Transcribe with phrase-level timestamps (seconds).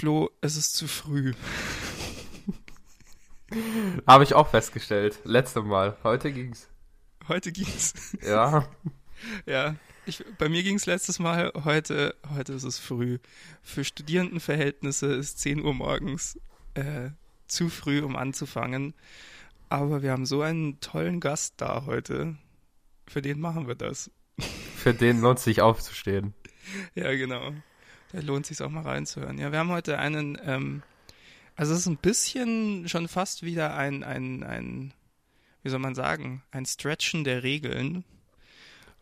[0.00, 1.34] Flo, es ist zu früh.
[4.06, 5.18] Habe ich auch festgestellt.
[5.24, 5.98] Letzte Mal.
[6.02, 6.68] Heute ging's.
[7.28, 8.16] Heute ging's.
[8.22, 8.66] Ja.
[9.44, 9.76] ja.
[10.06, 11.52] Ich, bei mir ging's letztes Mal.
[11.64, 13.18] Heute, heute ist es früh.
[13.62, 16.40] Für Studierendenverhältnisse ist 10 Uhr morgens
[16.72, 17.10] äh,
[17.46, 18.94] zu früh, um anzufangen.
[19.68, 22.38] Aber wir haben so einen tollen Gast da heute.
[23.06, 24.10] Für den machen wir das.
[24.78, 26.32] Für den lohnt es sich aufzustehen.
[26.94, 27.52] Ja, genau.
[28.12, 29.38] Da lohnt sich auch mal reinzuhören.
[29.38, 30.82] Ja, wir haben heute einen, ähm,
[31.56, 34.92] also es ist ein bisschen schon fast wieder ein, ein, ein,
[35.62, 38.04] wie soll man sagen, ein Stretchen der Regeln.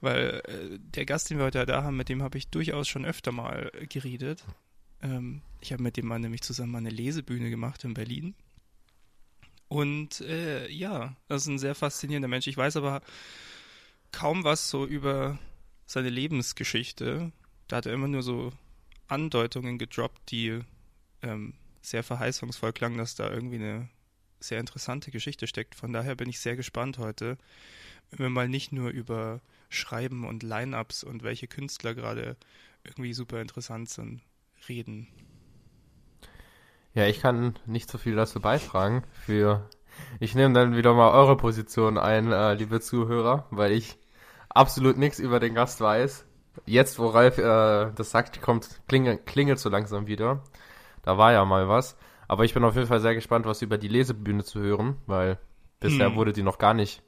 [0.00, 3.04] Weil äh, der Gast, den wir heute da haben, mit dem habe ich durchaus schon
[3.04, 4.44] öfter mal geredet.
[5.02, 8.34] Ähm, ich habe mit dem Mann nämlich zusammen eine Lesebühne gemacht in Berlin.
[9.68, 12.46] Und äh, ja, das ist ein sehr faszinierender Mensch.
[12.46, 13.02] Ich weiß aber
[14.12, 15.38] kaum was so über
[15.84, 17.32] seine Lebensgeschichte.
[17.66, 18.52] Da hat er immer nur so
[19.08, 20.60] Andeutungen gedroppt, die
[21.22, 23.88] ähm, sehr verheißungsvoll klangen, dass da irgendwie eine
[24.40, 25.74] sehr interessante Geschichte steckt.
[25.74, 27.38] Von daher bin ich sehr gespannt heute,
[28.10, 32.36] wenn wir mal nicht nur über Schreiben und Line-ups und welche Künstler gerade
[32.84, 34.22] irgendwie super interessant sind,
[34.68, 35.08] reden.
[36.94, 39.04] Ja, ich kann nicht so viel dazu beitragen.
[39.12, 39.68] Für
[40.20, 43.98] ich nehme dann wieder mal eure Position ein, äh, liebe Zuhörer, weil ich
[44.48, 46.24] absolut nichts über den Gast weiß.
[46.66, 50.42] Jetzt, wo Ralf äh, das sagt, kommt klingelt, klingelt so langsam wieder.
[51.02, 51.96] Da war ja mal was.
[52.26, 55.38] Aber ich bin auf jeden Fall sehr gespannt, was über die Lesebühne zu hören, weil
[55.80, 56.16] bisher hm.
[56.16, 57.02] wurde die noch gar nicht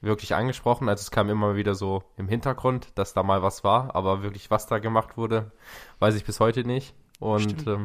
[0.00, 0.88] wirklich angesprochen.
[0.88, 4.50] Also es kam immer wieder so im Hintergrund, dass da mal was war, aber wirklich
[4.50, 5.52] was da gemacht wurde,
[5.98, 6.94] weiß ich bis heute nicht.
[7.18, 7.84] Und ähm,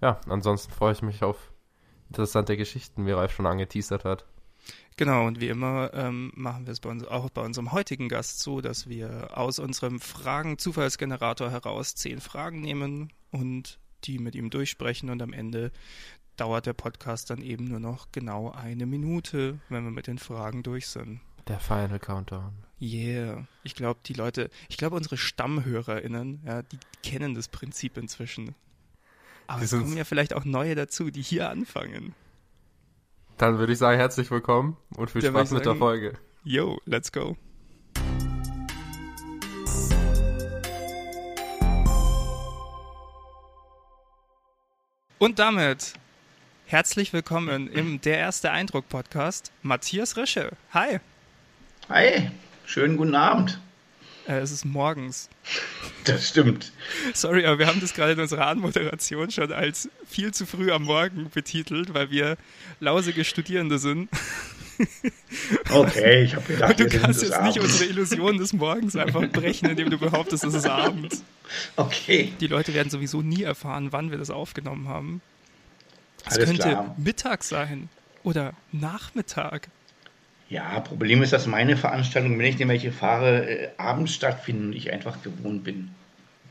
[0.00, 1.52] ja, ansonsten freue ich mich auf
[2.08, 4.26] interessante Geschichten, wie Ralf schon angeteasert hat.
[4.96, 8.40] Genau, und wie immer ähm, machen wir es bei uns, auch bei unserem heutigen Gast
[8.40, 15.10] so, dass wir aus unserem Fragen-Zufallsgenerator heraus zehn Fragen nehmen und die mit ihm durchsprechen
[15.10, 15.72] und am Ende
[16.36, 20.62] dauert der Podcast dann eben nur noch genau eine Minute, wenn wir mit den Fragen
[20.62, 21.20] durch sind.
[21.48, 22.52] Der Final Countdown.
[22.80, 23.46] Yeah.
[23.62, 28.54] Ich glaube, die Leute, ich glaube, unsere StammhörerInnen, ja, die kennen das Prinzip inzwischen.
[29.46, 32.14] Aber es kommen ja vielleicht auch neue dazu, die hier anfangen.
[33.38, 36.12] Dann würde ich sagen, herzlich willkommen und viel Spaß sagen, mit der Folge.
[36.44, 37.36] Yo, let's go.
[45.18, 45.94] Und damit
[46.66, 50.50] herzlich willkommen im Der erste Eindruck Podcast, Matthias Rische.
[50.72, 50.98] Hi.
[51.88, 52.30] Hi,
[52.64, 53.60] schönen guten Abend.
[54.28, 55.28] Äh, es ist morgens.
[56.04, 56.72] Das stimmt.
[57.14, 60.84] Sorry, aber wir haben das gerade in unserer Anmoderation schon als viel zu früh am
[60.84, 62.36] Morgen betitelt, weil wir
[62.80, 64.08] lausige Studierende sind.
[65.70, 69.90] Okay, ich habe gedacht, du kannst jetzt nicht unsere Illusion des Morgens einfach brechen, indem
[69.90, 71.22] du behauptest, es ist Abend.
[71.76, 72.32] Okay.
[72.40, 75.20] Die Leute werden sowieso nie erfahren, wann wir das aufgenommen haben.
[76.24, 76.94] Es könnte klar.
[76.96, 77.90] Mittag sein
[78.22, 79.68] oder Nachmittag.
[80.52, 84.72] Ja, Problem ist, dass meine Veranstaltungen, wenn ich denn welche fahre, äh, abends stattfinden und
[84.74, 85.88] ich einfach gewohnt bin.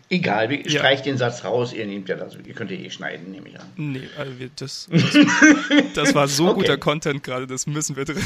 [0.09, 0.79] Egal, ich ja.
[0.79, 3.59] streich den Satz raus, ihr nehmt ja das, ihr könnt ja eh schneiden, nehme ich
[3.59, 3.67] an.
[3.75, 6.61] Nee, also das, das, das war so okay.
[6.61, 8.23] guter Content gerade, das müssen wir drin.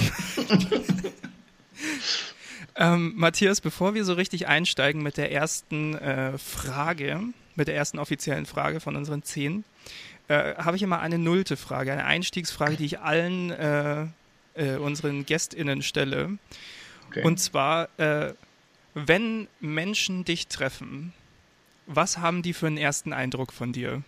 [2.78, 7.20] ähm, Matthias, bevor wir so richtig einsteigen mit der ersten äh, Frage,
[7.56, 9.66] mit der ersten offiziellen Frage von unseren zehn,
[10.30, 14.06] äh, habe ich immer eine nullte Frage, eine Einstiegsfrage, die ich allen äh,
[14.56, 16.38] äh, unseren GästInnen stelle.
[17.08, 17.24] Okay.
[17.24, 18.34] Und zwar, äh,
[18.94, 21.14] wenn Menschen dich treffen,
[21.86, 24.02] was haben die für einen ersten Eindruck von dir?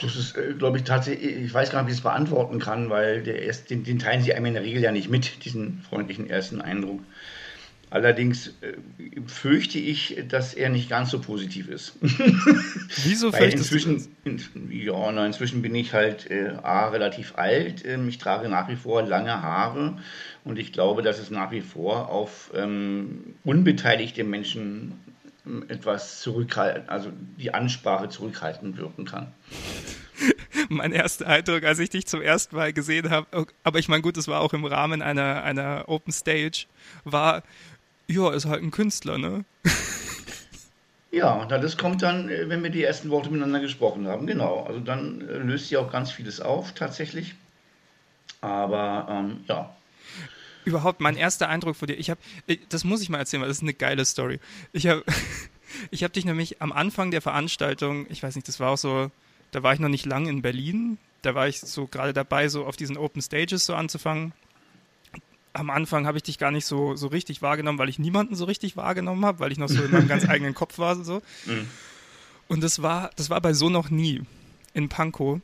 [0.00, 2.88] Das ist, äh, glaube ich, tatsächlich, ich weiß gar nicht, wie ich es beantworten kann,
[2.90, 5.82] weil der erst, den, den, teilen sie einem in der Regel ja nicht mit, diesen
[5.82, 7.00] freundlichen ersten Eindruck.
[7.90, 8.74] Allerdings äh,
[9.26, 11.94] fürchte ich, dass er nicht ganz so positiv ist.
[12.00, 14.08] Wieso fürchtest inzwischen?
[14.24, 17.84] In, ja, na, inzwischen bin ich halt äh, A, relativ alt.
[17.86, 19.98] Ähm, ich trage nach wie vor lange Haare
[20.44, 24.92] und ich glaube, dass es nach wie vor auf ähm, unbeteiligte Menschen
[25.46, 29.32] ähm, etwas zurückhalten, also die Ansprache zurückhaltend wirken kann.
[30.68, 34.02] mein erster Eindruck, als ich dich zum ersten Mal gesehen habe, oh, aber ich meine,
[34.02, 36.66] gut, das war auch im Rahmen einer, einer Open Stage,
[37.04, 37.42] war,
[38.08, 39.44] ja, ist halt ein Künstler, ne?
[41.10, 44.64] Ja, das kommt dann, äh, wenn wir die ersten Worte miteinander gesprochen haben, genau.
[44.64, 47.34] Also dann äh, löst sie auch ganz vieles auf, tatsächlich.
[48.42, 49.74] Aber ähm, ja.
[50.66, 52.20] Überhaupt mein erster Eindruck von dir, ich habe,
[52.68, 54.38] das muss ich mal erzählen, weil das ist eine geile Story.
[54.72, 55.02] Ich habe
[55.90, 59.10] ich hab dich nämlich am Anfang der Veranstaltung, ich weiß nicht, das war auch so,
[59.50, 62.66] da war ich noch nicht lang in Berlin, da war ich so gerade dabei, so
[62.66, 64.34] auf diesen Open Stages so anzufangen
[65.52, 68.44] am Anfang habe ich dich gar nicht so, so richtig wahrgenommen, weil ich niemanden so
[68.44, 70.96] richtig wahrgenommen habe, weil ich noch so in meinem ganz eigenen Kopf war.
[71.02, 71.22] So.
[71.46, 71.68] Mhm.
[72.48, 74.22] Und das war, das war bei so noch nie
[74.74, 75.40] in Pankow.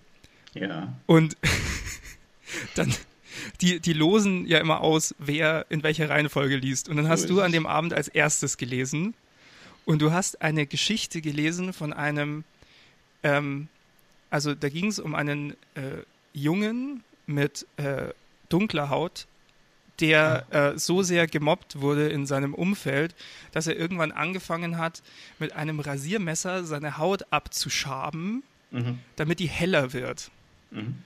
[0.54, 0.92] Ja.
[1.06, 1.36] Und
[2.74, 2.92] dann,
[3.60, 6.88] die, die losen ja immer aus, wer in welcher Reihenfolge liest.
[6.88, 9.14] Und dann hast du an dem Abend als erstes gelesen.
[9.84, 12.44] Und du hast eine Geschichte gelesen von einem,
[13.22, 13.68] ähm,
[14.30, 16.02] also da ging es um einen äh,
[16.32, 18.08] Jungen mit äh,
[18.48, 19.26] dunkler Haut,
[20.00, 23.14] der äh, so sehr gemobbt wurde in seinem Umfeld,
[23.52, 25.02] dass er irgendwann angefangen hat,
[25.38, 28.98] mit einem Rasiermesser seine Haut abzuschaben, Mhm.
[29.16, 30.30] damit die heller wird.
[30.72, 30.96] Mhm.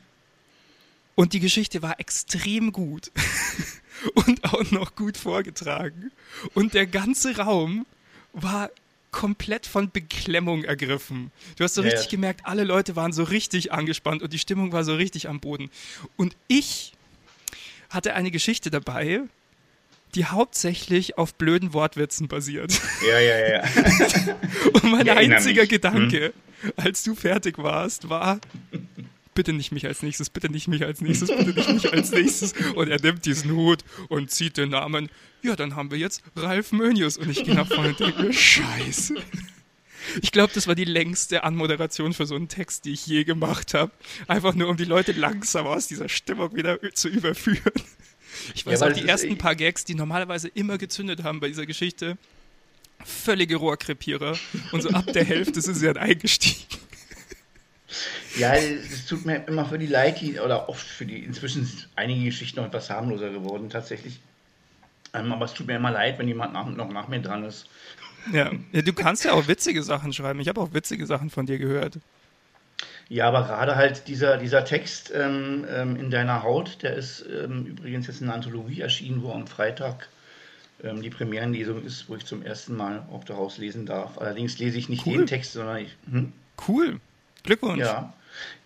[1.15, 3.11] Und die Geschichte war extrem gut
[4.15, 6.11] und auch noch gut vorgetragen.
[6.55, 7.85] Und der ganze Raum
[8.33, 8.71] war
[9.11, 11.31] komplett von Beklemmung ergriffen.
[11.57, 12.11] Du hast so Ja, richtig ja.
[12.13, 15.71] gemerkt, alle Leute waren so richtig angespannt und die Stimmung war so richtig am Boden.
[16.17, 16.93] Und ich
[17.89, 19.23] hatte eine Geschichte dabei,
[20.15, 22.81] die hauptsächlich auf blöden Wortwitzen basiert.
[23.07, 23.63] Ja, ja, ja.
[24.73, 25.71] Und mein erinnere einziger mich.
[25.71, 26.33] Gedanke,
[26.77, 28.41] als du fertig warst, war,
[29.35, 32.55] bitte nicht mich als nächstes, bitte nicht mich als nächstes, bitte nicht mich als nächstes.
[32.75, 35.11] Und er nimmt diesen Hut und zieht den Namen.
[35.43, 37.17] Ja, dann haben wir jetzt Ralf Mönius.
[37.17, 39.15] Und ich gehe nach vorne und denke mir, scheiße.
[40.23, 43.75] Ich glaube, das war die längste Anmoderation für so einen Text, die ich je gemacht
[43.75, 43.93] habe.
[44.27, 47.73] Einfach nur, um die Leute langsam aus dieser Stimmung wieder zu überführen.
[48.55, 51.67] Ich weiß Ja, auch, die ersten paar Gags, die normalerweise immer gezündet haben bei dieser
[51.67, 52.19] Geschichte,
[53.05, 54.39] völlige Rohrkrepierer.
[54.73, 56.65] Und so ab der Hälfte sind sie dann eingestiegen.
[58.37, 62.25] Ja, es tut mir immer für die Leid, oder oft für die, inzwischen sind einige
[62.27, 64.21] Geschichten noch etwas harmloser geworden, tatsächlich.
[65.15, 67.67] Ähm, aber es tut mir immer leid, wenn jemand nach, noch nach mir dran ist.
[68.33, 68.51] Ja.
[68.73, 70.41] ja, du kannst ja auch witzige Sachen schreiben.
[70.41, 71.99] Ich habe auch witzige Sachen von dir gehört.
[73.09, 77.65] Ja, aber gerade halt dieser, dieser Text ähm, ähm, in deiner Haut, der ist ähm,
[77.65, 80.09] übrigens jetzt in einer Anthologie erschienen, wo am Freitag
[80.85, 84.19] ähm, die Premierenlesung ist, wo ich zum ersten Mal auch daraus lesen darf.
[84.19, 85.13] Allerdings lese ich nicht Cool.
[85.13, 85.97] jeden Text, sondern ich.
[86.11, 86.33] Hm?
[86.67, 87.01] Cool.
[87.45, 87.81] Glückwunsch.
[87.81, 88.13] Ja.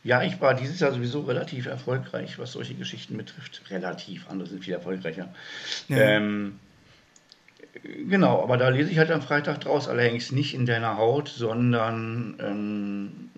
[0.04, 3.62] Ja, ich war dieses Jahr sowieso relativ erfolgreich, was solche Geschichten betrifft.
[3.70, 5.32] Relativ, andere sind viel erfolgreicher.
[5.88, 5.96] Ja.
[5.96, 6.58] Ähm,
[7.72, 12.36] genau, aber da lese ich halt am Freitag draus, allerdings nicht in deiner Haut, sondern
[12.40, 13.30] ähm,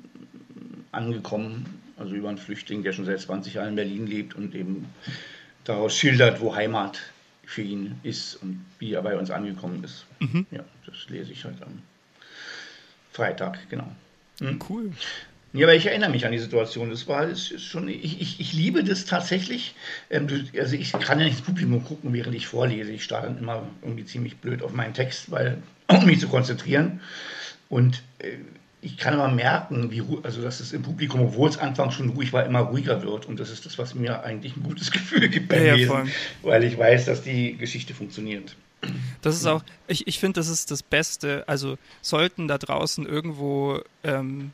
[0.92, 1.66] angekommen,
[1.96, 4.86] also über einen Flüchtling, der schon seit 20 Jahren in Berlin lebt und eben
[5.64, 7.00] daraus schildert, wo Heimat
[7.44, 10.06] für ihn ist und wie er bei uns angekommen ist.
[10.20, 10.46] Mhm.
[10.50, 11.82] Ja, das lese ich halt am
[13.12, 13.90] Freitag, genau.
[14.68, 14.92] Cool.
[15.54, 16.90] Ja, aber ich erinnere mich an die Situation.
[16.90, 17.88] Das war das ist schon.
[17.88, 19.76] Ich, ich, ich liebe das tatsächlich.
[20.10, 22.90] Ähm, du, also ich kann ja nicht ins Publikum gucken, während ich vorlese.
[22.90, 25.58] Ich starre dann immer irgendwie ziemlich blöd auf meinen Text, weil
[25.88, 27.00] um mich zu konzentrieren.
[27.68, 28.32] Und äh,
[28.82, 32.32] ich kann aber merken, wie also dass es im Publikum, obwohl es anfangs schon ruhig
[32.32, 33.26] war, immer ruhiger wird.
[33.26, 36.10] Und das ist das, was mir eigentlich ein gutes Gefühl gibt beim Ja, Lesen,
[36.42, 38.56] weil ich weiß, dass die Geschichte funktioniert.
[39.22, 41.44] Das ist auch, ich, ich finde, das ist das Beste.
[41.46, 44.50] Also sollten da draußen irgendwo ähm,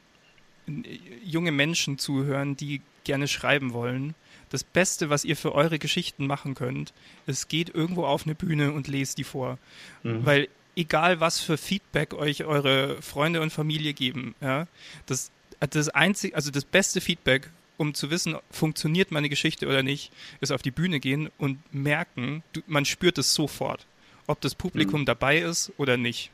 [1.24, 4.14] junge Menschen zuhören, die gerne schreiben wollen.
[4.50, 6.92] Das Beste, was ihr für eure Geschichten machen könnt,
[7.26, 9.58] ist, geht irgendwo auf eine Bühne und lest die vor.
[10.02, 10.26] Mhm.
[10.26, 14.66] Weil egal was für Feedback euch eure Freunde und Familie geben, ja,
[15.06, 20.12] das, das einzige, also das beste Feedback, um zu wissen, funktioniert meine Geschichte oder nicht,
[20.40, 23.86] ist auf die Bühne gehen und merken, du, man spürt es sofort,
[24.26, 26.30] ob das Publikum dabei ist oder nicht.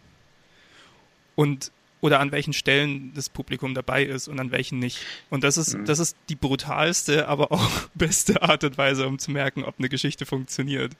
[1.36, 4.98] Und oder an welchen Stellen das Publikum dabei ist und an welchen nicht.
[5.30, 9.30] Und das ist, das ist die brutalste, aber auch beste Art und Weise, um zu
[9.30, 10.92] merken, ob eine Geschichte funktioniert.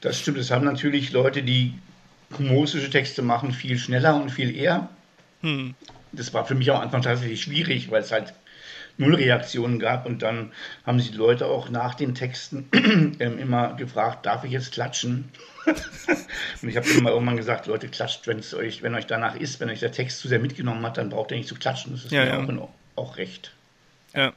[0.00, 0.38] Das stimmt.
[0.38, 1.74] Es haben natürlich Leute, die
[2.36, 4.88] humoristische Texte machen, viel schneller und viel eher.
[5.42, 5.74] Hm.
[6.12, 8.34] Das war für mich am Anfang tatsächlich schwierig, weil es halt
[9.02, 10.06] null Reaktionen gab.
[10.06, 10.52] Und dann
[10.86, 12.68] haben sich die Leute auch nach den Texten
[13.20, 15.28] ähm, immer gefragt, darf ich jetzt klatschen?
[16.62, 19.60] und ich habe immer irgendwann gesagt, Leute, klatscht, wenn es euch, wenn euch danach ist,
[19.60, 21.92] wenn euch der Text zu sehr mitgenommen hat, dann braucht ihr nicht zu klatschen.
[21.92, 22.60] Das ist Ja, mir ja.
[22.60, 23.52] Auch, auch recht.
[24.14, 24.32] Ja.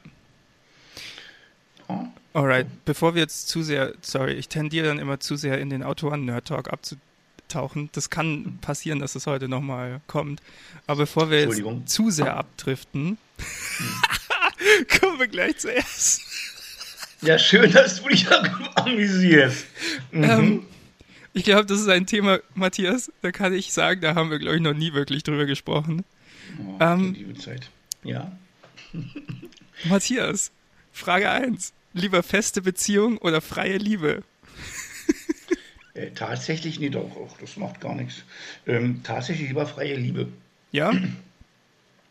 [1.88, 2.12] Ja.
[2.32, 5.82] Alright, bevor wir jetzt zu sehr, sorry, ich tendiere dann immer zu sehr in den
[5.82, 7.88] Autoren-Nerd-Talk abzutauchen.
[7.92, 10.42] Das kann passieren, dass es heute nochmal kommt.
[10.86, 13.16] Aber bevor wir jetzt zu sehr abdriften,
[15.00, 16.22] kommen wir gleich zuerst.
[17.22, 18.26] ja, schön, dass du dich
[18.74, 19.66] amüsierst.
[20.10, 20.24] Mhm.
[20.24, 20.66] Ähm,
[21.32, 24.56] ich glaube, das ist ein Thema, Matthias, da kann ich sagen, da haben wir, glaube
[24.56, 26.04] ich, noch nie wirklich drüber gesprochen.
[26.58, 27.68] Oh, ähm, liebe Zeit.
[28.04, 28.32] Ja.
[29.84, 30.50] Matthias,
[30.92, 31.72] Frage 1.
[31.92, 34.22] Lieber feste Beziehung oder freie Liebe?
[35.96, 38.24] Äh, tatsächlich, nee, doch, auch, das macht gar nichts.
[38.66, 40.28] Ähm, tatsächlich lieber freie Liebe.
[40.72, 40.92] Ja?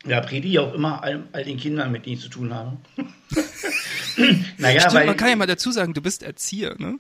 [0.06, 2.78] Ja, predige ich auch immer all, all den Kindern, mit denen ich zu tun habe.
[4.58, 7.00] naja, Stimmt, weil man kann ja mal dazu sagen, du bist Erzieher, ne?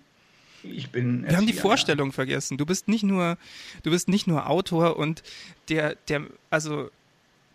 [0.71, 1.23] ich bin.
[1.23, 2.57] Wir haben die Erzieher, Vorstellung vergessen.
[2.57, 3.37] Du bist nicht nur,
[3.83, 5.23] du bist nicht nur Autor und
[5.69, 6.89] der, der, also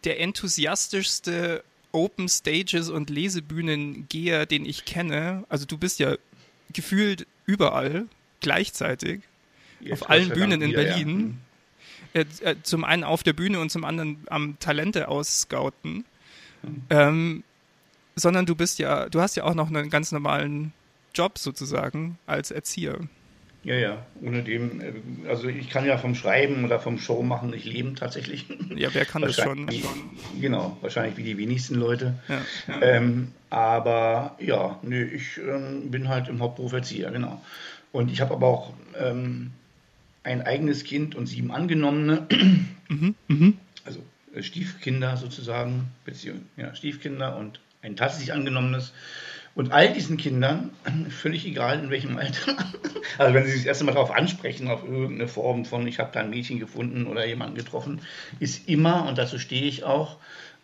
[0.05, 5.45] der enthusiastischste Open Stages und Lesebühnengeher, den ich kenne.
[5.49, 6.17] Also du bist ja
[6.73, 8.07] gefühlt überall
[8.41, 9.23] gleichzeitig.
[9.81, 11.05] Jetzt auf allen Bühnen in wieder, ja.
[12.13, 16.05] Äh, äh, zum einen auf der Bühne und zum anderen am Talente ausscouten.
[16.91, 17.43] Ähm,
[18.17, 20.73] sondern du bist ja, du hast ja auch noch einen ganz normalen
[21.15, 22.99] Job sozusagen als Erzieher.
[23.63, 24.07] Ja, ja.
[24.23, 24.93] Ohne dem, äh,
[25.29, 28.47] also ich kann ja vom Schreiben oder vom Show machen nicht leben tatsächlich.
[28.75, 29.69] Ja, wer kann das schon?
[30.41, 32.15] Genau, wahrscheinlich wie die wenigsten Leute.
[32.29, 32.81] Ja.
[32.81, 37.43] Ähm, aber ja, nö, ich ähm, bin halt im Hauptberuf Erzieher, genau.
[37.93, 39.53] Und ich habe aber auch ähm,
[40.23, 42.27] ein eigenes Kind und sieben angenommene,
[43.85, 44.03] also
[44.35, 48.93] äh, Stiefkinder sozusagen, beziehungsweise ja, Stiefkinder und ein tatsächlich angenommenes.
[49.55, 50.71] Und all diesen Kindern,
[51.11, 52.57] völlig egal in welchem Alter,
[53.19, 56.11] also wenn sie sich das erste Mal darauf ansprechen, auf irgendeine Form von, ich habe
[56.13, 58.01] da ein Mädchen gefunden oder jemanden getroffen,
[58.39, 60.19] ist immer, und dazu stehe ich auch,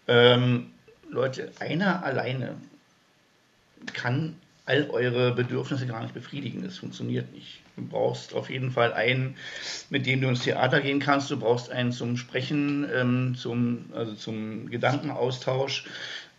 [0.08, 0.70] ähm,
[1.10, 2.56] Leute, einer alleine
[3.92, 4.36] kann
[4.66, 6.62] all eure Bedürfnisse gar nicht befriedigen.
[6.62, 7.62] Das funktioniert nicht.
[7.76, 9.36] Du brauchst auf jeden Fall einen,
[9.90, 11.30] mit dem du ins Theater gehen kannst.
[11.30, 15.84] Du brauchst einen zum Sprechen, ähm, zum, also zum Gedankenaustausch.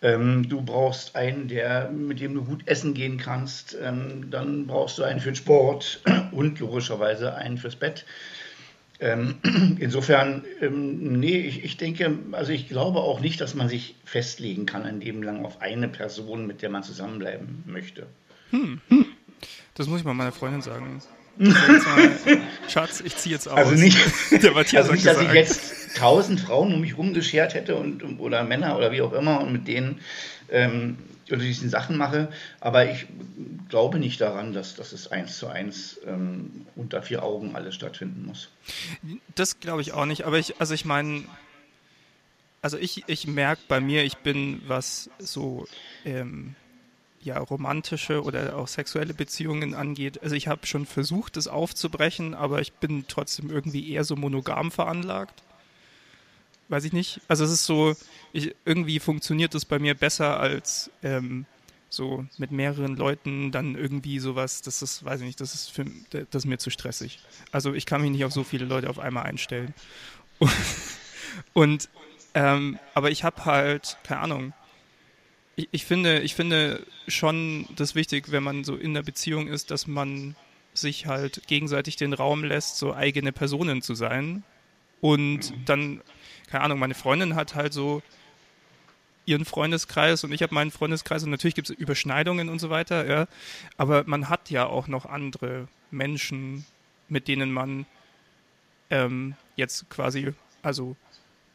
[0.02, 3.76] Ähm, du brauchst einen, der, mit dem du gut essen gehen kannst.
[3.82, 8.04] Ähm, dann brauchst du einen für den Sport und logischerweise einen fürs Bett.
[9.00, 9.36] Ähm,
[9.78, 14.66] insofern, ähm, nee, ich, ich denke, also ich glaube auch nicht, dass man sich festlegen
[14.66, 18.06] kann ein Leben lang auf eine Person, mit der man zusammenbleiben möchte.
[19.74, 21.00] Das muss ich mal meiner Freundin sagen.
[21.38, 21.54] Ich
[22.72, 23.56] Schatz, ich ziehe jetzt aus.
[23.56, 23.96] Also nicht,
[24.42, 25.34] Der Matthias also nicht dass ich gesagt.
[25.34, 29.52] jetzt tausend Frauen um mich rumgeschert hätte und, oder Männer oder wie auch immer und
[29.52, 30.00] mit denen
[30.50, 30.98] ähm,
[31.30, 32.28] oder diesen Sachen mache,
[32.60, 33.06] aber ich
[33.68, 38.24] glaube nicht daran, dass, dass es eins zu eins ähm, unter vier Augen alles stattfinden
[38.26, 38.48] muss.
[39.34, 41.24] Das glaube ich auch nicht, aber ich, also ich meine,
[42.62, 45.66] also ich, ich merke bei mir, ich bin, was so
[46.04, 46.54] ähm,
[47.22, 52.60] ja, romantische oder auch sexuelle Beziehungen angeht, also ich habe schon versucht, das aufzubrechen, aber
[52.60, 55.42] ich bin trotzdem irgendwie eher so monogam veranlagt.
[56.68, 57.20] Weiß ich nicht.
[57.28, 57.96] Also es ist so,
[58.32, 61.46] ich, irgendwie funktioniert das bei mir besser als ähm,
[61.88, 65.86] so mit mehreren Leuten dann irgendwie sowas, das ist, weiß ich nicht, das ist, für,
[66.10, 67.20] das ist mir zu stressig.
[67.52, 69.72] Also ich kann mich nicht auf so viele Leute auf einmal einstellen.
[70.38, 70.52] Und,
[71.54, 71.88] und
[72.34, 74.52] ähm, aber ich habe halt, keine Ahnung,
[75.58, 79.70] ich, ich finde, ich finde schon das wichtig, wenn man so in der Beziehung ist,
[79.70, 80.36] dass man
[80.72, 84.44] sich halt gegenseitig den Raum lässt, so eigene Personen zu sein.
[85.00, 86.00] Und dann,
[86.48, 88.02] keine Ahnung, meine Freundin hat halt so
[89.26, 93.06] ihren Freundeskreis und ich habe meinen Freundeskreis und natürlich gibt es Überschneidungen und so weiter,
[93.06, 93.26] ja.
[93.76, 96.64] Aber man hat ja auch noch andere Menschen,
[97.08, 97.84] mit denen man
[98.90, 100.96] ähm, jetzt quasi, also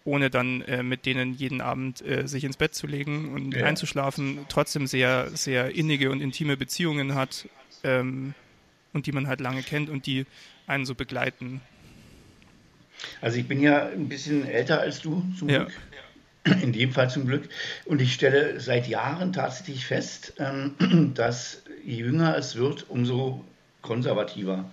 [0.06, 3.66] ohne dann äh, mit denen jeden Abend äh, sich ins Bett zu legen und Ja.
[3.66, 7.48] einzuschlafen, trotzdem sehr, sehr innige und intime Beziehungen hat
[7.84, 8.34] ähm,
[8.92, 10.26] und die man halt lange kennt und die
[10.68, 11.62] einen so begleiten.
[13.22, 15.66] Also ich bin ja ein bisschen älter als du, zum Ja.
[15.66, 15.74] Glück.
[16.62, 17.48] In dem Fall zum Glück.
[17.86, 23.46] Und ich stelle seit Jahren tatsächlich fest, ähm, dass je jünger es wird, umso
[23.82, 24.70] konservativer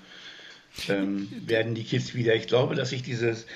[0.88, 2.34] ähm, werden die Kids wieder.
[2.34, 3.46] Ich glaube, dass sich dieses,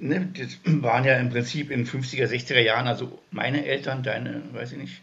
[0.00, 4.72] ne, das waren ja im Prinzip in 50er, 60er Jahren, also meine Eltern, deine, weiß
[4.72, 5.02] ich nicht,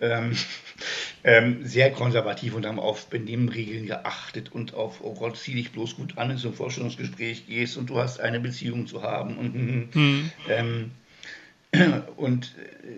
[0.00, 0.36] ähm,
[1.24, 5.96] ähm, sehr konservativ und haben auf Benehmenregeln geachtet und auf, oh Gott, zieh dich bloß
[5.96, 9.38] gut an, wenn du zum Vorstellungsgespräch gehst und du hast eine Beziehung zu haben.
[9.38, 9.90] Und,
[10.48, 10.90] ähm,
[12.16, 12.52] und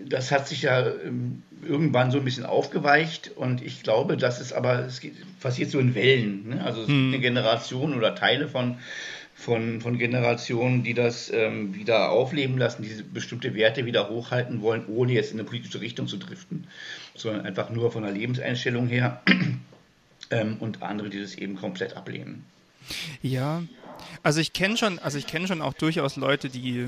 [0.07, 4.53] das hat sich ja ähm, irgendwann so ein bisschen aufgeweicht und ich glaube, dass es
[4.53, 5.01] aber, es
[5.39, 6.49] passiert so in Wellen.
[6.49, 6.63] Ne?
[6.63, 8.77] Also es gibt eine Generation oder Teile von,
[9.35, 14.85] von, von Generationen, die das ähm, wieder aufleben lassen, diese bestimmte Werte wieder hochhalten wollen,
[14.87, 16.67] ohne jetzt in eine politische Richtung zu driften,
[17.13, 19.21] sondern einfach nur von der Lebenseinstellung her.
[20.31, 22.45] ähm, und andere, die das eben komplett ablehnen.
[23.21, 23.61] Ja,
[24.23, 26.87] also ich kenne schon, also ich kenne schon auch durchaus Leute, die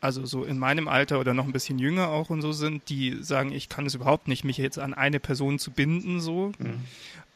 [0.00, 3.16] also so in meinem Alter oder noch ein bisschen jünger auch und so sind, die
[3.22, 6.52] sagen, ich kann es überhaupt nicht, mich jetzt an eine Person zu binden, so.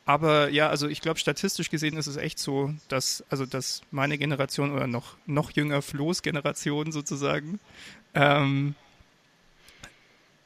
[0.08, 4.16] Aber ja, also ich glaube, statistisch gesehen ist es echt so, dass, also dass meine
[4.16, 7.60] Generation oder noch, noch jünger Flo's Generation sozusagen,
[8.14, 8.74] ähm,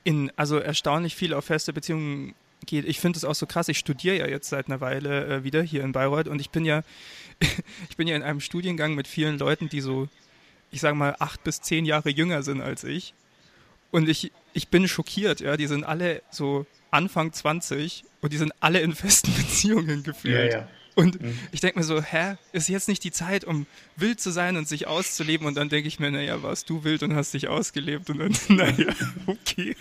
[0.02, 2.34] in, also erstaunlich viel auf feste Beziehungen
[2.66, 2.86] geht.
[2.86, 3.68] Ich finde es auch so krass.
[3.68, 6.64] Ich studiere ja jetzt seit einer Weile äh, wieder hier in Bayreuth und ich bin
[6.64, 6.82] ja,
[7.88, 10.08] ich bin ja in einem Studiengang mit vielen Leuten, die so,
[10.72, 13.14] ich sage mal, acht bis zehn Jahre jünger sind als ich.
[13.92, 15.56] Und ich, ich bin schockiert, ja.
[15.56, 20.52] Die sind alle so Anfang 20 und die sind alle in festen Beziehungen gefühlt.
[20.52, 20.68] Ja, ja.
[20.94, 21.38] Und mhm.
[21.52, 24.68] ich denke mir so, hä, ist jetzt nicht die Zeit, um wild zu sein und
[24.68, 25.46] sich auszuleben?
[25.46, 28.10] Und dann denke ich mir, naja, warst du wild und hast dich ausgelebt?
[28.10, 28.92] Und dann, naja,
[29.26, 29.74] okay.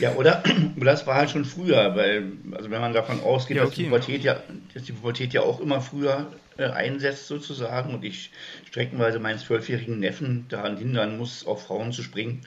[0.00, 0.42] Ja, oder?
[0.76, 3.70] Das war halt schon früher, weil, also wenn man davon ausgeht, ja, okay.
[3.70, 4.42] dass, die Pubertät ja,
[4.74, 8.30] dass die Pubertät ja auch immer früher äh, einsetzt sozusagen und ich
[8.66, 12.42] streckenweise meinen zwölfjährigen Neffen daran hindern muss, auf Frauen zu springen.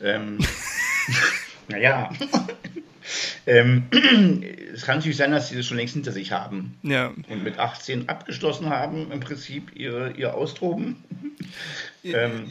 [0.00, 0.38] Ähm,
[1.68, 2.10] naja.
[3.46, 3.84] Ähm,
[4.74, 6.78] es kann natürlich sein, dass sie das schon längst hinter sich haben.
[6.82, 7.12] Ja.
[7.28, 10.96] Und mit 18 abgeschlossen haben, im Prinzip ihre, ihr Austoben.
[12.04, 12.50] ähm,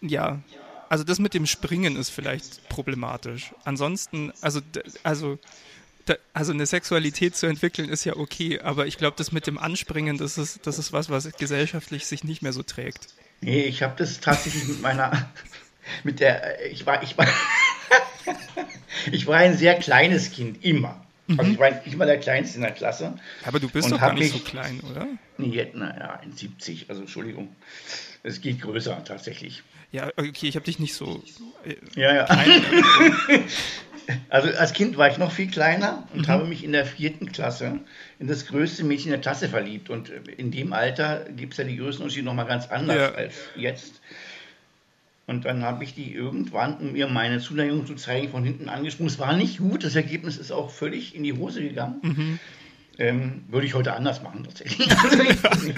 [0.00, 0.40] ja.
[0.88, 3.52] Also das mit dem Springen ist vielleicht problematisch.
[3.64, 4.60] Ansonsten, also,
[5.02, 5.38] also,
[6.32, 10.16] also eine Sexualität zu entwickeln ist ja okay, aber ich glaube, das mit dem Anspringen,
[10.16, 13.08] das ist, das ist was, was gesellschaftlich sich nicht mehr so trägt.
[13.40, 15.30] Nee, ich habe das tatsächlich mit meiner,
[16.04, 17.26] mit der, ich war, ich war,
[19.12, 21.04] ich war ein sehr kleines Kind, immer.
[21.28, 21.52] Also mhm.
[21.52, 23.18] ich war immer der Kleinste in der Klasse.
[23.44, 25.06] Aber du bist doch gar nicht mich, so klein, oder?
[25.36, 27.54] Nee, naja, 1,70, also Entschuldigung.
[28.22, 29.62] Es geht größer tatsächlich.
[29.92, 31.22] Ja, okay, ich habe dich nicht so.
[31.64, 32.24] Äh, ja, ja.
[34.30, 36.28] also als Kind war ich noch viel kleiner und mhm.
[36.28, 37.80] habe mich in der vierten Klasse
[38.18, 39.90] in das größte Mädchen der Klasse verliebt.
[39.90, 43.12] Und in dem Alter gibt es ja die Größenunterschiede nochmal ganz anders ja.
[43.12, 44.00] als jetzt.
[45.28, 49.12] Und dann habe ich die irgendwann, um ihr meine Zuneigung zu zeigen, von hinten angesprungen.
[49.12, 51.96] Es war nicht gut, das Ergebnis ist auch völlig in die Hose gegangen.
[52.00, 52.38] Mhm.
[52.96, 54.88] Ähm, würde ich heute anders machen, tatsächlich.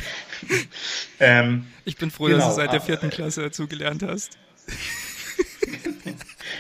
[1.21, 4.39] ähm, ich bin froh, genau, dass du seit der vierten Klasse dazu gelernt hast.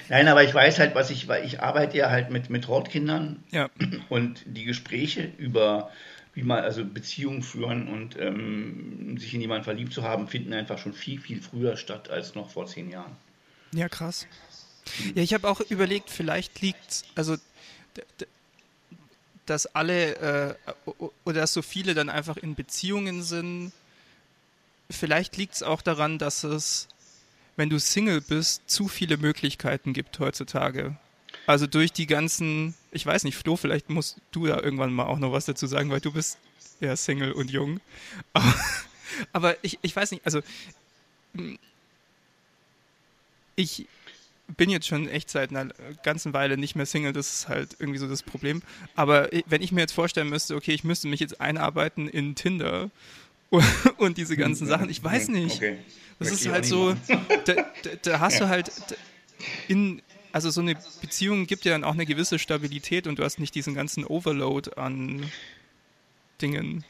[0.09, 3.45] Nein, aber ich weiß halt, was ich, weil ich arbeite ja halt mit, mit Hortkindern
[3.53, 3.71] ja.
[4.09, 5.93] und die Gespräche über
[6.35, 10.79] wie man also Beziehungen führen und ähm, sich in jemanden verliebt zu haben, finden einfach
[10.79, 13.17] schon viel, viel früher statt als noch vor zehn Jahren.
[13.73, 14.27] Ja, krass.
[15.15, 17.37] Ja, ich habe auch überlegt, vielleicht liegt also
[19.51, 20.57] dass alle
[20.87, 20.91] äh,
[21.25, 23.73] oder dass so viele dann einfach in Beziehungen sind.
[24.89, 26.87] Vielleicht liegt es auch daran, dass es,
[27.57, 30.97] wenn du Single bist, zu viele Möglichkeiten gibt heutzutage.
[31.51, 35.19] Also durch die ganzen, ich weiß nicht, Flo, vielleicht musst du da irgendwann mal auch
[35.19, 36.39] noch was dazu sagen, weil du bist
[36.79, 37.81] ja Single und jung.
[38.33, 38.55] Aber,
[39.33, 40.43] aber ich, ich weiß nicht, also
[43.57, 43.87] ich,
[44.57, 45.73] bin jetzt schon echt seit einer
[46.05, 48.63] ganzen Weile nicht mehr Single, das ist halt irgendwie so das Problem.
[48.95, 52.91] Aber wenn ich mir jetzt vorstellen müsste, okay, ich müsste mich jetzt einarbeiten in Tinder
[53.99, 55.57] und diese ganzen Sachen, ich weiß nicht.
[55.57, 55.79] Okay.
[56.21, 56.95] Das ist halt so,
[57.45, 58.41] da, da, da hast ja.
[58.41, 58.71] du halt
[59.67, 60.01] in,
[60.33, 63.55] also so eine Beziehung gibt ja dann auch eine gewisse Stabilität und du hast nicht
[63.55, 65.31] diesen ganzen Overload an
[66.41, 66.85] Dingen.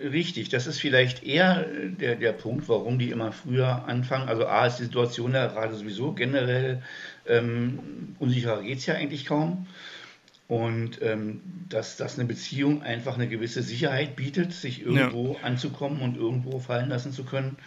[0.00, 4.28] Richtig, das ist vielleicht eher äh, der, der Punkt, warum die immer früher anfangen.
[4.28, 6.82] Also A ist die Situation ja gerade sowieso generell
[7.26, 9.66] ähm, unsicherer geht es ja eigentlich kaum.
[10.46, 15.40] Und ähm, dass, dass eine Beziehung einfach eine gewisse Sicherheit bietet, sich irgendwo ja.
[15.42, 17.56] anzukommen und irgendwo fallen lassen zu können.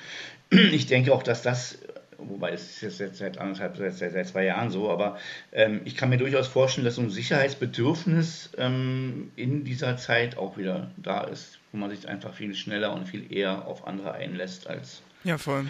[0.50, 1.80] Ich denke auch, dass das
[2.17, 5.17] wobei das ist jetzt seit anderthalb, seit, seit zwei Jahren so, aber
[5.51, 10.58] ähm, ich kann mir durchaus vorstellen, dass so ein Sicherheitsbedürfnis ähm, in dieser Zeit auch
[10.58, 14.67] wieder da ist, wo man sich einfach viel schneller und viel eher auf andere einlässt,
[14.67, 15.65] als ja, voll.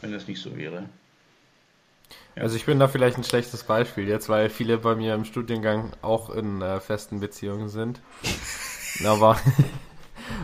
[0.00, 0.84] wenn das nicht so wäre.
[2.36, 2.42] Ja.
[2.42, 5.92] Also ich bin da vielleicht ein schlechtes Beispiel jetzt, weil viele bei mir im Studiengang
[6.02, 8.00] auch in äh, festen Beziehungen sind.
[9.04, 9.38] Aber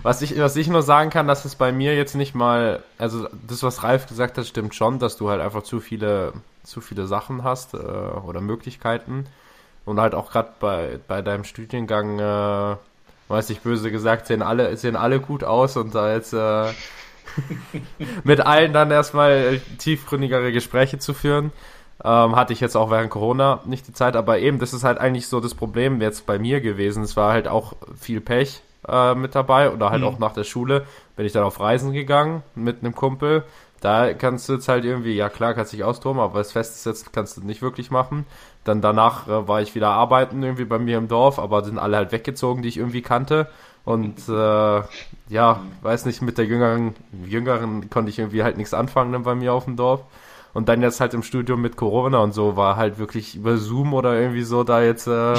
[0.03, 3.29] was ich, was ich nur sagen kann, dass es bei mir jetzt nicht mal, also
[3.47, 7.07] das, was Ralf gesagt hat, stimmt schon, dass du halt einfach zu viele, zu viele
[7.07, 9.27] Sachen hast äh, oder Möglichkeiten.
[9.85, 12.77] Und halt auch gerade bei, bei deinem Studiengang, äh,
[13.29, 16.73] weiß ich böse gesagt, sehen alle, sehen alle gut aus und da jetzt äh,
[18.25, 21.53] mit allen dann erstmal tiefgründigere Gespräche zu führen.
[22.03, 24.99] Ähm, hatte ich jetzt auch während Corona nicht die Zeit, aber eben, das ist halt
[24.99, 27.03] eigentlich so das Problem jetzt bei mir gewesen.
[27.03, 30.09] Es war halt auch viel Pech äh, mit dabei oder halt mhm.
[30.09, 33.45] auch nach der Schule bin ich dann auf Reisen gegangen mit einem Kumpel.
[33.81, 37.13] Da kannst du jetzt halt irgendwie, ja klar, kannst dich austoben, aber das Fest jetzt
[37.13, 38.25] kannst du nicht wirklich machen.
[38.65, 41.97] Dann danach äh, war ich wieder arbeiten irgendwie bei mir im Dorf, aber sind alle
[41.97, 43.49] halt weggezogen, die ich irgendwie kannte.
[43.85, 44.83] Und äh,
[45.29, 46.95] ja, weiß nicht, mit der jüngeren,
[47.27, 50.01] jüngeren konnte ich irgendwie halt nichts anfangen dann bei mir auf dem Dorf.
[50.55, 53.93] Und dann jetzt halt im Studium mit Corona und so war halt wirklich über Zoom
[53.93, 55.09] oder irgendwie so da jetzt.
[55.09, 55.35] Äh,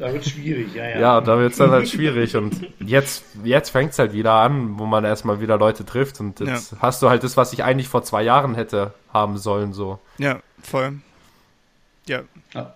[0.00, 1.00] da wird schwierig, ja, ja.
[1.00, 2.36] Ja, da wird es dann halt schwierig.
[2.36, 6.18] Und jetzt, jetzt fängt es halt wieder an, wo man erstmal wieder Leute trifft.
[6.18, 6.78] Und jetzt ja.
[6.80, 10.00] hast du halt das, was ich eigentlich vor zwei Jahren hätte haben sollen, so.
[10.18, 10.94] Ja, voll.
[12.06, 12.22] Ja.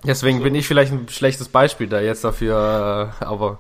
[0.07, 0.45] Deswegen so.
[0.45, 3.59] bin ich vielleicht ein schlechtes Beispiel da jetzt dafür, äh, aber.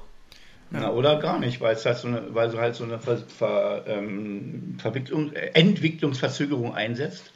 [0.71, 0.91] Ja.
[0.91, 3.85] oder gar nicht, weil es halt so eine, weil so halt so eine Ver, Ver,
[3.87, 4.77] ähm,
[5.55, 7.33] Entwicklungsverzögerung einsetzt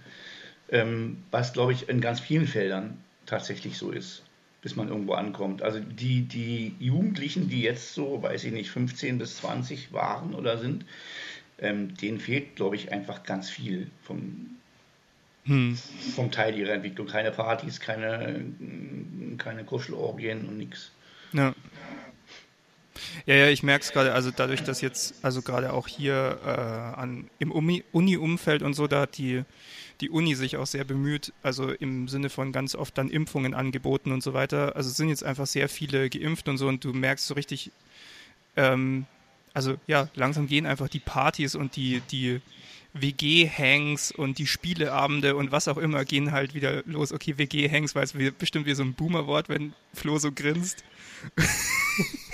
[0.70, 4.22] ähm, was glaube ich in ganz vielen Feldern tatsächlich so ist.
[4.60, 5.62] bis man irgendwo ankommt.
[5.62, 10.58] Also die, die Jugendlichen, die jetzt so, weiß ich nicht, 15 bis 20 waren oder
[10.58, 10.84] sind,
[11.60, 14.58] ähm, denen fehlt, glaube ich, einfach ganz viel vom,
[15.44, 15.78] hm.
[16.14, 17.06] vom Teil ihrer Entwicklung.
[17.06, 18.44] Keine Partys, keine,
[19.38, 20.90] keine Kuschelorgien und nichts.
[21.32, 21.54] Ja.
[23.26, 27.00] Ja, ja, ich merke es gerade, also dadurch, dass jetzt, also gerade auch hier äh,
[27.00, 29.44] an, im Uni-Umfeld und so, da hat die,
[30.00, 34.12] die Uni sich auch sehr bemüht, also im Sinne von ganz oft dann Impfungen angeboten
[34.12, 34.76] und so weiter.
[34.76, 37.72] Also es sind jetzt einfach sehr viele geimpft und so und du merkst so richtig,
[38.56, 39.06] ähm,
[39.54, 42.40] also ja, langsam gehen einfach die Partys und die, die
[42.94, 47.12] WG-Hangs und die Spieleabende und was auch immer gehen halt wieder los.
[47.12, 50.84] Okay, WG-Hangs, weil es bestimmt wie so ein Boomer-Wort, wenn Flo so grinst.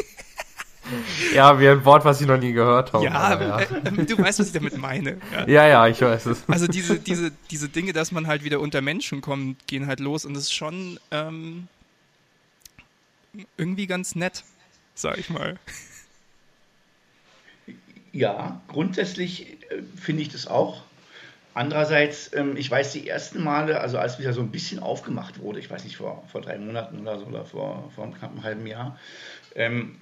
[1.34, 3.04] Ja, wie ein Wort, was ich noch nie gehört habe.
[3.04, 3.60] Ja, ja.
[3.60, 5.18] Äh, du weißt, was ich damit meine.
[5.32, 5.48] Ja.
[5.48, 6.42] ja, ja, ich weiß es.
[6.48, 10.24] Also diese, diese, diese Dinge, dass man halt wieder unter Menschen kommt, gehen halt los
[10.24, 11.68] und das ist schon ähm,
[13.56, 14.44] irgendwie ganz nett,
[14.94, 15.58] sag ich mal.
[18.12, 20.82] Ja, grundsätzlich äh, finde ich das auch.
[21.54, 25.60] Andererseits, ähm, ich weiß die ersten Male, also als wieder so ein bisschen aufgemacht wurde,
[25.60, 28.66] ich weiß nicht, vor, vor drei Monaten oder so, oder vor, vor einem knappen halben
[28.66, 28.98] Jahr,
[29.54, 29.96] ähm,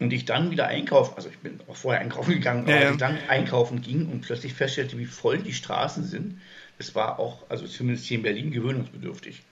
[0.00, 2.90] und ich dann wieder einkaufen, also ich bin auch vorher einkaufen gegangen, aber ja, als
[2.92, 6.40] ich dann einkaufen ging und plötzlich feststellte, wie voll die Straßen sind,
[6.78, 9.42] das war auch, also zumindest hier in Berlin, gewöhnungsbedürftig.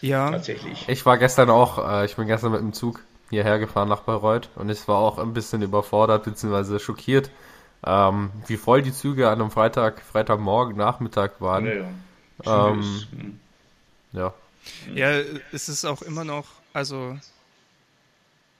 [0.00, 0.30] Ja.
[0.30, 0.84] Tatsächlich.
[0.88, 4.48] Ich war gestern auch, äh, ich bin gestern mit dem Zug hierher gefahren nach Bayreuth
[4.56, 6.78] und ich war auch ein bisschen überfordert bzw.
[6.78, 7.30] schockiert,
[7.84, 11.66] ähm, wie voll die Züge an einem Freitag, Freitagmorgen, Nachmittag waren.
[11.66, 11.72] Ja,
[12.44, 12.68] ja.
[12.70, 13.40] Ähm, hm.
[14.12, 14.34] ja.
[14.94, 15.20] ja,
[15.52, 17.16] es ist auch immer noch, also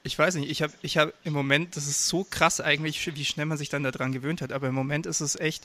[0.08, 3.24] ich weiß nicht, ich habe ich hab im Moment, das ist so krass eigentlich, wie
[3.26, 5.64] schnell man sich dann daran gewöhnt hat, aber im Moment ist es echt,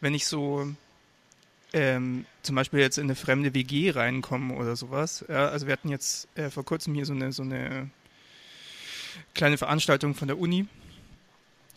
[0.00, 0.72] wenn ich so
[1.72, 5.24] ähm, zum Beispiel jetzt in eine fremde WG reinkomme oder sowas.
[5.28, 7.90] Ja, also wir hatten jetzt äh, vor kurzem hier so eine, so eine
[9.34, 10.66] kleine Veranstaltung von der Uni,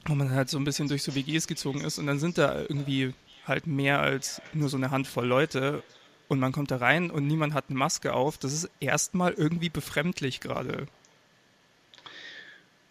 [0.05, 2.61] wo man halt so ein bisschen durch so WGs gezogen ist und dann sind da
[2.61, 3.15] irgendwie
[3.47, 5.81] halt mehr als nur so eine Handvoll Leute
[6.27, 8.37] und man kommt da rein und niemand hat eine Maske auf.
[8.37, 10.85] Das ist erstmal irgendwie befremdlich gerade.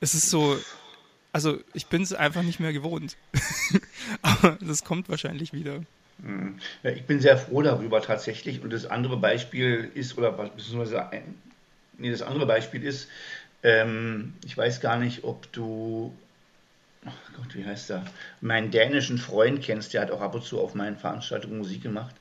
[0.03, 0.59] Es ist so,
[1.33, 3.17] also ich bin es einfach nicht mehr gewohnt.
[4.23, 5.85] Aber das kommt wahrscheinlich wieder.
[6.21, 6.59] Hm.
[6.83, 8.63] Ich bin sehr froh darüber tatsächlich.
[8.63, 11.09] Und das andere Beispiel ist, oder beziehungsweise,
[11.99, 13.09] nee, das andere Beispiel ist,
[13.63, 16.13] ähm, ich weiß gar nicht, ob du,
[17.07, 18.05] ach Gott, wie heißt der,
[18.41, 22.17] meinen dänischen Freund kennst, der hat auch ab und zu auf meinen Veranstaltungen Musik gemacht.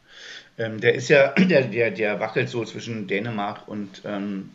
[0.59, 4.51] Ähm, der ist ja, der, der, der wackelt so zwischen Dänemark und ähm,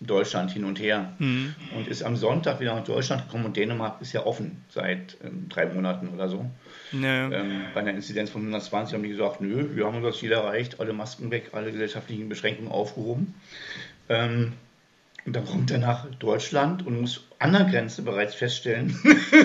[0.00, 1.54] Deutschland hin und her mhm.
[1.74, 5.48] und ist am Sonntag wieder nach Deutschland gekommen und Dänemark ist ja offen seit ähm,
[5.48, 6.44] drei Monaten oder so.
[6.92, 7.06] Nee.
[7.06, 10.80] Ähm, bei einer Inzidenz von 120 haben die gesagt, nö, wir haben unser Ziel erreicht,
[10.80, 13.34] alle Masken weg, alle gesellschaftlichen Beschränkungen aufgehoben.
[14.08, 14.52] Ähm,
[15.24, 18.96] und dann kommt er nach Deutschland und muss an der Grenze bereits feststellen,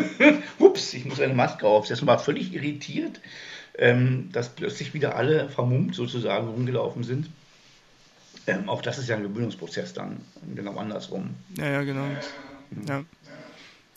[0.60, 3.20] ups, ich muss eine Maske aufsetzen, war völlig irritiert,
[3.78, 7.30] ähm, dass plötzlich wieder alle vermummt sozusagen rumgelaufen sind.
[8.47, 10.21] Ähm, auch das ist ja ein Gewöhnungsprozess dann,
[10.56, 11.36] genau andersrum.
[11.58, 12.08] Ja, ja, genau.
[12.88, 13.04] Ja.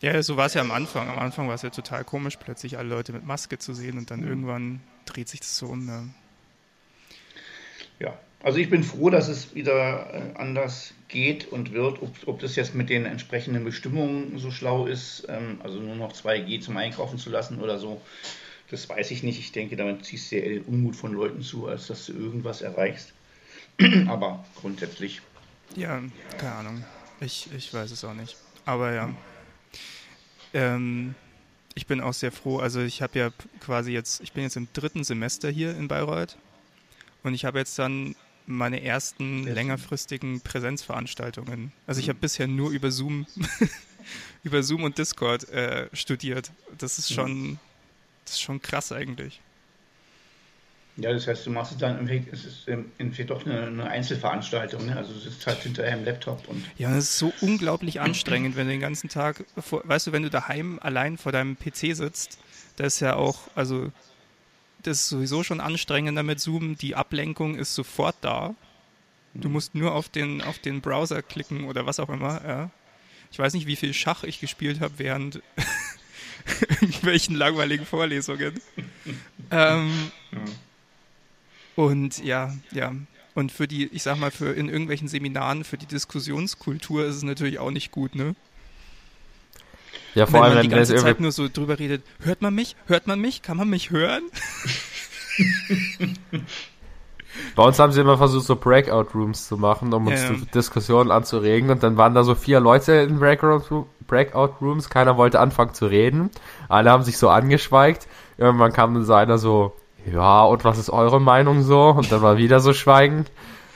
[0.01, 1.09] Ja, so war es ja am Anfang.
[1.09, 4.11] Am Anfang war es ja total komisch, plötzlich alle Leute mit Maske zu sehen und
[4.11, 4.29] dann mhm.
[4.29, 5.89] irgendwann dreht sich das so um.
[5.89, 6.05] Ja.
[8.01, 12.03] ja, also ich bin froh, dass es wieder äh, anders geht und wird.
[12.03, 16.13] Ob, ob das jetzt mit den entsprechenden Bestimmungen so schlau ist, ähm, also nur noch
[16.13, 18.03] 2G zum Einkaufen zu lassen oder so,
[18.71, 19.39] das weiß ich nicht.
[19.39, 22.61] Ich denke, damit ziehst du ja den Unmut von Leuten zu, als dass du irgendwas
[22.61, 23.14] erreichst.
[24.09, 25.21] Aber grundsätzlich.
[25.77, 26.01] Ja,
[26.39, 26.85] keine Ahnung.
[27.21, 28.37] Ich, ich weiß es auch nicht.
[28.65, 29.15] Aber ja.
[30.53, 31.15] Ähm,
[31.75, 32.59] ich bin auch sehr froh.
[32.59, 36.37] Also ich habe ja quasi jetzt, ich bin jetzt im dritten Semester hier in Bayreuth
[37.23, 38.15] und ich habe jetzt dann
[38.47, 41.73] meine ersten längerfristigen Präsenzveranstaltungen.
[41.87, 42.21] Also ich habe mhm.
[42.21, 43.27] bisher nur über Zoom,
[44.45, 46.53] über Zoom und Discord äh, studiert.
[46.79, 47.59] Das ist schon,
[48.25, 49.41] das ist schon krass eigentlich.
[50.97, 53.67] Ja, das heißt, du machst es dann im Endeffekt, es ist im Endeffekt doch eine,
[53.67, 54.97] eine Einzelveranstaltung, ne?
[54.97, 56.65] Also du sitzt halt hinterher im Laptop und.
[56.79, 60.23] Ja, das ist so unglaublich anstrengend, wenn du den ganzen Tag, vor, weißt du, wenn
[60.23, 62.39] du daheim allein vor deinem PC sitzt,
[62.77, 63.91] das ist ja auch, also
[64.85, 68.55] das ist sowieso schon anstrengender mit Zoom, die Ablenkung ist sofort da.
[69.35, 72.71] Du musst nur auf den, auf den Browser klicken oder was auch immer, ja.
[73.33, 75.43] Ich weiß nicht, wie viel Schach ich gespielt habe während
[76.81, 78.61] irgendwelchen langweiligen Vorlesungen.
[79.51, 79.91] ähm,
[80.31, 80.39] ja.
[81.77, 82.93] Und ja, ja.
[83.35, 87.23] Und für die, ich sag mal, für in irgendwelchen Seminaren, für die Diskussionskultur ist es
[87.25, 88.37] natürlich auch nicht gut, ne?
[90.15, 92.77] Ja, vor wenn allem, man die ganze Zeit nur so drüber redet, hört man mich?
[92.87, 93.43] Hört man mich?
[93.43, 94.23] Kann man mich hören?
[97.57, 101.71] Bei uns haben sie immer versucht, so Breakout-Rooms zu machen, um uns die Diskussionen anzuregen.
[101.71, 104.89] Und dann waren da so vier Leute in Breakout- Breakout-Rooms.
[104.89, 106.31] Keiner wollte anfangen zu reden.
[106.69, 108.07] Alle haben sich so angeschweigt.
[108.39, 109.75] Irgendwann kam dann so einer so,
[110.11, 111.89] ja, und was ist eure Meinung so?
[111.91, 113.27] Und dann war wieder so Schweigen.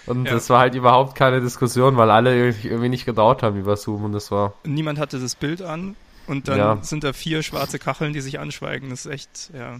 [0.07, 0.33] Und Ja.
[0.33, 4.05] das war halt überhaupt keine Diskussion, weil alle irgendwie nicht getraut haben über Zoom.
[4.05, 6.79] Und das war, Niemand hatte das Bild an und dann Ja.
[6.81, 8.88] sind da vier schwarze Kacheln, die sich anschweigen.
[8.91, 9.77] Das ist echt, ja,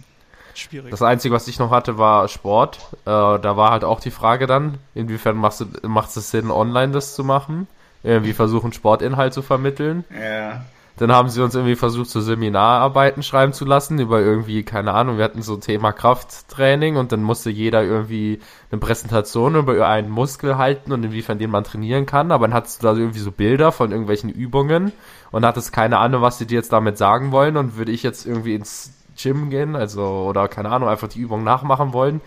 [0.53, 0.91] schwierig.
[0.91, 2.77] Das Einzige, was ich noch hatte, war Sport.
[3.05, 6.91] Äh, da war halt auch die Frage dann, inwiefern machst du, macht es Sinn, online
[6.91, 7.67] das zu machen?
[8.03, 10.05] Irgendwie versuchen, Sportinhalt zu vermitteln.
[10.15, 10.61] Ja.
[10.99, 15.17] Dann haben sie uns irgendwie versucht, so Seminararbeiten schreiben zu lassen über irgendwie, keine Ahnung,
[15.17, 20.57] wir hatten so Thema Krafttraining und dann musste jeder irgendwie eine Präsentation über einen Muskel
[20.57, 22.33] halten und inwiefern den man trainieren kann.
[22.33, 24.91] Aber dann hattest du da irgendwie so Bilder von irgendwelchen Übungen
[25.31, 28.25] und hattest keine Ahnung, was sie dir jetzt damit sagen wollen und würde ich jetzt
[28.25, 32.19] irgendwie ins Gym gehen, also oder keine Ahnung, einfach die Übung nachmachen wollen.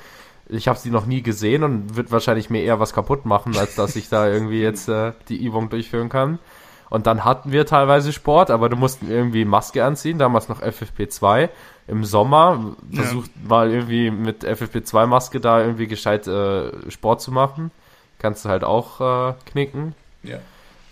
[0.49, 3.75] Ich habe sie noch nie gesehen und wird wahrscheinlich mir eher was kaputt machen, als
[3.75, 6.39] dass ich da irgendwie jetzt äh, die Übung durchführen kann.
[6.93, 11.49] Und dann hatten wir teilweise Sport, aber du mussten irgendwie Maske anziehen, damals noch FFP2.
[11.89, 13.03] Im Sommer Ja.
[13.03, 17.71] versucht mal irgendwie mit FFP2-Maske da irgendwie gescheit äh, Sport zu machen.
[18.19, 19.01] Kannst du halt auch
[19.31, 19.95] äh, knicken.
[20.23, 20.37] Ja.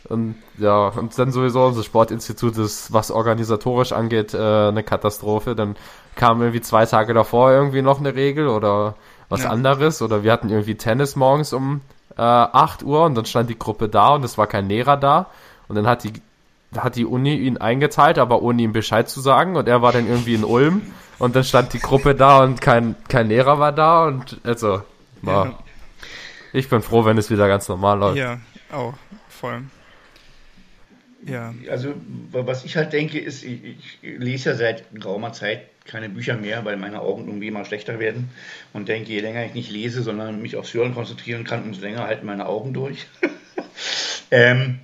[0.08, 5.54] Und ja, und dann sowieso unser Sportinstitut ist, was organisatorisch angeht, äh, eine Katastrophe.
[5.54, 5.76] Dann
[6.16, 8.94] kam irgendwie zwei Tage davor irgendwie noch eine Regel oder
[9.28, 9.50] was Ja.
[9.50, 10.00] anderes.
[10.00, 11.82] Oder wir hatten irgendwie Tennis morgens um
[12.16, 15.26] äh, 8 Uhr und dann stand die Gruppe da und es war kein Lehrer da.
[15.70, 16.12] Und dann hat die,
[16.76, 19.54] hat die Uni ihn eingeteilt, aber ohne ihm Bescheid zu sagen.
[19.56, 20.82] Und er war dann irgendwie in Ulm
[21.20, 24.82] und dann stand die Gruppe da und kein, kein Lehrer war da und also,
[25.22, 25.58] war, ja,
[26.52, 28.18] ich bin froh, wenn es wieder ganz normal läuft.
[28.18, 28.40] ja,
[28.72, 28.94] auch,
[29.28, 29.62] voll.
[31.24, 31.94] Ja, Also,
[32.32, 36.36] wa- was ich halt denke, ist, ich, ich lese ja seit geraumer Zeit keine Bücher
[36.36, 38.30] mehr, weil meine Augen irgendwie immer schlechter werden.
[38.72, 42.06] Und denke, je länger ich nicht lese, sondern mich aufs Hören konzentrieren kann, umso länger
[42.06, 43.06] halten meine Augen durch.
[44.30, 44.78] ähm,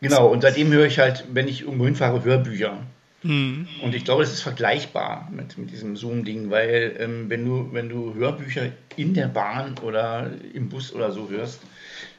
[0.00, 2.78] genau, und seitdem höre ich halt, wenn ich irgendwo hinfahre, Hörbücher.
[3.22, 7.68] hm, Und ich glaube, das ist vergleichbar mit, mit diesem Zoom-Ding, weil ähm, wenn, du,
[7.72, 11.60] wenn du Hörbücher in der Bahn oder im Bus oder so hörst,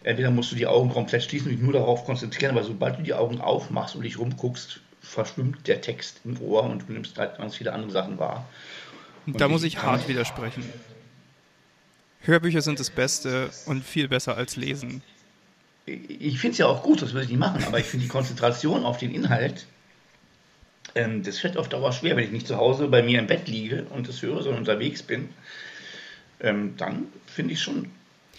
[0.04, 3.04] entweder musst du die Augen komplett schließen und dich nur darauf konzentrieren, aber sobald du
[3.04, 7.38] die Augen aufmachst und dich rumguckst, verschwimmt der Text im Ohr und du nimmst halt
[7.38, 8.48] ganz viele andere Sachen wahr.
[9.26, 10.64] da Und muss ich hart widersprechen.
[12.22, 15.02] Hörbücher sind das Beste und viel besser als Lesen.
[15.86, 18.12] Ich finde es ja auch gut, das würde ich nicht machen, aber ich finde die
[18.12, 19.66] Konzentration auf den Inhalt,
[20.96, 23.48] ähm, das fällt auf Dauer schwer, wenn ich nicht zu Hause bei mir im Bett
[23.48, 25.30] liege und das höre, sondern unterwegs bin.
[26.40, 27.90] Ähm, dann finde ich schon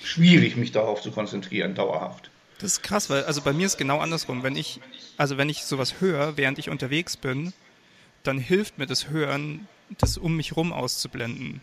[0.02, 2.30] schwierig, mich darauf zu konzentrieren, dauerhaft.
[2.58, 4.42] Das ist krass, weil also bei mir ist genau andersrum.
[4.42, 4.80] Wenn ich,
[5.16, 7.52] also wenn ich sowas höre, während ich unterwegs bin,
[8.22, 9.66] dann hilft mir das Hören,
[9.98, 11.60] das um mich rum auszublenden.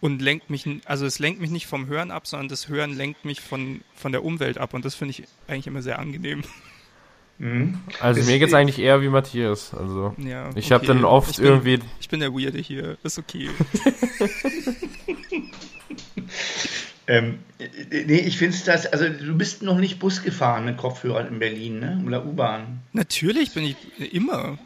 [0.00, 3.24] Und lenkt mich, also es lenkt mich nicht vom Hören ab, sondern das Hören lenkt
[3.24, 6.42] mich von, von der Umwelt ab und das finde ich eigentlich immer sehr angenehm.
[8.00, 9.72] Also Das- mir geht's eigentlich eher wie Matthias.
[9.74, 10.92] Also Ja, ich habe okay.
[10.94, 13.48] dann oft ich bin, irgendwie Ich bin der Weirde hier, ist okay.
[17.10, 20.76] Ähm, äh, nee, ich finde es das, also du bist noch nicht Bus gefahren mit
[20.76, 22.02] Kopfhörern in Berlin, ne?
[22.06, 22.80] Oder U-Bahn.
[22.92, 23.76] Natürlich bin ich
[24.12, 24.58] immer.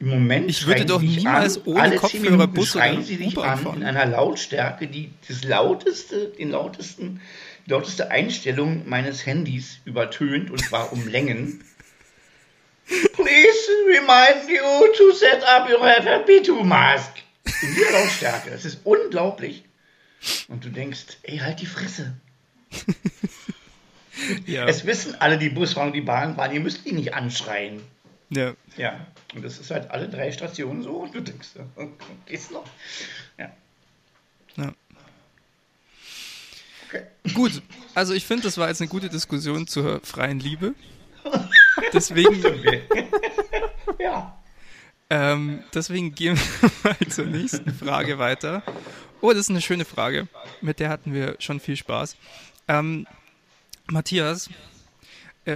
[0.00, 3.58] Im Moment Ich würde doch niemals an, ohne Kopfhörer Bus oder schreien sie dich an
[3.58, 3.82] fahren.
[3.82, 7.20] in einer Lautstärke, die das lauteste, den lautesten,
[7.66, 11.64] die lauteste Einstellung meines Handys übertönt und zwar um Längen.
[12.86, 17.10] Please remind you to set up your FFP2 mask.
[17.62, 18.50] In dieser Lautstärke.
[18.50, 19.64] Das ist unglaublich.
[20.48, 22.14] Und du denkst, ey, halt die Fresse.
[24.46, 27.80] Ja, Es wissen alle, die Busfahrer und die Bahn fahren, ihr müsst die nicht anschreien.
[28.30, 28.54] Ja.
[28.76, 31.48] Ja, und das ist halt alle drei Stationen so und du denkst,
[32.26, 32.64] geht's noch?
[33.38, 33.50] Ja.
[34.56, 34.72] ja.
[36.86, 37.02] Okay.
[37.34, 37.62] Gut,
[37.94, 40.74] also ich finde, das war jetzt eine gute Diskussion zur freien Liebe.
[41.92, 42.42] Deswegen,
[43.98, 44.38] ja.
[45.10, 48.62] ähm, deswegen gehen wir mal zur nächsten Frage weiter.
[49.20, 50.28] Oh, das ist eine schöne Frage.
[50.60, 52.16] Mit der hatten wir schon viel Spaß.
[52.68, 53.06] Ähm,
[53.90, 54.48] Matthias,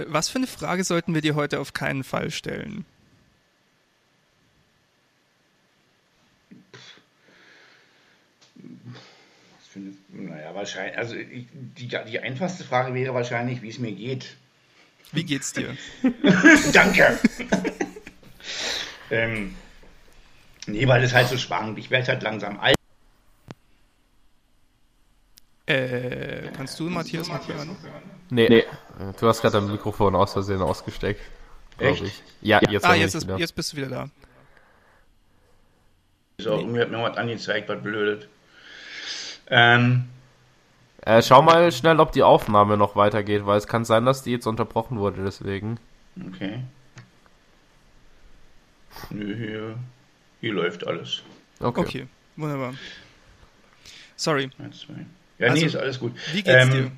[0.07, 2.85] was für eine Frage sollten wir dir heute auf keinen Fall stellen?
[8.55, 9.93] Was für eine-
[10.29, 14.35] Naja, wahrscheinlich, also ich, die, die einfachste Frage wäre wahrscheinlich, wie es mir geht.
[15.11, 15.75] Wie geht's dir?
[16.73, 17.19] Danke!
[19.11, 19.55] ähm,
[20.67, 21.77] nee, weil es halt so schwankt.
[21.79, 22.75] Ich werde halt langsam alt.
[25.65, 27.75] Äh, kannst du Matthias noch hören?
[28.33, 28.63] Nee, nee.
[29.19, 31.21] Du hast gerade dein Mikrofon aus Versehen ausgesteckt.
[31.77, 32.03] Echt?
[32.03, 32.23] Ich.
[32.41, 34.09] Ja, jetzt, Ah, jetzt, ist, jetzt bist du wieder da.
[36.39, 38.27] So, mir hat mir was angezeigt, was blödet.
[39.47, 40.05] Ähm,
[41.05, 44.31] Äh, schau mal schnell, ob die Aufnahme noch weitergeht, weil es kann sein, dass die
[44.31, 45.79] jetzt unterbrochen wurde, deswegen.
[46.27, 46.63] okay.
[49.09, 49.75] Nö, hier,
[50.41, 51.23] hier läuft alles.
[51.59, 51.79] Okay.
[51.81, 52.73] Okay, wunderbar.
[54.15, 54.93] Sorry, Eins, zwei.
[55.39, 56.13] Ja, Also, nee, ist alles gut.
[56.31, 56.91] wie geht's Ähm,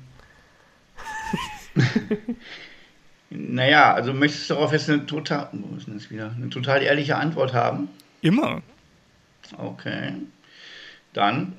[3.30, 6.32] Naja, also möchtest du darauf jetzt eine total, wo ist denn das wieder?
[6.32, 7.88] Eine total ehrliche Antwort haben?
[8.22, 8.62] Immer.
[9.58, 10.12] Okay.
[11.12, 11.54] Dann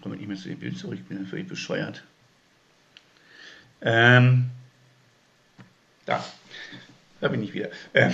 [0.00, 2.04] komme ich nicht mehr zu dem Bild zurück, ich bin ja völlig bescheuert.
[3.80, 4.50] Ähm,
[6.06, 6.24] da.
[7.20, 7.70] Da bin ich wieder.
[7.92, 8.12] Ähm,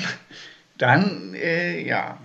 [0.79, 2.19] dann, äh, ja.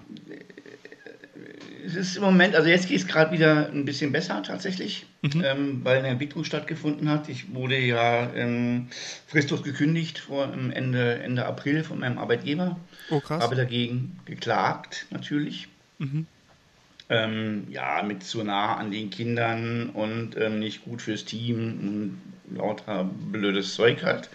[1.86, 5.82] Es ist im Moment, also jetzt geht es gerade wieder ein bisschen besser tatsächlich, ähm,
[5.84, 7.30] weil eine Entwicklung stattgefunden hat.
[7.30, 8.88] Ich wurde ja ähm,
[9.28, 12.80] fristlos gekündigt vor ähm, Ende, Ende April von meinem Arbeitgeber.
[13.10, 13.43] Oh, krass.
[13.43, 15.67] Habe dagegen geklagt, natürlich.
[17.08, 22.17] Ähm, ja, mit zu nah an den Kindern und ähm, nicht gut fürs Team
[22.50, 24.30] und lauter blödes Zeug halt.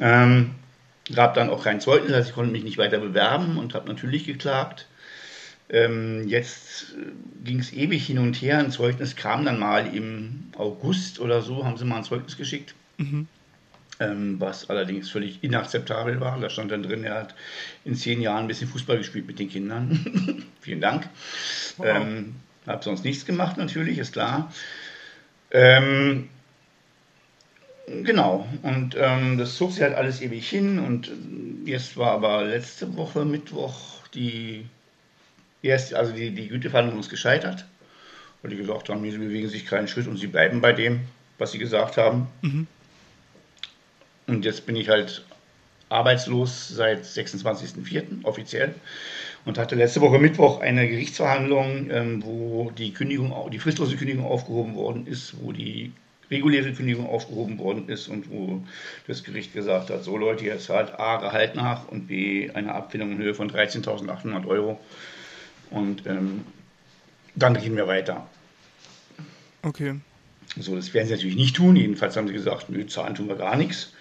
[0.00, 0.52] Ähm,
[1.14, 4.24] gab dann auch kein Zeugnis, also ich konnte mich nicht weiter bewerben und habe natürlich
[4.24, 4.86] geklagt.
[5.68, 6.94] Ähm, jetzt
[7.44, 8.58] ging es ewig hin und her.
[8.58, 12.74] Ein Zeugnis kam dann mal im August oder so, haben sie mal ein Zeugnis geschickt.
[14.00, 16.38] Ähm, was allerdings völlig inakzeptabel war.
[16.40, 17.34] Da stand dann drin, er hat
[17.84, 20.46] in zehn Jahren ein bisschen Fußball gespielt mit den Kindern.
[20.60, 21.08] Vielen Dank.
[21.76, 21.86] Wow.
[21.86, 22.34] Ähm,
[22.66, 24.52] habe sonst nichts gemacht, natürlich, ist klar.
[25.50, 26.28] Ähm,
[27.86, 30.78] genau, und ähm, das zog sich halt alles ewig hin.
[30.78, 34.66] Und äh, jetzt war aber letzte Woche Mittwoch die
[35.62, 37.66] erste, also die, die Güteverhandlung ist gescheitert.
[38.42, 41.00] Weil die gesagt haben, sie bewegen sich keinen Schritt und sie bleiben bei dem,
[41.38, 42.26] was sie gesagt haben.
[44.26, 45.24] Und jetzt bin ich halt
[45.88, 48.24] arbeitslos seit 26.04.
[48.24, 48.74] offiziell
[49.44, 54.74] und hatte letzte Woche Mittwoch eine Gerichtsverhandlung, ähm, wo die Kündigung, die fristlose Kündigung aufgehoben
[54.74, 55.92] worden ist, wo die
[56.30, 58.62] reguläre Kündigung aufgehoben worden ist und wo
[59.06, 63.12] das Gericht gesagt hat, so Leute, jetzt zahlt A Gehalt nach und B eine Abfindung
[63.12, 64.80] in Höhe von 13.800 Euro
[65.72, 66.42] und ähm,
[67.34, 68.26] dann gehen wir weiter.
[69.62, 69.96] Okay.
[70.58, 71.76] So, das werden sie natürlich nicht tun.
[71.76, 73.92] Jedenfalls haben sie gesagt, nö, zahlen tun wir gar nichts.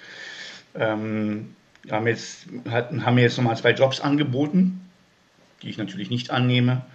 [0.75, 1.55] Ähm,
[1.89, 4.81] haben, jetzt, hatten, haben mir jetzt nochmal zwei Jobs angeboten,
[5.61, 6.85] die ich natürlich nicht annehme.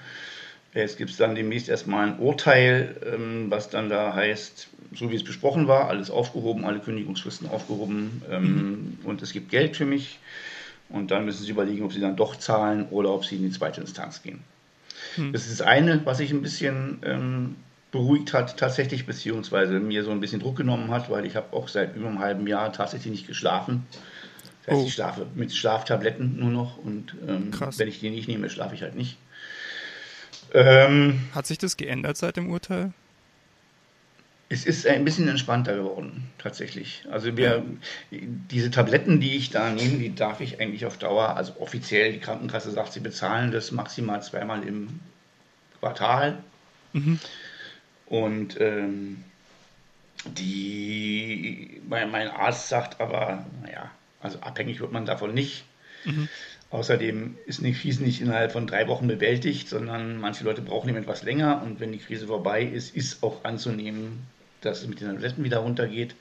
[0.74, 5.16] Jetzt gibt es dann demnächst erstmal ein Urteil, ähm, was dann da heißt, so wie
[5.16, 10.18] es besprochen war, alles aufgehoben, alle Kündigungsfristen aufgehoben ähm, und es gibt Geld für mich.
[10.88, 13.50] Und dann müssen sie überlegen, ob sie dann doch zahlen oder ob sie in die
[13.50, 14.40] zweite Instanz gehen.
[15.32, 17.56] Das ist das eine, was ich ein bisschen ähm,
[17.90, 21.68] beruhigt hat tatsächlich, beziehungsweise mir so ein bisschen Druck genommen hat, weil ich habe auch
[21.68, 23.86] seit über einem halben Jahr tatsächlich nicht geschlafen.
[24.64, 24.86] Das heißt, Oh.
[24.86, 28.82] ich schlafe mit Schlaftabletten nur noch und ähm, wenn ich die nicht nehme, schlafe ich
[28.82, 29.16] halt nicht.
[30.52, 32.92] Ähm, Hat sich das geändert seit dem Urteil?
[34.48, 37.04] Es ist ein bisschen entspannter geworden, tatsächlich.
[37.10, 37.64] Also wir,
[38.10, 42.20] diese Tabletten, die ich da nehme, die darf ich eigentlich auf Dauer, also offiziell, die
[42.20, 45.00] Krankenkasse sagt, sie bezahlen das maximal zweimal im
[45.80, 46.38] Quartal.
[48.06, 49.24] Und ähm,
[50.24, 55.64] die, mein, mein Arzt sagt aber, naja, also abhängig wird man davon nicht.
[56.70, 60.98] Außerdem ist eine Krise nicht innerhalb von drei Wochen bewältigt, sondern manche Leute brauchen eben
[60.98, 64.26] etwas länger und wenn die Krise vorbei ist, ist auch anzunehmen,
[64.66, 66.14] dass es mit den Tabletten wieder runtergeht.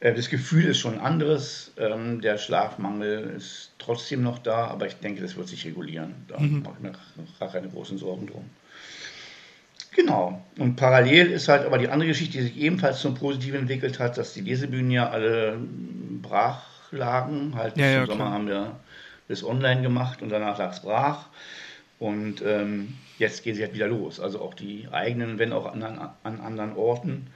[0.00, 1.72] Äh, Das Gefühl ist schon anderes.
[1.78, 6.14] Ähm, Der Schlafmangel ist trotzdem noch da, aber ich denke, das wird sich regulieren.
[6.28, 6.92] Da mache ich mir
[7.40, 8.44] gar keine großen Sorgen drum.
[9.96, 10.40] Genau.
[10.58, 14.16] Und parallel ist halt aber die andere Geschichte, die sich ebenfalls zum Positiven entwickelt hat,
[14.18, 15.58] dass die Lesebühnen ja alle
[16.22, 17.54] brach lagen.
[17.56, 18.32] Halt Ja, ja, im Sommer klar.
[18.32, 18.76] haben wir
[19.28, 21.26] das online gemacht und danach lag es brach.
[21.98, 24.20] Und ähm, jetzt geht sie halt wieder los.
[24.20, 27.26] Also auch die eigenen, wenn auch an, an anderen Orten.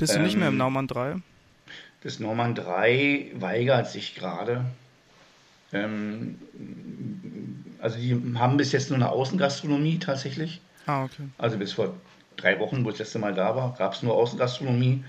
[0.00, 1.16] Bist du nicht mehr im Ähm, Naumann 3?
[2.02, 4.64] Das Norman 3 weigert sich gerade.
[5.72, 6.38] Ähm,
[7.80, 10.60] also die haben bis jetzt nur eine Außengastronomie tatsächlich.
[10.86, 11.24] Ah, okay.
[11.38, 11.94] Also bis vor
[12.36, 15.04] drei Wochen, wo ich das letzte Mal da war, gab es nur Außengastronomie.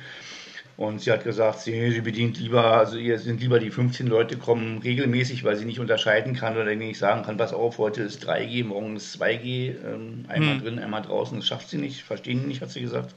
[0.77, 4.37] Und sie hat gesagt, sie, sie bedient lieber, also ihr sind lieber die 15 Leute
[4.37, 8.27] kommen regelmäßig, weil sie nicht unterscheiden kann oder nicht sagen kann, pass auf, heute ist
[8.27, 10.61] 3G, morgen ist 2G, ähm, einmal Hm.
[10.63, 13.13] drin, einmal draußen, das schafft sie nicht, verstehen nicht, hat sie gesagt.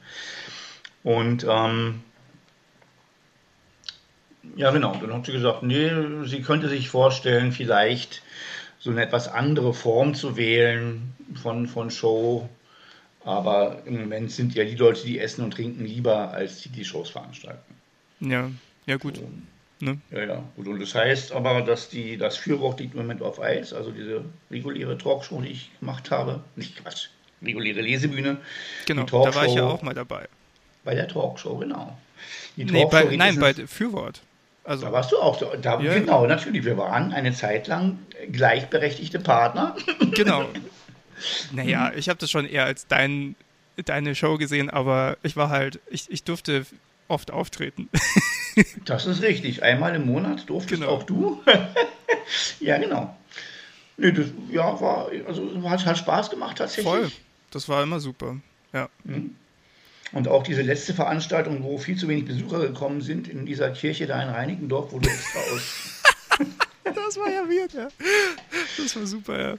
[1.05, 2.01] Und ähm,
[4.55, 5.91] ja, genau, dann hat sie gesagt, nee,
[6.25, 8.23] sie könnte sich vorstellen, vielleicht
[8.79, 12.49] so eine etwas andere Form zu wählen von, von Show.
[13.23, 16.83] Aber im Moment sind ja die Leute, die essen und trinken lieber, als die die
[16.83, 17.75] Shows veranstalten.
[18.19, 18.49] Ja,
[18.87, 19.21] ja gut.
[19.79, 19.99] Ne?
[20.09, 20.67] Ja, ja, gut.
[20.67, 24.25] Und das heißt aber, dass die, das Fürwort liegt im Moment auf Eis, also diese
[24.49, 26.43] reguläre Talkshow, die ich gemacht habe.
[26.55, 27.09] Nicht Quatsch,
[27.43, 28.37] reguläre Lesebühne.
[28.87, 30.27] Genau, da war ich ja auch mal dabei.
[30.85, 31.97] Bei der Talkshow, genau.
[32.55, 34.21] Nee, bei, nein, bei Fürwort.
[34.63, 35.51] Also, da warst du auch so.
[35.61, 35.93] Da, ja.
[35.95, 36.63] Genau, natürlich.
[36.63, 37.99] Wir waren eine Zeit lang
[38.31, 39.75] gleichberechtigte Partner.
[40.11, 40.45] Genau.
[41.53, 43.37] Naja, ich habe das schon eher als dein,
[43.77, 46.65] deine Show gesehen, aber ich war halt, ich, ich durfte
[47.07, 47.89] oft auftreten.
[48.85, 49.63] Das ist richtig.
[49.63, 50.93] Einmal im Monat durftest genau.
[50.93, 51.41] auch du.
[52.61, 53.17] ja, genau.
[53.97, 56.85] Nee, das, ja, war, also hat, hat Spaß gemacht tatsächlich.
[56.85, 57.11] Voll.
[57.51, 58.37] Das war immer super.
[58.71, 58.87] Ja.
[59.03, 59.35] Mhm.
[60.11, 64.07] Und auch diese letzte Veranstaltung, wo viel zu wenig Besucher gekommen sind, in dieser Kirche
[64.07, 66.03] da in Reinickendorf, wo du extra aus.
[66.83, 67.87] das war ja weird, ja.
[68.77, 69.57] Das war super, ja.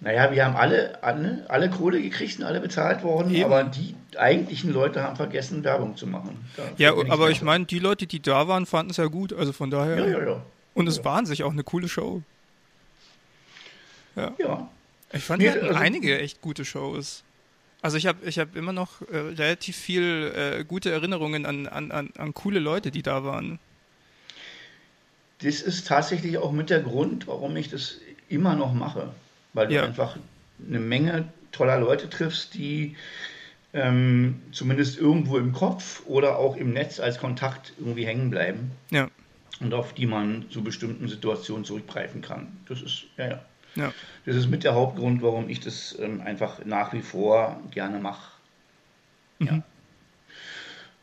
[0.00, 3.44] Naja, wir haben alle, alle, alle Kohle gekriegt und alle bezahlt worden, Eben.
[3.44, 6.44] aber die eigentlichen Leute haben vergessen, Werbung zu machen.
[6.56, 9.52] Dafür ja, aber ich meine, die Leute, die da waren, fanden es ja gut, also
[9.52, 9.96] von daher.
[9.98, 10.42] Ja, ja, ja.
[10.74, 11.04] Und es ja.
[11.04, 12.22] war an sich auch eine coole Show.
[14.16, 14.32] Ja.
[14.38, 14.68] ja.
[15.12, 17.22] Ich fand, nee, also, einige echt gute Shows.
[17.82, 21.90] Also ich habe ich hab immer noch äh, relativ viel äh, gute Erinnerungen an, an,
[21.92, 23.58] an, an coole Leute, die da waren.
[25.42, 27.98] Das ist tatsächlich auch mit der Grund, warum ich das
[28.28, 29.10] immer noch mache
[29.56, 29.84] weil du ja.
[29.84, 30.16] einfach
[30.64, 32.94] eine Menge toller Leute triffst, die
[33.72, 38.70] ähm, zumindest irgendwo im Kopf oder auch im Netz als Kontakt irgendwie hängen bleiben.
[38.90, 39.08] Ja.
[39.60, 42.58] Und auf die man zu bestimmten Situationen zurückgreifen kann.
[42.68, 43.44] Das ist, ja, ja.
[43.76, 43.92] Ja.
[44.24, 48.32] Das ist mit der Hauptgrund, warum ich das ähm, einfach nach wie vor gerne mache.
[49.38, 49.46] Mhm.
[49.46, 49.62] Ja.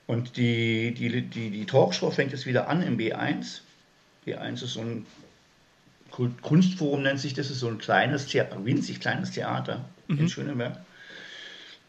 [0.05, 3.61] Und die, die, die, die Talkshow fängt jetzt wieder an im B1.
[4.27, 5.05] B1 ist so ein
[6.41, 10.19] Kunstforum nennt sich das, ist so ein kleines, winzig kleines Theater mhm.
[10.19, 10.77] in Schöneberg.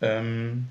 [0.00, 0.68] Ähm,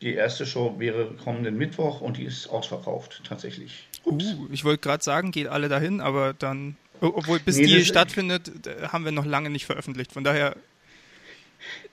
[0.00, 3.86] die erste Show wäre kommenden Mittwoch und die ist ausverkauft, tatsächlich.
[4.04, 8.50] Uh, ich wollte gerade sagen, geht alle dahin, aber dann, obwohl bis nee, die stattfindet,
[8.92, 10.12] haben wir noch lange nicht veröffentlicht.
[10.12, 10.56] Von daher,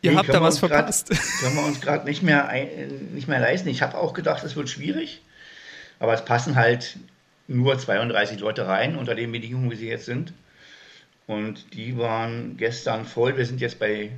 [0.02, 1.10] ihr nee, habt da was verpasst.
[1.10, 2.52] Grad, können wir uns gerade nicht, mehr
[3.14, 3.70] nicht mehr leisten.
[3.70, 5.22] Ich habe auch gedacht, es wird schwierig,
[6.00, 6.98] aber es passen halt
[7.48, 10.34] nur 32 Leute rein, unter den Bedingungen, wie sie jetzt sind.
[11.26, 13.38] Und die waren gestern voll.
[13.38, 14.12] Wir sind jetzt bei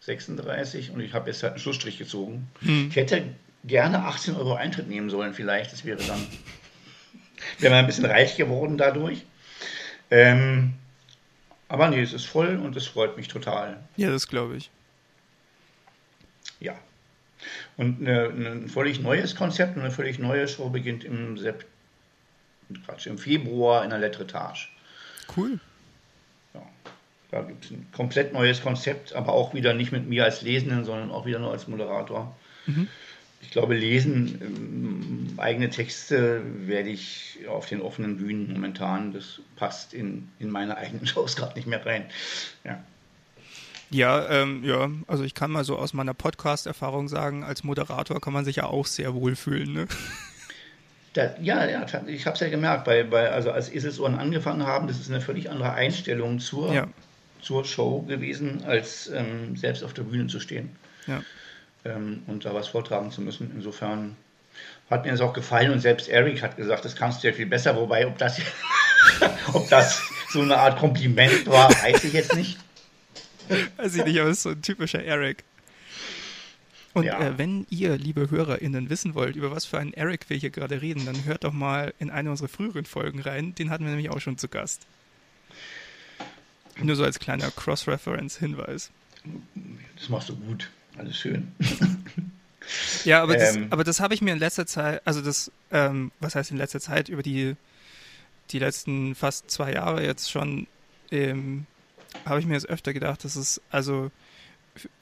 [0.00, 2.48] 36 und ich habe jetzt halt einen Schlussstrich gezogen.
[2.60, 2.88] Hm.
[2.90, 3.22] Ich hätte
[3.64, 5.72] gerne 18 Euro Eintritt nehmen sollen, vielleicht.
[5.72, 6.26] Das wäre dann,
[7.58, 9.24] wäre man ein bisschen reich geworden dadurch.
[10.10, 10.74] Ähm,
[11.68, 13.82] aber nee, es ist voll und es freut mich total.
[13.96, 14.70] Ja, das glaube ich.
[16.60, 16.74] Ja.
[17.76, 21.66] Und eine, ein völlig neues Konzept und eine völlig neue Show beginnt im, Sept
[23.04, 24.68] im Februar in der Letretage.
[25.36, 25.60] Cool.
[27.30, 30.84] Da gibt es ein komplett neues Konzept, aber auch wieder nicht mit mir als Lesenden,
[30.84, 32.36] sondern auch wieder nur als Moderator.
[32.66, 32.88] Mhm.
[33.56, 39.14] Ich glaube, lesen ähm, eigene Texte werde ich auf den offenen Bühnen momentan.
[39.14, 42.04] Das passt in, in meine eigenen Shows gerade nicht mehr rein.
[42.64, 42.84] Ja.
[43.88, 48.34] Ja, ähm, ja, also ich kann mal so aus meiner Podcast-Erfahrung sagen, als Moderator kann
[48.34, 49.72] man sich ja auch sehr wohlfühlen.
[49.72, 49.86] Ne?
[51.14, 54.86] Da, ja, ja, ich habe es ja gemerkt, bei, bei, also als Eselsohren angefangen haben,
[54.86, 56.88] das ist eine völlig andere Einstellung zur, ja
[57.40, 60.76] zur Show gewesen, als ähm, selbst auf der Bühne zu stehen
[61.06, 61.22] ja.
[61.86, 63.50] Ähm, und da was vortragen zu müssen.
[63.54, 64.16] Insofern
[64.90, 67.46] hat mir das auch gefallen und selbst Eric hat gesagt, das kannst du ja viel
[67.46, 67.76] besser.
[67.76, 68.40] Wobei, ob das,
[69.52, 72.58] ob das so eine Art Kompliment war, weiß ich jetzt nicht.
[73.76, 75.44] Weiß ich nicht, aber es ist so ein typischer Eric.
[76.94, 77.20] Und ja.
[77.20, 80.80] äh, wenn ihr, liebe HörerInnen, wissen wollt, über was für einen Eric wir hier gerade
[80.80, 83.54] reden, dann hört doch mal in eine unserer früheren Folgen rein.
[83.54, 84.86] Den hatten wir nämlich auch schon zu Gast.
[86.82, 88.90] Nur so als kleiner Cross-Reference-Hinweis.
[89.98, 90.70] Das machst du gut.
[90.98, 91.52] Alles schön.
[93.04, 96.12] ja, aber das, ähm, aber das habe ich mir in letzter Zeit, also das, ähm,
[96.20, 97.56] was heißt in letzter Zeit, über die,
[98.50, 100.66] die letzten fast zwei Jahre jetzt schon,
[101.10, 101.66] ähm,
[102.24, 104.10] habe ich mir jetzt öfter gedacht, dass es also,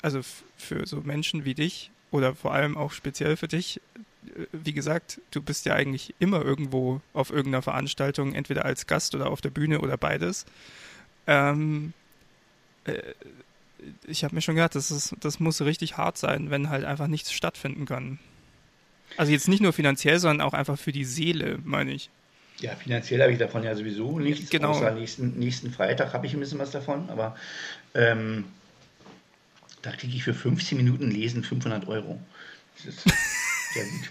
[0.03, 0.21] also
[0.57, 3.81] für so Menschen wie dich oder vor allem auch speziell für dich,
[4.27, 9.15] äh, wie gesagt, du bist ja eigentlich immer irgendwo auf irgendeiner Veranstaltung, entweder als Gast
[9.15, 10.45] oder auf der Bühne oder beides.
[11.27, 11.93] Ähm,
[12.85, 13.15] äh,
[14.07, 17.07] ich habe mir schon gedacht, das, ist, das muss richtig hart sein, wenn halt einfach
[17.07, 18.19] nichts stattfinden kann.
[19.17, 22.11] Also jetzt nicht nur finanziell, sondern auch einfach für die Seele, meine ich.
[22.59, 24.51] Ja, finanziell habe ich davon ja sowieso nichts.
[24.51, 24.71] Genau.
[24.71, 27.37] Außer nächsten, nächsten Freitag habe ich ein bisschen was davon, aber
[27.95, 28.45] ähm,
[29.83, 32.21] da kriege ich für 15 Minuten Lesen 500 Euro.
[32.77, 33.05] Das ist
[33.75, 34.11] sehr gut.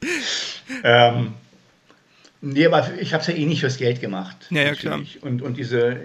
[0.84, 1.34] ähm,
[2.40, 4.46] Nee, aber ich habe es ja eh nicht fürs Geld gemacht.
[4.50, 5.00] Ja, ja klar.
[5.22, 6.00] Und, und diese,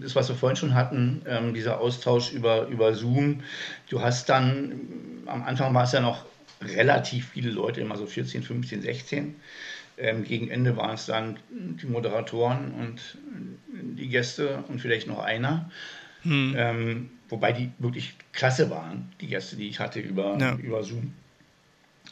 [0.00, 3.42] das, was wir vorhin schon hatten, ähm, dieser Austausch über, über Zoom,
[3.88, 4.80] du hast dann,
[5.26, 6.24] am Anfang war es ja noch
[6.60, 9.36] relativ viele Leute, immer so 14, 15, 16.
[9.98, 13.18] Ähm, gegen Ende waren es dann die Moderatoren und
[13.70, 15.70] die Gäste und vielleicht noch einer.
[16.22, 16.54] Hm.
[16.56, 20.56] Ähm, wobei die wirklich klasse waren, die Gäste, die ich hatte über, ja.
[20.56, 21.14] über Zoom.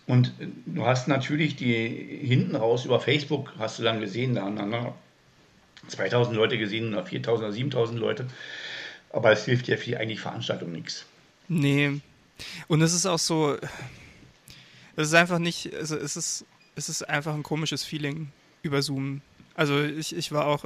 [0.06, 0.32] Und
[0.66, 1.86] du hast natürlich die
[2.22, 4.92] hinten raus über Facebook, hast du dann gesehen, da haben dann
[5.88, 8.26] 2000 Leute gesehen oder 4000 oder 7000 Leute.
[9.10, 11.06] Aber es hilft ja für die eigentliche Veranstaltung nichts.
[11.48, 12.00] Nee.
[12.68, 13.56] Und es ist auch so,
[14.96, 16.44] es ist einfach nicht, also es ist,
[16.76, 18.28] es ist einfach ein komisches Feeling
[18.62, 19.22] über Zoom.
[19.54, 20.64] Also ich, ich war auch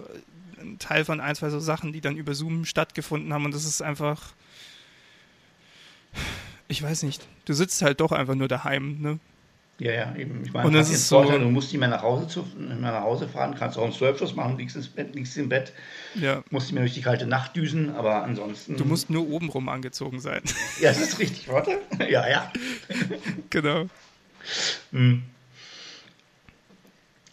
[0.60, 3.64] ein Teil von ein, zwei so Sachen, die dann über Zoom stattgefunden haben und das
[3.64, 4.32] ist einfach,
[6.68, 9.18] ich weiß nicht, du sitzt halt doch einfach nur daheim, ne?
[9.80, 10.42] Ja, ja, eben.
[10.44, 12.76] Ich meine, und das ist so, Vorteil, du musst nicht mehr nach Hause, zu, mehr
[12.90, 15.72] nach Hause fahren, kannst auch einen Surfschuss machen, liegst, ins Bett, liegst im Bett,
[16.16, 16.42] ja.
[16.50, 18.76] musst nicht mehr durch die kalte Nacht düsen, aber ansonsten...
[18.76, 20.42] Du musst nur obenrum angezogen sein.
[20.80, 21.80] Ja, das ist richtig, warte.
[22.10, 22.52] Ja, ja.
[23.50, 23.86] genau.
[24.90, 25.22] Hm.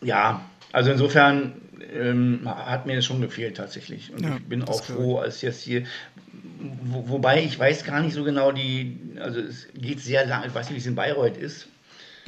[0.02, 1.62] Ja, also insofern
[1.94, 4.14] ähm, hat mir das schon gefehlt tatsächlich.
[4.14, 5.86] Und ja, ich bin auch froh, als jetzt hier
[6.60, 10.54] wo, wobei ich weiß gar nicht so genau die, also es geht sehr lang, ich
[10.54, 11.68] weiß nicht, wie es in Bayreuth ist,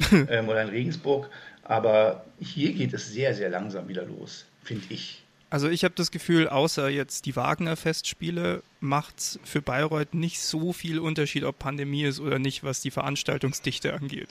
[0.12, 1.28] ähm, oder in Regensburg.
[1.62, 5.22] Aber hier geht es sehr, sehr langsam wieder los, finde ich.
[5.50, 10.72] Also ich habe das Gefühl, außer jetzt die Wagner-Festspiele, macht es für Bayreuth nicht so
[10.72, 14.28] viel Unterschied, ob Pandemie ist oder nicht, was die Veranstaltungsdichte angeht.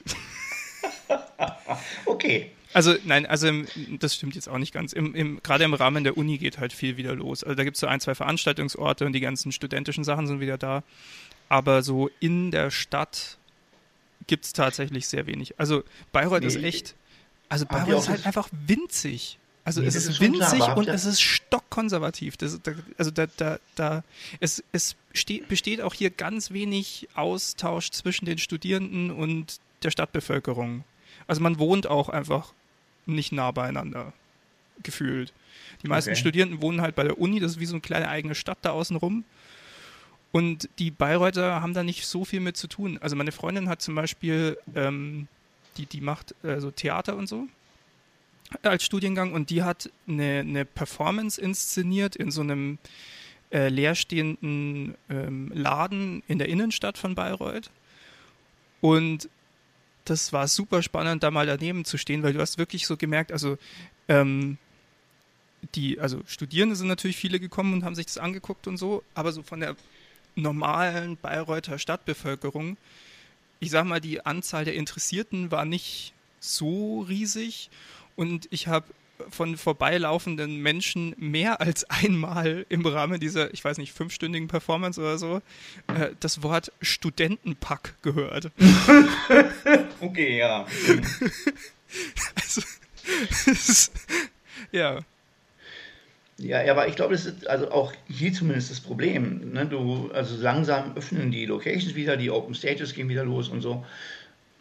[2.05, 2.51] okay.
[2.77, 3.51] Also nein, also
[3.99, 4.93] das stimmt jetzt auch nicht ganz.
[4.93, 7.43] Im, im, gerade im Rahmen der Uni geht halt viel wieder los.
[7.43, 10.59] Also da gibt es so ein, zwei Veranstaltungsorte und die ganzen studentischen Sachen sind wieder
[10.59, 10.83] da.
[11.49, 13.39] Aber so in der Stadt
[14.27, 15.59] gibt es tatsächlich sehr wenig.
[15.59, 16.93] Also Bayreuth nee, ist echt,
[17.49, 19.39] also Bayreuth ist halt einfach winzig.
[19.63, 22.37] Also nee, es ist, ist winzig klar, und es ist stockkonservativ.
[22.37, 24.03] Das, da, also da, da, da,
[24.39, 30.83] es, es steht, besteht auch hier ganz wenig Austausch zwischen den Studierenden und der Stadtbevölkerung.
[31.25, 32.53] Also man wohnt auch einfach
[33.07, 34.13] nicht nah beieinander
[34.83, 35.33] gefühlt.
[35.83, 36.19] Die meisten okay.
[36.19, 38.71] Studierenden wohnen halt bei der Uni, das ist wie so eine kleine eigene Stadt da
[38.71, 39.23] außen rum.
[40.31, 42.99] Und die Bayreuther haben da nicht so viel mit zu tun.
[43.01, 45.27] Also meine Freundin hat zum Beispiel, ähm,
[45.77, 47.47] die, die macht äh, so Theater und so
[48.63, 52.77] als Studiengang und die hat eine, eine Performance inszeniert in so einem
[53.51, 57.69] äh, leerstehenden ähm, Laden in der Innenstadt von Bayreuth.
[58.81, 59.29] Und
[60.09, 63.31] das war super spannend, da mal daneben zu stehen, weil du hast wirklich so gemerkt,
[63.31, 63.57] also
[64.07, 64.57] ähm,
[65.75, 69.31] die, also Studierende sind natürlich viele gekommen und haben sich das angeguckt und so, aber
[69.31, 69.75] so von der
[70.35, 72.77] normalen Bayreuther Stadtbevölkerung,
[73.59, 77.69] ich sag mal, die Anzahl der Interessierten war nicht so riesig
[78.15, 78.85] und ich habe
[79.29, 85.17] von vorbeilaufenden Menschen mehr als einmal im Rahmen dieser, ich weiß nicht, fünfstündigen Performance oder
[85.17, 85.41] so,
[85.87, 88.51] äh, das Wort Studentenpack gehört.
[90.01, 90.65] okay, ja.
[92.35, 92.61] also,
[93.45, 93.91] ist,
[94.71, 94.99] ja.
[96.39, 99.53] Ja, ja, aber ich glaube, das ist also auch hier zumindest das Problem.
[99.53, 99.65] Ne?
[99.65, 103.85] Du, also langsam öffnen die Locations wieder, die Open Stages gehen wieder los und so.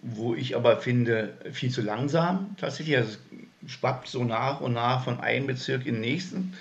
[0.01, 2.97] Wo ich aber finde, viel zu langsam tatsächlich.
[2.97, 3.19] Also
[3.67, 6.55] schwappt so nach und nach von einem Bezirk in den nächsten.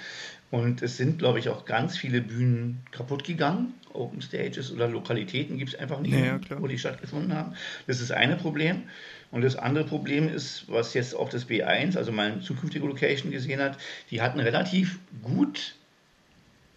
[0.52, 3.74] Und es sind, glaube ich, auch ganz viele Bühnen kaputt gegangen.
[3.94, 7.56] Open Stages oder Lokalitäten gibt es einfach nicht, ja, wo die stattgefunden haben.
[7.88, 8.84] Das ist das eine Problem.
[9.32, 13.60] Und das andere Problem ist, was jetzt auch das B1, also meine zukünftige Location gesehen
[13.60, 13.78] hat,
[14.12, 15.76] die hatten relativ gut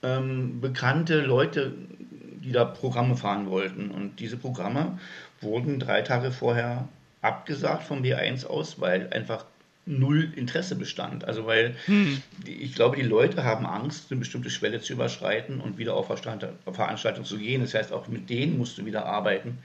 [0.03, 1.72] ähm, bekannte Leute,
[2.43, 3.91] die da Programme fahren wollten.
[3.91, 4.99] Und diese Programme
[5.41, 6.89] wurden drei Tage vorher
[7.20, 9.45] abgesagt vom B1 aus, weil einfach
[9.89, 11.24] null Interesse bestand.
[11.24, 12.22] Also weil hm.
[12.45, 17.24] ich glaube, die Leute haben Angst, eine bestimmte Schwelle zu überschreiten und wieder auf Veranstaltung
[17.24, 17.62] zu gehen.
[17.62, 19.59] Das heißt, auch mit denen musst du wieder arbeiten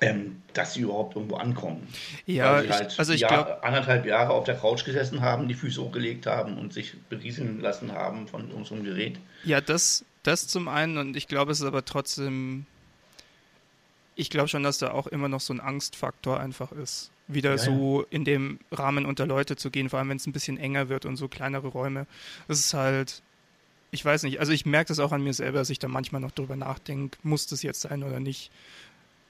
[0.00, 1.86] ähm, dass sie überhaupt irgendwo ankommen.
[2.26, 3.62] Ja, Weil sie halt ich, also ich glaube.
[3.62, 7.92] Anderthalb Jahre auf der Couch gesessen haben, die Füße hochgelegt haben und sich berieseln lassen
[7.92, 9.18] haben von unserem Gerät.
[9.44, 12.66] Ja, das, das zum einen und ich glaube, es ist aber trotzdem.
[14.14, 17.10] Ich glaube schon, dass da auch immer noch so ein Angstfaktor einfach ist.
[17.28, 20.32] Wieder ja, so in dem Rahmen unter Leute zu gehen, vor allem wenn es ein
[20.32, 22.06] bisschen enger wird und so kleinere Räume.
[22.46, 23.22] Das ist halt.
[23.90, 26.20] Ich weiß nicht, also ich merke das auch an mir selber, dass ich da manchmal
[26.20, 28.50] noch drüber nachdenke, muss das jetzt sein oder nicht.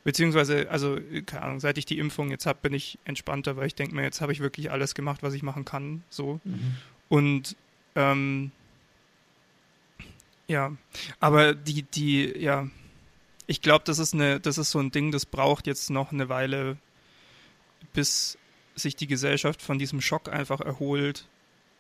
[0.03, 3.75] Beziehungsweise, also, keine Ahnung, seit ich die Impfung jetzt habe, bin ich entspannter, weil ich
[3.75, 6.03] denke mir, jetzt habe ich wirklich alles gemacht, was ich machen kann.
[6.09, 6.41] So.
[6.45, 6.77] Mhm.
[7.09, 7.57] Und
[7.95, 8.51] ähm,
[10.47, 10.73] ja,
[11.21, 12.69] aber die, die, ja,
[13.47, 16.29] ich glaube, das ist eine, das ist so ein Ding, das braucht jetzt noch eine
[16.29, 16.79] Weile,
[17.93, 18.39] bis
[18.75, 21.27] sich die Gesellschaft von diesem Schock einfach erholt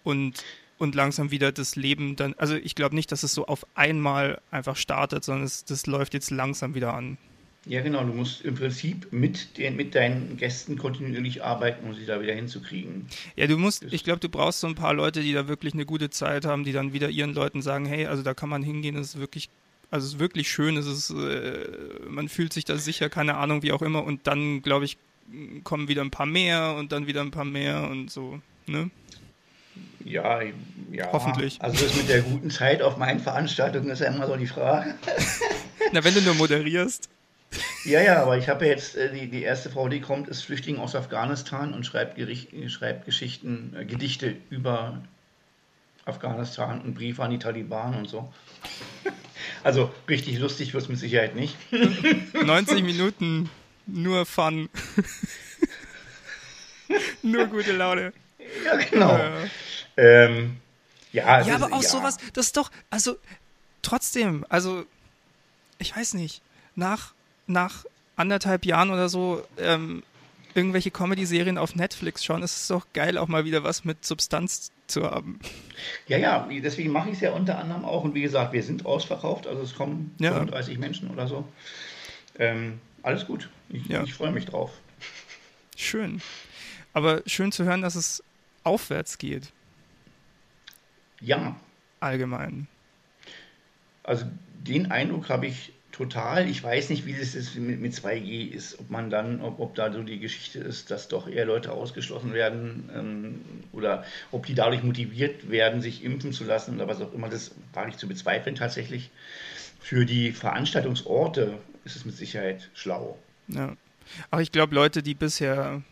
[0.04, 0.44] und
[0.78, 4.40] und langsam wieder das Leben dann, also ich glaube nicht, dass es so auf einmal
[4.50, 7.18] einfach startet, sondern es, das läuft jetzt langsam wieder an.
[7.66, 8.02] Ja, genau.
[8.04, 12.32] Du musst im Prinzip mit, den, mit deinen Gästen kontinuierlich arbeiten, um sie da wieder
[12.32, 13.06] hinzukriegen.
[13.36, 15.84] Ja, du musst, ich glaube, du brauchst so ein paar Leute, die da wirklich eine
[15.84, 18.94] gute Zeit haben, die dann wieder ihren Leuten sagen, hey, also da kann man hingehen,
[18.94, 19.50] das ist wirklich,
[19.90, 21.66] also es ist wirklich schön, es ist, äh,
[22.08, 24.02] man fühlt sich da sicher, keine Ahnung, wie auch immer.
[24.04, 24.96] Und dann, glaube ich,
[25.64, 28.90] kommen wieder ein paar mehr und dann wieder ein paar mehr und so, ne?
[30.04, 30.40] Ja,
[30.90, 31.12] ja.
[31.12, 31.60] Hoffentlich.
[31.60, 34.94] Also das mit der guten Zeit auf meinen Veranstaltungen ist ja immer so die Frage.
[35.92, 37.08] Na, wenn du nur moderierst.
[37.84, 40.42] Ja, ja, aber ich habe ja jetzt, äh, die, die erste Frau, die kommt, ist
[40.42, 45.02] Flüchtling aus Afghanistan und schreibt, Gericht, schreibt Geschichten, äh, Gedichte über
[46.04, 48.32] Afghanistan und Briefe an die Taliban und so.
[49.64, 51.56] Also richtig lustig wird es mit Sicherheit nicht.
[52.44, 53.48] 90 Minuten
[53.88, 54.68] nur Fun.
[57.22, 58.12] nur gute Laune.
[58.64, 59.16] Ja, genau.
[59.16, 59.48] Äh.
[59.96, 60.56] Ähm,
[61.12, 61.88] ja, ja, aber auch ja.
[61.88, 63.16] sowas, das ist doch, also
[63.82, 64.84] trotzdem, also
[65.78, 66.42] ich weiß nicht,
[66.76, 67.14] nach,
[67.46, 67.84] nach
[68.16, 70.02] anderthalb Jahren oder so ähm,
[70.54, 74.70] irgendwelche Comedy-Serien auf Netflix schauen, ist es doch geil, auch mal wieder was mit Substanz
[74.86, 75.38] zu haben.
[76.06, 78.04] Ja, ja, deswegen mache ich es ja unter anderem auch.
[78.04, 80.32] Und wie gesagt, wir sind ausverkauft, also es kommen ja.
[80.32, 81.44] 35 Menschen oder so.
[82.38, 83.48] Ähm, alles gut.
[83.68, 84.02] Ich, ja.
[84.02, 84.70] ich freue mich drauf.
[85.76, 86.20] Schön.
[86.92, 88.22] Aber schön zu hören, dass es
[88.64, 89.52] aufwärts geht.
[91.20, 91.56] Ja.
[92.00, 92.66] Allgemein.
[94.02, 94.26] Also
[94.66, 96.48] den Eindruck habe ich total.
[96.48, 99.74] Ich weiß nicht, wie das ist mit, mit 2G ist, ob man dann, ob, ob
[99.74, 103.40] da so die Geschichte ist, dass doch eher Leute ausgeschlossen werden ähm,
[103.72, 107.28] oder ob die dadurch motiviert werden, sich impfen zu lassen oder was auch immer.
[107.28, 109.10] Das war ich zu bezweifeln tatsächlich.
[109.80, 111.58] Für die Veranstaltungsorte
[111.88, 113.18] ist es mit Sicherheit schlau.
[113.48, 113.76] Ja.
[114.30, 115.82] Aber ich glaube, Leute, die bisher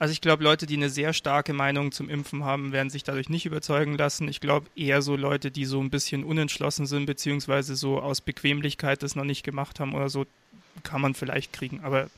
[0.00, 3.28] also ich glaube, Leute, die eine sehr starke Meinung zum Impfen haben, werden sich dadurch
[3.28, 4.28] nicht überzeugen lassen.
[4.28, 9.02] Ich glaube eher so Leute, die so ein bisschen unentschlossen sind, beziehungsweise so aus Bequemlichkeit
[9.02, 10.24] das noch nicht gemacht haben oder so,
[10.84, 11.80] kann man vielleicht kriegen.
[11.84, 12.08] Aber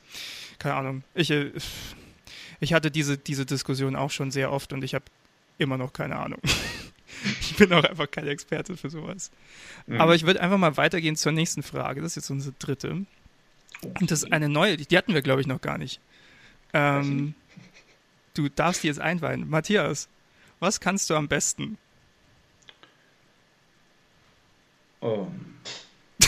[0.59, 1.03] keine Ahnung.
[1.13, 1.51] Ich, äh,
[2.61, 5.03] ich hatte diese, diese Diskussion auch schon sehr oft und ich habe
[5.57, 6.39] immer noch keine Ahnung.
[7.41, 9.31] ich bin auch einfach kein Experte für sowas.
[9.87, 10.01] Mhm.
[10.01, 12.01] Aber ich würde einfach mal weitergehen zur nächsten Frage.
[12.01, 13.05] Das ist jetzt unsere dritte.
[13.99, 15.99] Und das ist eine neue, die hatten wir, glaube ich, noch gar nicht.
[16.73, 17.35] Ähm,
[18.33, 19.47] Du darfst dir jetzt einweihen.
[19.47, 20.09] Matthias,
[20.59, 21.77] was kannst du am besten?
[25.01, 25.27] Oh.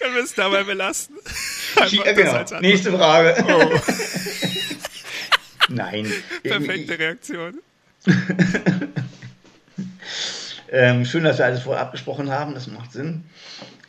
[0.00, 1.16] Können wir es dabei belassen?
[1.90, 2.60] ja, genau.
[2.60, 3.44] Nächste Frage.
[3.46, 3.78] Oh.
[5.68, 6.10] Nein.
[6.42, 7.60] Perfekte Reaktion.
[10.70, 12.54] ähm, schön, dass wir alles vorher abgesprochen haben.
[12.54, 13.24] Das macht Sinn.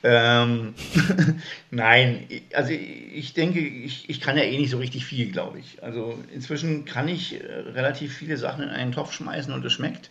[0.02, 0.74] Ähm,
[1.72, 5.84] Nein, also ich denke, ich, ich kann ja eh nicht so richtig viel, glaube ich.
[5.84, 10.10] Also inzwischen kann ich äh, relativ viele Sachen in einen Topf schmeißen und es schmeckt.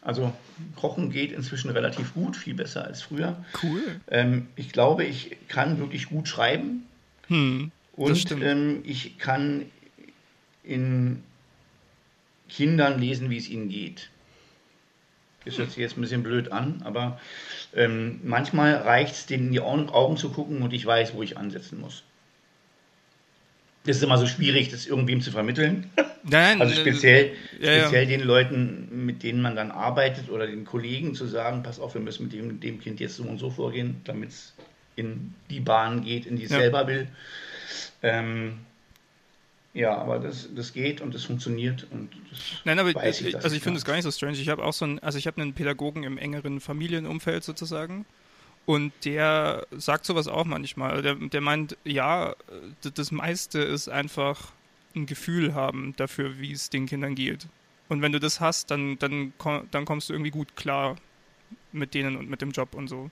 [0.00, 0.32] Also
[0.76, 3.42] Kochen geht inzwischen relativ gut, viel besser als früher.
[3.62, 4.00] Cool.
[4.10, 6.84] Ähm, ich glaube, ich kann wirklich gut schreiben.
[7.28, 9.64] Hm, und ähm, ich kann
[10.62, 11.22] in
[12.54, 14.10] Kindern lesen, wie es ihnen geht.
[15.44, 17.20] Das hört sich jetzt ein bisschen blöd an, aber
[17.74, 21.36] ähm, manchmal reicht es, denen in die Augen zu gucken und ich weiß, wo ich
[21.36, 22.02] ansetzen muss.
[23.84, 25.90] Das ist immer so schwierig, das irgendwem zu vermitteln.
[26.22, 28.16] Nein, also speziell, ja, speziell ja.
[28.16, 32.00] den Leuten, mit denen man dann arbeitet oder den Kollegen zu sagen, pass auf, wir
[32.00, 34.54] müssen mit dem, dem Kind jetzt so und so vorgehen, damit es
[34.96, 36.60] in die Bahn geht, in die es ja.
[36.60, 37.08] selber will.
[38.02, 38.60] Ähm,
[39.74, 43.56] ja, aber das, das geht und das funktioniert und das Nein, aber weiß ich, also
[43.56, 44.38] ich finde es gar nicht so strange.
[44.38, 48.06] Ich habe auch so einen, also ich habe einen Pädagogen im engeren Familienumfeld sozusagen
[48.66, 51.02] und der sagt sowas auch manchmal.
[51.02, 52.36] Der, der meint, ja,
[52.94, 54.52] das meiste ist einfach
[54.94, 57.48] ein Gefühl haben dafür, wie es den Kindern geht.
[57.88, 59.32] Und wenn du das hast, dann, dann,
[59.72, 60.96] dann kommst du irgendwie gut klar
[61.72, 63.10] mit denen und mit dem Job und so.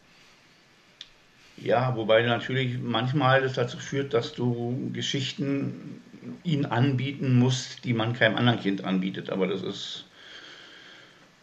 [1.57, 6.01] Ja, wobei natürlich manchmal das dazu führt, dass du Geschichten
[6.45, 9.31] ihnen anbieten muss, die man keinem anderen Kind anbietet.
[9.31, 10.05] Aber das ist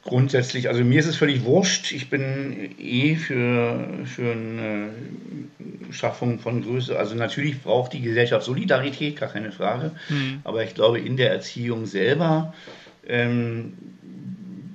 [0.04, 1.92] grundsätzlich, also mir ist es völlig wurscht.
[1.92, 4.90] Ich bin eh für, für eine
[5.92, 6.98] Schaffung von Größe.
[6.98, 9.92] Also natürlich braucht die Gesellschaft Solidarität, gar keine Frage.
[10.10, 10.40] Mhm.
[10.44, 12.54] Aber ich glaube, in der Erziehung selber
[13.08, 13.74] ähm,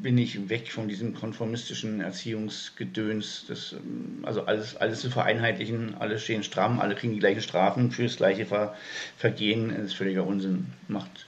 [0.05, 3.47] bin ich weg von diesem konformistischen Erziehungsgedöns.
[3.49, 7.91] Das, ähm, also alles, alles zu vereinheitlichen, alle stehen stramm, alle kriegen die gleichen Strafen
[7.91, 8.77] fürs gleiche Ver
[9.17, 10.67] Vergehen, das ist völliger Unsinn.
[10.89, 11.27] Macht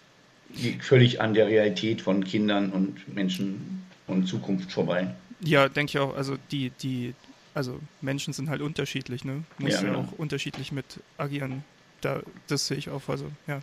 [0.81, 5.15] völlig an der Realität von Kindern und Menschen und Zukunft vorbei.
[5.41, 6.15] Ja, denke ich auch.
[6.15, 7.15] Also die, die,
[7.55, 9.43] also Menschen sind halt unterschiedlich, ne?
[9.59, 10.01] Muss ja, ja genau.
[10.01, 11.65] auch unterschiedlich mit agieren.
[12.03, 13.09] Da, das sehe ich auch.
[13.09, 13.61] Also, ja.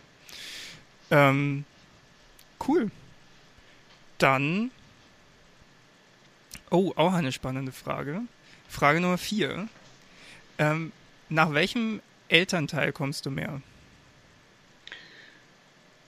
[1.12, 1.64] Ähm,
[2.66, 2.90] cool.
[4.18, 4.72] Dann
[6.74, 8.22] Oh, auch eine spannende Frage.
[8.68, 9.68] Frage Nummer vier.
[10.58, 10.90] Ähm,
[11.28, 13.60] nach welchem Elternteil kommst du mehr?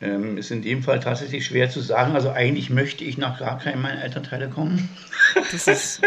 [0.01, 2.17] Ähm, ist in dem Fall tatsächlich schwer zu sagen.
[2.17, 4.89] Also eigentlich möchte ich nach gar keinem meiner Elternteile kommen.
[5.53, 6.03] Das ist.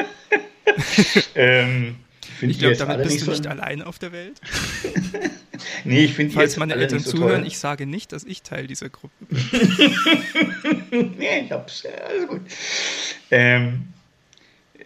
[1.36, 1.96] ähm,
[2.42, 4.42] ich glaube, damit bist du so nicht allein auf der Welt.
[5.86, 7.48] nee, ich finde Falls meine Eltern so zuhören, toll.
[7.48, 11.16] ich sage nicht, dass ich Teil dieser Gruppe bin.
[11.18, 11.86] nee, ich hab's.
[11.86, 12.42] Alles gut.
[13.32, 13.94] Ähm,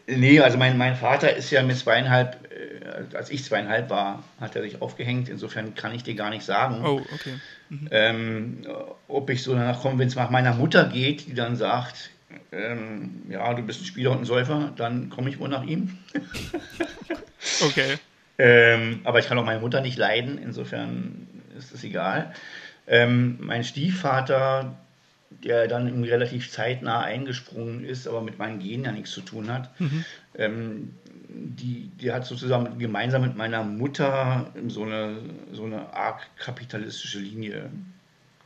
[0.07, 4.55] nee, also mein, mein Vater ist ja mit zweieinhalb, äh, als ich zweieinhalb war, hat
[4.55, 5.29] er sich aufgehängt.
[5.29, 6.85] Insofern kann ich dir gar nicht sagen.
[6.85, 7.35] Oh, okay.
[7.69, 7.87] Mhm.
[7.91, 8.57] Ähm,
[9.07, 12.11] ob ich so danach komme, wenn es nach meiner Mutter geht, die dann sagt,
[12.51, 15.97] ähm, ja, du bist ein Spieler und ein Säufer, dann komme ich wohl nach ihm.
[17.61, 17.97] okay.
[18.37, 21.27] Ähm, aber ich kann auch meine Mutter nicht leiden, insofern
[21.57, 22.33] ist es egal.
[22.87, 24.75] Ähm, mein Stiefvater,
[25.43, 29.79] der dann relativ zeitnah eingesprungen ist, aber mit meinen Genen ja nichts zu tun hat,
[29.79, 30.05] mhm.
[30.35, 30.93] ähm,
[31.29, 35.17] die, die hat sozusagen gemeinsam mit meiner Mutter so eine,
[35.51, 37.69] so eine arg kapitalistische Linie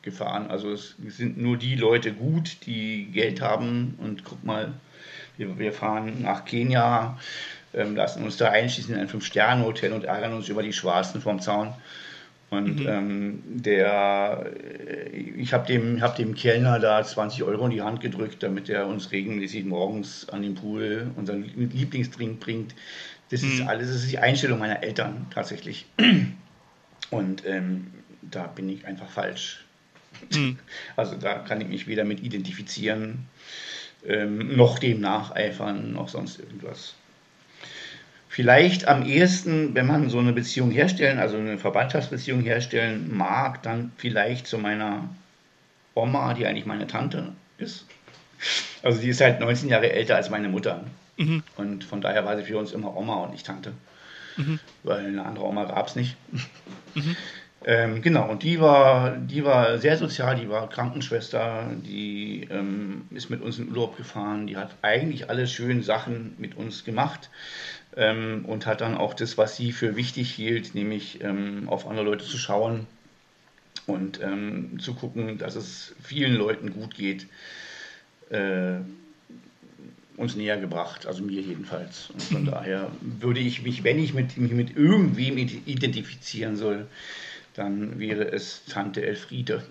[0.02, 0.50] gefahren.
[0.50, 4.74] Also es sind nur die Leute gut, die Geld haben und guck mal,
[5.36, 7.20] wir, wir fahren nach Kenia,
[7.74, 11.39] ähm, lassen uns da einschließen in ein Fünf-Sterne-Hotel und ärgern uns über die Schwarzen vom
[11.41, 11.74] Zaun.
[12.50, 12.88] Und mhm.
[12.88, 18.00] ähm, der, äh, ich habe dem, hab dem Kellner da 20 Euro in die Hand
[18.00, 22.74] gedrückt, damit er uns regelmäßig morgens an den Pool unseren Lieblingsdrink bringt.
[23.30, 23.52] Das mhm.
[23.52, 25.86] ist alles, das ist die Einstellung meiner Eltern tatsächlich.
[27.10, 27.88] Und ähm,
[28.22, 29.66] da bin ich einfach falsch.
[30.34, 30.58] Mhm.
[30.95, 33.28] Also da kann ich mich weder mit identifizieren,
[34.06, 36.95] ähm, noch dem nacheifern, noch sonst irgendwas.
[38.38, 43.91] Vielleicht am ehesten, wenn man so eine Beziehung herstellen, also eine Verwandtschaftsbeziehung herstellen mag, dann
[43.97, 45.09] vielleicht zu meiner
[45.95, 47.88] Oma, die eigentlich meine Tante ist.
[48.83, 50.83] Also die ist halt 19 Jahre älter als meine Mutter.
[51.17, 51.41] Mhm.
[51.55, 53.73] Und von daher war sie für uns immer Oma und nicht Tante.
[54.35, 54.59] Mhm.
[54.83, 56.15] Weil eine andere Oma gab es nicht.
[56.93, 57.15] Mhm.
[57.65, 63.31] Ähm, genau, und die war, die war sehr sozial, die war Krankenschwester, die ähm, ist
[63.31, 67.31] mit uns in Urlaub gefahren, die hat eigentlich alle schönen Sachen mit uns gemacht
[67.98, 72.06] ähm, und hat dann auch das, was sie für wichtig hielt, nämlich ähm, auf andere
[72.06, 72.86] Leute zu schauen
[73.88, 77.26] und ähm, zu gucken, dass es vielen Leuten gut geht,
[78.30, 78.76] äh,
[80.16, 82.10] uns näher gebracht, also mir jedenfalls.
[82.12, 86.88] Und von daher würde ich mich, wenn ich mit, mich mit irgendwem identifizieren soll,
[87.54, 89.64] dann wäre es Tante Elfriede.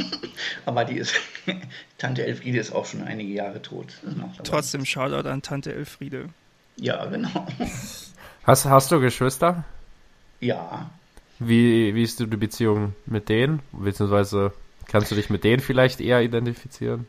[0.66, 1.14] Aber die ist,
[1.98, 3.94] Tante Elfriede ist auch schon einige Jahre tot.
[4.44, 6.28] Trotzdem Shoutout an Tante Elfriede.
[6.76, 7.46] Ja, genau.
[8.44, 9.64] Hast, hast du Geschwister?
[10.40, 10.90] Ja.
[11.38, 13.60] Wie, wie ist die Beziehung mit denen?
[13.72, 14.52] Beziehungsweise
[14.86, 17.06] kannst du dich mit denen vielleicht eher identifizieren?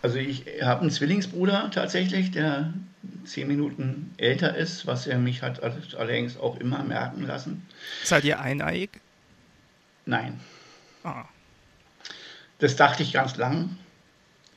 [0.00, 2.72] Also ich habe einen Zwillingsbruder tatsächlich, der
[3.24, 7.66] zehn Minuten älter ist, was er mich hat allerdings auch immer merken lassen.
[8.04, 9.00] Seid ihr eineig?
[10.06, 10.40] Nein.
[11.04, 11.24] Ah.
[12.58, 13.76] Das dachte ich ganz lang.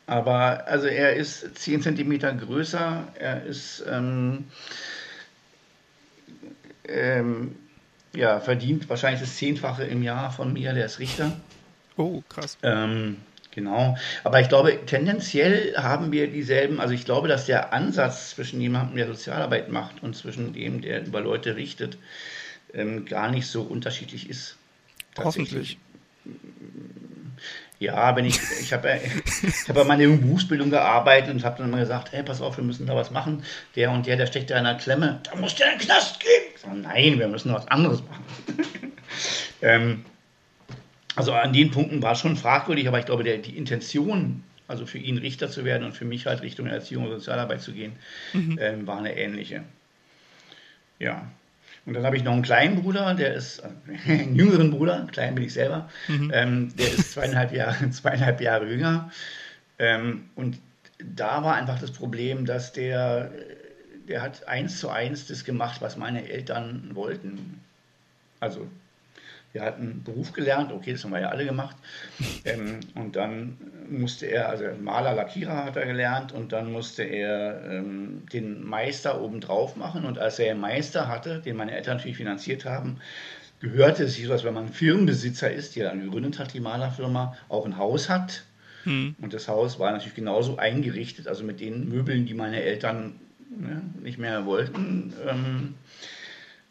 [0.10, 4.46] Aber also er ist 10 cm größer, er ist ähm,
[6.88, 7.56] ähm,
[8.16, 11.40] ja, verdient wahrscheinlich das Zehnfache im Jahr von mir, der ist Richter.
[11.96, 12.58] Oh, krass.
[12.64, 13.18] Ähm,
[13.52, 14.00] genau.
[14.24, 18.98] Aber ich glaube, tendenziell haben wir dieselben, also ich glaube, dass der Ansatz zwischen jemandem,
[18.98, 22.00] der Sozialarbeit macht und zwischen dem, der über Leute richtet,
[22.74, 24.58] ähm, gar nicht so unterschiedlich ist.
[25.16, 25.78] Hoffentlich.
[27.80, 31.80] Ja, wenn ich, ich habe ich hab bei meiner Berufsbildung gearbeitet und habe dann immer
[31.80, 33.44] gesagt, hey, pass auf, wir müssen da was machen.
[33.78, 36.20] Der und der, der steckt da in der Klemme, da muss der in den Knast
[36.20, 36.30] gehen.
[36.54, 38.26] Ich sage, nein, wir müssen was anderes machen.
[39.62, 40.06] ähm,
[41.16, 44.86] also an den Punkten war es schon fragwürdig, aber ich glaube, der, die Intention, also
[44.86, 47.94] für ihn Richter zu werden und für mich halt Richtung Erziehung und Sozialarbeit zu gehen,
[48.34, 48.60] mhm.
[48.62, 49.64] ähm, war eine ähnliche.
[51.00, 51.32] Ja.
[51.90, 53.64] Und dann habe ich noch einen kleinen Bruder, der ist,
[54.08, 56.32] äh, einen jüngeren Bruder, klein bin ich selber, mhm.
[56.32, 59.10] ähm, der ist zweieinhalb Jahre, zweieinhalb Jahre jünger.
[59.80, 60.60] Ähm, und
[61.00, 63.32] da war einfach das Problem, dass der,
[64.08, 67.60] der hat eins zu eins das gemacht, was meine Eltern wollten.
[68.40, 68.68] Also
[69.54, 71.76] der hat einen Beruf gelernt, okay, das haben wir ja alle gemacht.
[72.46, 73.58] Ähm, und dann
[73.90, 79.22] musste er, also Maler, Lackierer hat er gelernt und dann musste er ähm, den Meister
[79.22, 80.06] obendrauf machen.
[80.06, 82.98] Und als er den Meister hatte, den meine Eltern natürlich finanziert haben,
[83.60, 87.36] gehörte es sich so, dass wenn man Firmenbesitzer ist, der dann gegründet hat, die Malerfirma,
[87.50, 88.44] auch ein Haus hat.
[88.84, 89.16] Hm.
[89.20, 93.20] Und das Haus war natürlich genauso eingerichtet, also mit den Möbeln, die meine Eltern
[93.50, 95.14] ne, nicht mehr wollten.
[95.28, 95.76] Ähm,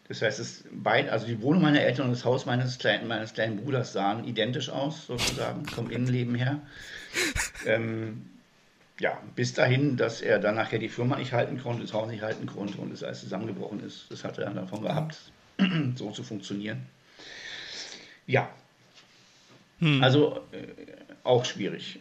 [0.08, 3.34] das heißt, es beid, also die Wohnung meiner Eltern und das Haus meines kleinen, meines
[3.34, 6.60] kleinen Bruders sahen identisch aus, sozusagen, vom Innenleben her.
[7.66, 8.24] ähm,
[8.98, 12.22] ja, bis dahin, dass er dann nachher die Firma nicht halten konnte, das Haus nicht
[12.22, 14.06] halten konnte und es alles zusammengebrochen ist.
[14.10, 15.18] Das hat er dann davon gehabt.
[15.96, 16.86] so zu funktionieren.
[18.26, 18.48] Ja.
[19.80, 20.02] Hm.
[20.02, 20.66] Also äh,
[21.22, 21.98] auch schwierig.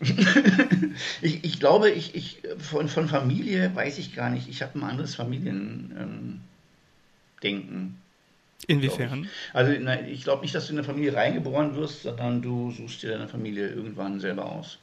[1.21, 4.47] ich, ich glaube, ich, ich, von, von Familie weiß ich gar nicht.
[4.47, 5.97] Ich habe ein anderes Familiendenken.
[5.99, 6.41] Ähm,
[8.67, 9.29] Inwiefern?
[9.53, 13.03] Also na, ich glaube nicht, dass du in eine Familie reingeboren wirst, sondern du suchst
[13.03, 14.79] dir deine Familie irgendwann selber aus.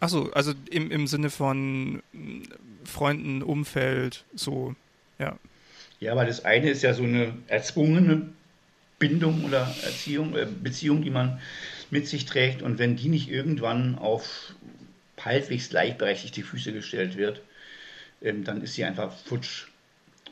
[0.00, 2.02] Achso, also im, im Sinne von
[2.84, 4.74] Freunden, Umfeld, so,
[5.18, 5.38] ja.
[6.00, 8.28] Ja, weil das eine ist ja so eine erzwungene
[8.98, 11.40] Bindung oder Erziehung, äh, Beziehung, die man
[11.90, 12.62] mit sich trägt.
[12.62, 14.54] Und wenn die nicht irgendwann auf
[15.20, 17.40] halbwegs gleichberechtigte Füße gestellt wird,
[18.22, 19.68] ähm, dann ist sie einfach futsch.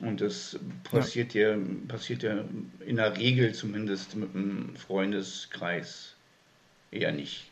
[0.01, 1.55] Und das passiert ja.
[1.55, 2.44] dir, passiert ja
[2.86, 6.14] in der Regel zumindest mit einem Freundeskreis
[6.90, 7.51] eher nicht.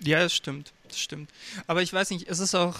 [0.00, 0.72] Ja, das stimmt.
[0.88, 1.30] Das stimmt.
[1.66, 2.78] Aber ich weiß nicht, es ist auch.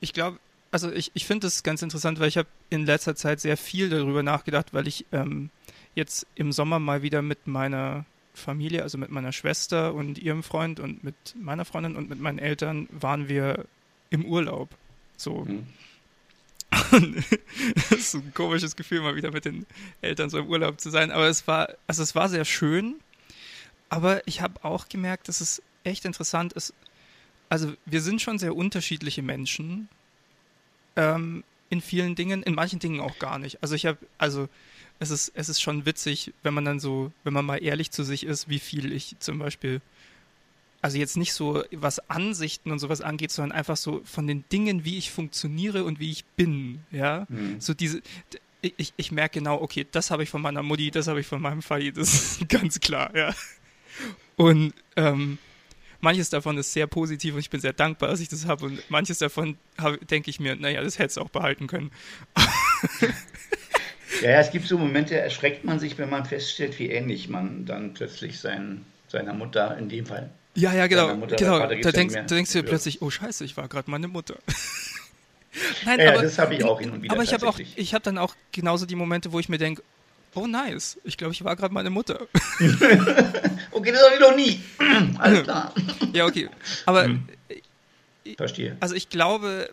[0.00, 0.38] Ich glaube,
[0.70, 3.90] also ich, ich finde das ganz interessant, weil ich habe in letzter Zeit sehr viel
[3.90, 5.50] darüber nachgedacht, weil ich ähm,
[5.94, 8.04] jetzt im Sommer mal wieder mit meiner
[8.34, 12.38] Familie, also mit meiner Schwester und ihrem Freund und mit meiner Freundin und mit meinen
[12.38, 13.66] Eltern waren wir
[14.10, 14.70] im Urlaub.
[15.16, 15.44] So.
[15.44, 15.66] Mhm.
[16.70, 19.66] Das ist ein komisches Gefühl, mal wieder mit den
[20.00, 21.10] Eltern so im Urlaub zu sein.
[21.10, 22.96] Aber es war, also es war sehr schön.
[23.88, 26.72] Aber ich habe auch gemerkt, dass es echt interessant ist.
[27.48, 29.88] Also wir sind schon sehr unterschiedliche Menschen.
[30.96, 33.62] Ähm, in vielen Dingen, in manchen Dingen auch gar nicht.
[33.62, 34.48] Also ich habe, also
[34.98, 38.04] es ist, es ist schon witzig, wenn man dann so, wenn man mal ehrlich zu
[38.04, 39.80] sich ist, wie viel ich zum Beispiel
[40.82, 44.84] also jetzt nicht so was Ansichten und sowas angeht, sondern einfach so von den Dingen,
[44.84, 47.26] wie ich funktioniere und wie ich bin, ja.
[47.28, 47.60] Mhm.
[47.60, 48.00] So diese,
[48.62, 51.40] ich, ich merke genau, okay, das habe ich von meiner Mutti, das habe ich von
[51.40, 53.34] meinem Vati, das ist ganz klar, ja.
[54.36, 55.38] Und ähm,
[56.00, 58.90] manches davon ist sehr positiv und ich bin sehr dankbar, dass ich das habe und
[58.90, 59.58] manches davon
[60.10, 61.90] denke ich mir, naja, das hätte es auch behalten können.
[64.22, 67.66] ja, ja, es gibt so Momente, erschreckt man sich, wenn man feststellt, wie ähnlich man
[67.66, 71.14] dann plötzlich sein, seiner Mutter in dem Fall ja, ja, genau.
[71.14, 71.58] Mutter, genau.
[71.58, 74.36] Da, denkst, da denkst du dir plötzlich, oh Scheiße, ich war gerade meine Mutter.
[75.84, 77.14] Nein, ja, aber, das habe ich auch hin und wieder.
[77.14, 79.82] Aber ich habe auch, ich habe dann auch genauso die Momente, wo ich mir denke,
[80.34, 82.26] oh nice, ich glaube, ich war gerade meine Mutter.
[83.72, 84.60] okay, das habe ich noch nie.
[85.18, 85.74] Alles klar.
[86.12, 86.48] ja, okay.
[86.86, 87.28] Aber hm.
[88.36, 88.76] Verstehe.
[88.80, 89.72] Also ich glaube,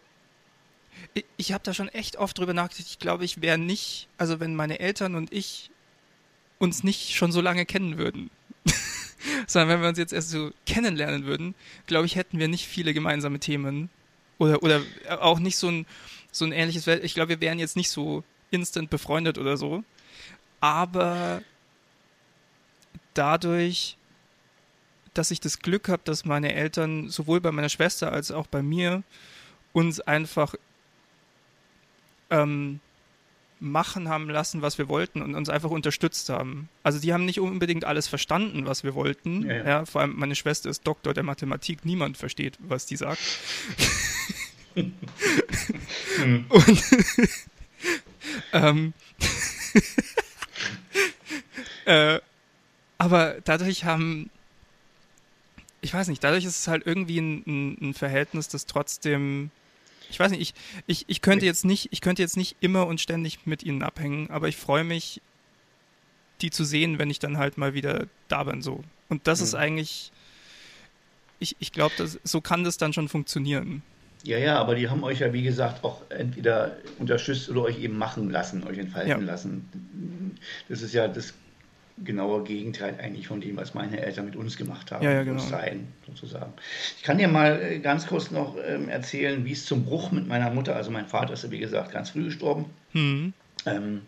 [1.13, 2.87] ich, ich habe da schon echt oft drüber nachgedacht.
[2.89, 5.69] Ich glaube, ich wäre nicht, also wenn meine Eltern und ich
[6.59, 8.31] uns nicht schon so lange kennen würden,
[9.47, 11.55] sondern wenn wir uns jetzt erst so kennenlernen würden,
[11.85, 13.89] glaube ich, hätten wir nicht viele gemeinsame Themen.
[14.37, 14.81] Oder, oder
[15.19, 15.85] auch nicht so ein,
[16.31, 19.83] so ein ähnliches, ich glaube, wir wären jetzt nicht so instant befreundet oder so,
[20.59, 21.41] aber
[23.13, 23.97] dadurch,
[25.13, 28.61] dass ich das Glück habe, dass meine Eltern sowohl bei meiner Schwester als auch bei
[28.61, 29.03] mir
[29.73, 30.53] uns einfach
[32.29, 32.79] ähm,
[33.59, 36.69] machen haben lassen, was wir wollten und uns einfach unterstützt haben.
[36.83, 39.47] Also die haben nicht unbedingt alles verstanden, was wir wollten.
[39.47, 39.65] Ja, ja.
[39.65, 43.21] ja vor allem meine Schwester ist Doktor der Mathematik, niemand versteht, was die sagt.
[44.75, 46.45] hm.
[46.49, 46.83] Und
[48.53, 48.93] ähm,
[51.85, 52.19] äh,
[52.97, 54.29] aber dadurch haben,
[55.81, 59.51] ich weiß nicht, dadurch ist es halt irgendwie ein, ein, ein Verhältnis, das trotzdem
[60.09, 60.53] ich weiß nicht, ich,
[60.85, 64.29] ich, ich könnte jetzt nicht, ich könnte jetzt nicht immer und ständig mit ihnen abhängen,
[64.29, 65.21] aber ich freue mich,
[66.41, 68.83] die zu sehen, wenn ich dann halt mal wieder da bin, so.
[69.09, 69.43] Und das mhm.
[69.45, 70.11] ist eigentlich,
[71.39, 71.93] ich, ich glaube,
[72.23, 73.81] so kann das dann schon funktionieren.
[74.23, 77.97] Ja, ja, aber die haben euch ja, wie gesagt, auch entweder unterstützt oder euch eben
[77.97, 79.17] machen lassen, euch entfalten ja.
[79.17, 80.37] lassen.
[80.69, 81.33] Das ist ja das
[82.03, 85.03] genaue Gegenteil eigentlich von dem, was meine Eltern mit uns gemacht haben.
[85.03, 85.39] Ja, ja, genau.
[85.39, 86.53] Sein, sozusagen.
[86.97, 90.27] Ich kann dir mal äh, ganz kurz noch ähm, erzählen, wie es zum Bruch mit
[90.27, 92.65] meiner Mutter, also mein Vater ist ja wie gesagt ganz früh gestorben.
[92.93, 93.33] Mhm.
[93.65, 94.01] Ähm,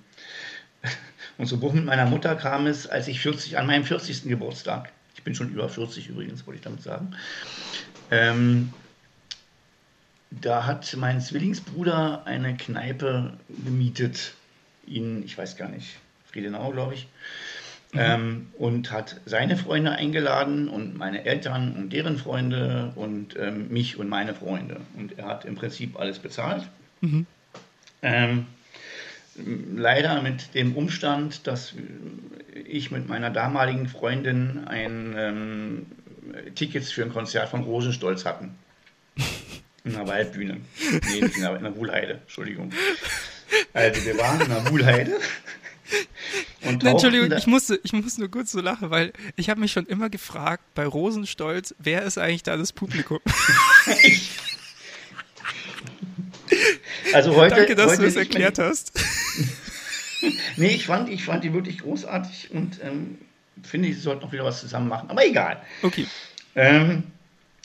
[1.37, 4.23] und zum Bruch mit meiner Mutter kam es, als ich 40, an meinem 40.
[4.23, 7.15] Geburtstag, ich bin schon über 40 übrigens, wollte ich damit sagen,
[8.11, 8.71] ähm,
[10.31, 13.33] da hat mein Zwillingsbruder eine Kneipe
[13.65, 14.33] gemietet,
[14.85, 15.97] in, ich weiß gar nicht,
[16.31, 17.07] Friedenau, glaube ich.
[17.91, 17.99] Mhm.
[17.99, 23.97] Ähm, und hat seine Freunde eingeladen und meine Eltern und deren Freunde und ähm, mich
[23.97, 24.81] und meine Freunde.
[24.95, 26.67] Und er hat im Prinzip alles bezahlt.
[27.01, 27.25] Mhm.
[28.03, 28.45] Ähm,
[29.75, 31.73] leider mit dem Umstand, dass
[32.67, 35.85] ich mit meiner damaligen Freundin ein ähm,
[36.53, 38.55] Tickets für ein Konzert von Rosenstolz hatten.
[39.83, 40.57] In der Waldbühne.
[41.09, 42.71] Nee, in der, in der Wuhlheide, Entschuldigung.
[43.73, 45.13] Also wir waren in der Wuhlheide
[46.61, 49.85] Nein, Entschuldigung, ich musste, ich muss nur kurz so lachen, weil ich habe mich schon
[49.85, 53.19] immer gefragt, bei Rosenstolz, wer ist eigentlich da das Publikum?
[57.13, 58.91] also heute, Danke, dass heute du es erklärt hast.
[60.57, 63.17] nee, ich fand, ich fand die wirklich großartig und ähm,
[63.63, 65.09] finde, sie sollten noch wieder was zusammen machen.
[65.09, 65.61] Aber egal.
[65.81, 66.05] Okay.
[66.55, 67.03] Ähm,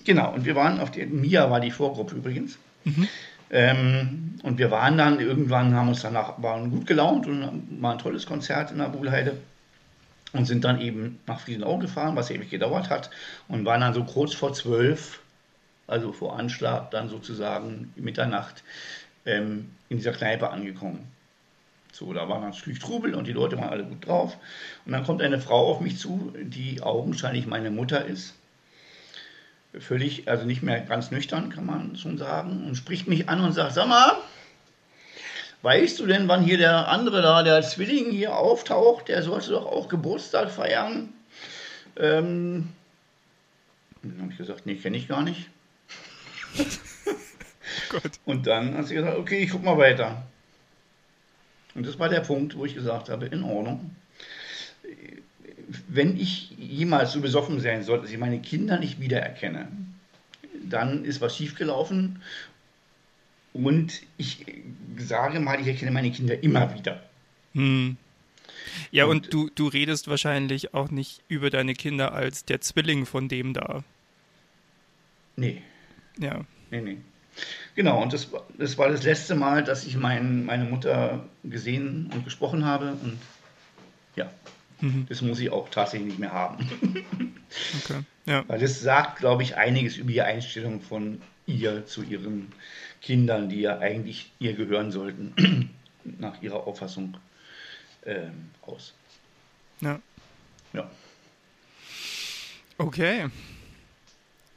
[0.04, 2.58] genau, und wir waren auf der, Mia war die Vorgruppe übrigens.
[2.84, 3.08] Mhm.
[3.54, 7.98] Ähm, und wir waren dann, irgendwann haben uns danach, waren gut gelaunt und war ein
[7.98, 9.36] tolles Konzert in der Buhlheide
[10.32, 13.10] und sind dann eben nach Friesenau gefahren, was ewig gedauert hat
[13.46, 15.20] und waren dann so kurz vor zwölf,
[15.86, 18.64] also vor Anschlag, dann sozusagen Mitternacht
[19.24, 21.06] ähm, in dieser Kneipe angekommen.
[21.92, 24.36] So, da war natürlich Trubel und die Leute waren alle gut drauf.
[24.84, 28.34] Und dann kommt eine Frau auf mich zu, die augenscheinlich meine Mutter ist.
[29.80, 32.64] Völlig, also nicht mehr ganz nüchtern, kann man schon sagen.
[32.66, 34.16] Und spricht mich an und sagt, sag mal,
[35.62, 39.08] weißt du denn, wann hier der andere da, der Zwilling hier auftaucht?
[39.08, 41.12] Der sollte doch auch Geburtstag feiern.
[41.96, 42.68] Ähm,
[44.02, 45.48] dann habe ich gesagt, nee, kenne ich gar nicht.
[48.24, 50.22] und dann hat sie gesagt, okay, ich guck mal weiter.
[51.74, 53.96] Und das war der Punkt, wo ich gesagt habe, in Ordnung.
[55.88, 59.68] Wenn ich jemals so besoffen sein sollte, dass ich meine Kinder nicht wiedererkenne,
[60.68, 62.22] dann ist was schiefgelaufen.
[63.52, 64.44] Und ich
[64.98, 67.02] sage mal, ich erkenne meine Kinder immer wieder.
[67.54, 67.96] Hm.
[68.90, 73.06] Ja, und, und, du, du redest wahrscheinlich auch nicht über deine Kinder als der Zwilling
[73.06, 73.84] von dem da.
[75.36, 75.62] Nee.
[76.18, 76.44] Ja.
[76.70, 76.98] Nee, nee.
[77.74, 82.24] Genau, und das, das war das letzte Mal, dass ich mein, meine Mutter gesehen und
[82.24, 82.96] gesprochen habe.
[83.02, 83.18] Und
[84.14, 84.30] ja,
[84.80, 85.06] mhm.
[85.08, 86.68] das muss ich auch tatsächlich nicht mehr haben.
[87.84, 88.00] okay.
[88.26, 88.44] ja.
[88.48, 92.52] Weil das sagt, glaube ich, einiges über die Einstellung von ihr zu ihren
[93.00, 95.70] Kindern, die ja eigentlich ihr gehören sollten,
[96.04, 97.16] nach ihrer Auffassung
[98.02, 98.28] äh,
[98.62, 98.94] aus.
[99.80, 100.00] Ja.
[100.72, 100.90] Ja.
[102.78, 103.28] Okay.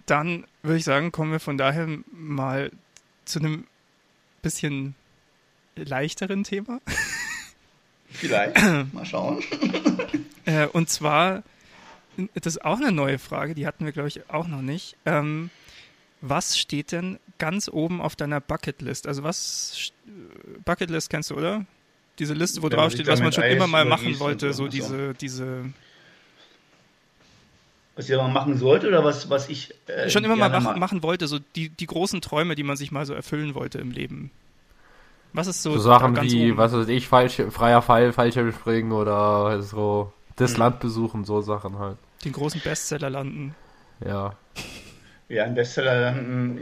[0.06, 2.72] Dann würde ich sagen, kommen wir von daher mal
[3.26, 3.68] zu einem
[4.42, 4.96] bisschen
[5.76, 6.80] leichteren Thema.
[8.10, 8.58] Vielleicht.
[8.94, 9.44] Mal schauen.
[10.46, 11.44] Äh, und zwar,
[12.34, 14.96] das ist auch eine neue Frage, die hatten wir, glaube ich, auch noch nicht.
[15.06, 15.50] Ähm,
[16.22, 19.08] was steht denn ganz oben auf deiner Bucketlist?
[19.08, 19.92] Also was
[20.64, 21.66] Bucketlist kennst du, oder?
[22.18, 25.66] Diese Liste, wo drauf steht, was man schon immer mal machen wollte, so diese, diese
[27.98, 29.74] was ich aber machen sollte oder was, was ich.
[29.88, 32.92] Äh, Schon immer mal machen, machen wollte, so die, die großen Träume, die man sich
[32.92, 34.30] mal so erfüllen wollte im Leben.
[35.34, 35.74] Was ist so.
[35.74, 36.58] So Sachen wie, oben?
[36.58, 40.60] was weiß ich, falsch, freier Fall, Fallschirmspringen oder so das hm.
[40.60, 41.98] Land besuchen, so Sachen halt.
[42.24, 43.56] Den großen Bestseller landen.
[44.06, 44.36] Ja.
[45.30, 46.58] Ja, ein Bestseller landen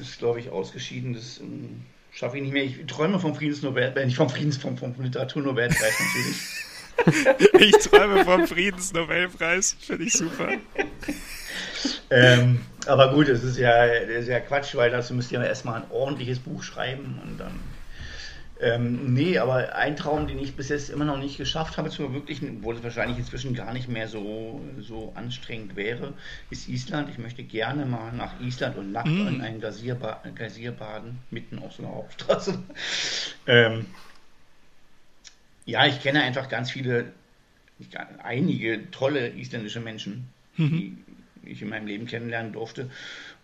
[0.00, 1.14] ist, glaube ich, ausgeschieden.
[1.14, 1.82] Das um, ähm,
[2.12, 2.64] schaffe ich nicht mehr.
[2.64, 7.54] Ich träume vom Friedensnobel, äh, nicht vom Friedens, vom, vom Literaturnobelpreis natürlich.
[7.60, 9.76] ich träume vom Friedensnobelpreis.
[9.80, 10.48] Finde ich super.
[12.10, 15.46] Ähm, aber gut, es ist ja, das ist ja Quatsch, weil dazu müsst ihr ja
[15.46, 17.58] erstmal ein ordentliches Buch schreiben und dann.
[18.62, 22.04] Ähm, nee, aber ein Traum, den ich bis jetzt immer noch nicht geschafft habe, zu
[22.04, 26.12] verwirklichen, obwohl es wahrscheinlich inzwischen gar nicht mehr so, so anstrengend wäre,
[26.48, 27.10] ist Island.
[27.10, 29.26] Ich möchte gerne mal nach Island und nackt mm.
[29.26, 30.22] in ein Gazierba
[30.78, 32.62] baden, mitten auf so einer Hauptstraße.
[33.48, 33.86] ähm,
[35.64, 37.12] ja, ich kenne einfach ganz viele,
[38.22, 40.70] einige tolle isländische Menschen, mhm.
[41.44, 42.90] die ich in meinem Leben kennenlernen durfte.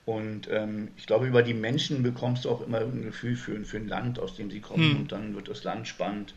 [0.08, 3.76] Und ähm, ich glaube, über die Menschen bekommst du auch immer ein Gefühl für, für
[3.76, 4.92] ein Land, aus dem sie kommen.
[4.92, 4.96] Hm.
[5.00, 6.32] Und dann wird das Land spannend.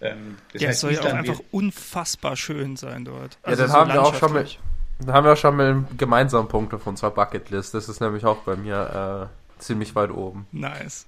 [0.00, 3.36] Ähm, das ja, es soll ja auch einfach unfassbar schön sein dort.
[3.42, 4.60] Also ja, dann so haben wir auch schon mit,
[5.00, 7.74] dann haben wir auch schon mit gemeinsamen Punkt auf unserer Bucketlist.
[7.74, 10.46] Das ist nämlich auch bei mir äh, ziemlich weit oben.
[10.52, 11.06] Nice.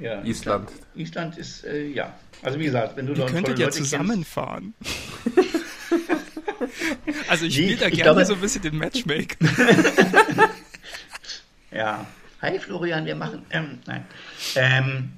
[0.00, 0.70] Ja, Island.
[0.96, 2.16] Island ist, äh, ja.
[2.42, 4.74] Also wie gesagt, wenn du Ihr könntet ja zusammenfahren.
[7.28, 9.36] also ich spiele da gerne glaube, so ein bisschen den Matchmaker.
[11.70, 12.06] ja.
[12.40, 13.44] Hi Florian, wir machen.
[13.50, 14.06] Ähm, nein.
[14.54, 15.12] Ähm,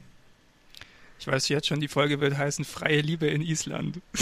[1.19, 4.01] ich weiß jetzt schon, die Folge wird heißen Freie Liebe in Island.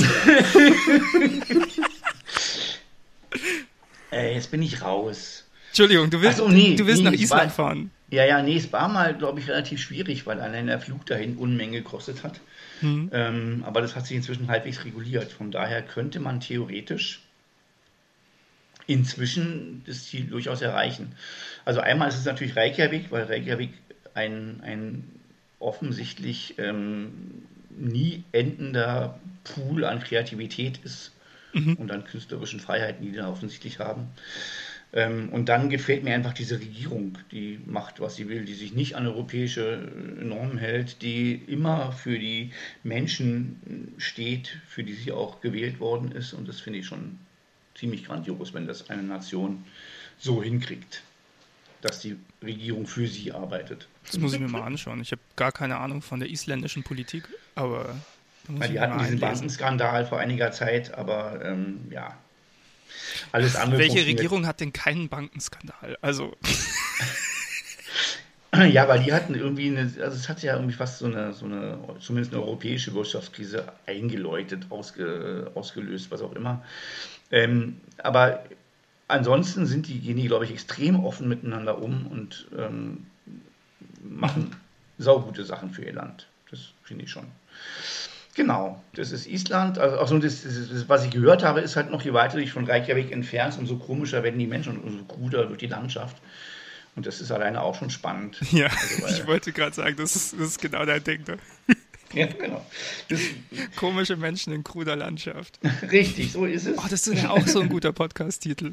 [4.11, 5.45] äh, jetzt bin ich raus.
[5.68, 7.93] Entschuldigung, du willst, so, nee, du willst nee, nach Island war, fahren.
[8.11, 11.37] Ja, ja, nee, es war mal, glaube ich, relativ schwierig, weil allein der Flug dahin
[11.37, 12.41] Unmenge gekostet hat.
[12.81, 13.11] Mhm.
[13.12, 15.31] Ähm, aber das hat sich inzwischen halbwegs reguliert.
[15.31, 17.20] Von daher könnte man theoretisch
[18.89, 21.14] inzwischen das Ziel durchaus erreichen.
[21.68, 23.74] Also einmal ist es natürlich Reykjavik, weil Reykjavik
[24.14, 25.04] ein, ein
[25.58, 27.12] offensichtlich ähm,
[27.68, 31.12] nie endender Pool an Kreativität ist
[31.52, 31.74] mhm.
[31.74, 34.06] und an künstlerischen Freiheiten, die die da offensichtlich haben.
[34.94, 38.72] Ähm, und dann gefällt mir einfach diese Regierung, die macht, was sie will, die sich
[38.72, 39.92] nicht an europäische
[40.22, 42.50] Normen hält, die immer für die
[42.82, 46.32] Menschen steht, für die sie auch gewählt worden ist.
[46.32, 47.18] Und das finde ich schon
[47.74, 49.66] ziemlich grandios, wenn das eine Nation
[50.16, 51.02] so hinkriegt,
[51.81, 53.89] dass die Regierung für sie arbeitet.
[54.07, 55.01] Das muss ich mir mal anschauen.
[55.01, 57.24] Ich habe gar keine Ahnung von der isländischen Politik,
[57.55, 57.95] aber
[58.49, 62.16] Ja, die hatten diesen Bankenskandal vor einiger Zeit, aber ähm, ja.
[63.33, 63.81] Alles andere.
[63.81, 65.99] Welche Regierung hat denn keinen Bankenskandal?
[66.01, 66.37] Also.
[68.57, 71.45] Ja, weil die hatten irgendwie eine, also es hat ja irgendwie fast so eine, so
[71.45, 76.64] eine zumindest eine europäische Wirtschaftskrise eingeläutet, ausge, ausgelöst, was auch immer.
[77.31, 78.45] Ähm, aber
[79.09, 83.06] ansonsten sind die, gehen die, glaube ich, extrem offen miteinander um und ähm,
[84.02, 84.54] machen
[84.98, 86.26] saugute Sachen für ihr Land.
[86.50, 87.24] Das finde ich schon.
[88.34, 89.78] Genau, das ist Island.
[89.78, 92.52] Also, also das, das, das, was ich gehört habe, ist halt noch, je weiter ich
[92.52, 96.16] von Reykjavik entfernt, umso komischer werden die Menschen und umso kruder durch die Landschaft.
[96.94, 98.38] Und das ist alleine auch schon spannend.
[98.52, 101.24] Ja, also, ich wollte gerade sagen, das ist, das ist genau dein Ding.
[101.26, 101.38] Ne?
[102.14, 102.64] Ja, genau.
[103.09, 103.20] Das,
[103.76, 105.59] Komische Menschen in kruder Landschaft.
[105.92, 106.78] Richtig, so ist es.
[106.78, 108.72] Oh, das ist ja auch so ein guter Podcast-Titel.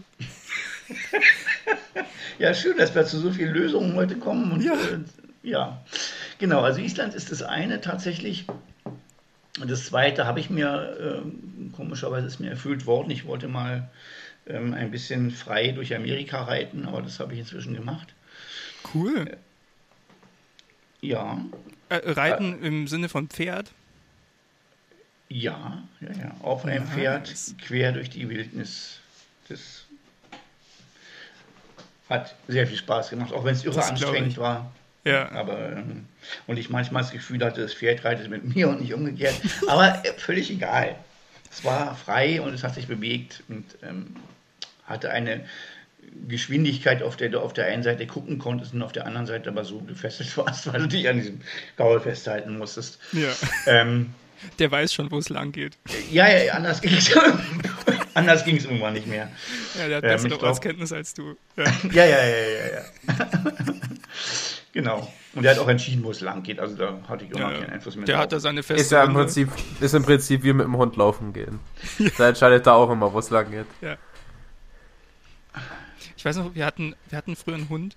[2.40, 4.52] ja, schön, dass wir zu so vielen Lösungen heute kommen.
[4.52, 4.74] Und, ja.
[4.74, 5.00] Äh,
[5.44, 5.84] ja,
[6.40, 6.62] genau.
[6.62, 8.46] Also Island ist das eine tatsächlich.
[9.60, 13.12] Und das zweite habe ich mir, äh, komischerweise ist mir erfüllt worden.
[13.12, 13.90] Ich wollte mal
[14.48, 18.14] ähm, ein bisschen frei durch Amerika reiten, aber das habe ich inzwischen gemacht.
[18.94, 19.38] Cool.
[21.02, 21.44] Ja.
[21.90, 23.72] Äh, reiten äh, im Sinne von Pferd?
[25.30, 26.36] Ja, ja, ja.
[26.42, 29.00] Auf einem Pferd quer durch die Wildnis.
[29.50, 29.86] Das
[32.10, 34.72] hat sehr viel Spaß gemacht, auch wenn es irre anstrengend war.
[35.04, 35.32] Ja.
[35.32, 36.06] Aber, ähm,
[36.48, 39.36] und ich manchmal das Gefühl hatte, das Pferd reitet mit mir und nicht umgekehrt.
[39.68, 40.96] Aber äh, völlig egal.
[41.52, 44.16] Es war frei und es hat sich bewegt und ähm,
[44.86, 45.46] hatte eine
[46.28, 49.50] Geschwindigkeit, auf der du auf der einen Seite gucken konntest und auf der anderen Seite
[49.50, 51.42] aber so gefesselt warst, weil du dich an diesem
[51.78, 53.00] Gaul festhalten musstest.
[53.12, 53.30] Ja.
[53.68, 54.14] Ähm,
[54.60, 55.78] der weiß schon, wo es lang geht.
[56.12, 57.12] Ja, ja, anders ging es
[58.14, 59.30] anders ging's irgendwann nicht mehr.
[59.78, 61.36] Ja, der hat bessere ähm, Ortskenntnis als du.
[61.56, 61.66] Ja.
[61.92, 62.86] ja, ja, ja, ja, ja.
[64.74, 65.12] genau.
[65.34, 66.60] Und er hat auch entschieden, wo es lang geht.
[66.60, 68.06] Also da hatte ich immer ja, keinen Einfluss mehr.
[68.06, 68.24] Der drauf.
[68.24, 69.50] hat da seine feste ist ja im Prinzip,
[69.80, 71.60] ist im Prinzip wie mit dem Hund laufen gehen.
[72.18, 73.68] Da entscheidet er auch immer, wo es lang geht.
[73.82, 73.98] Ja.
[76.26, 77.96] Ich weiß noch, wir hatten, wir hatten früher einen Hund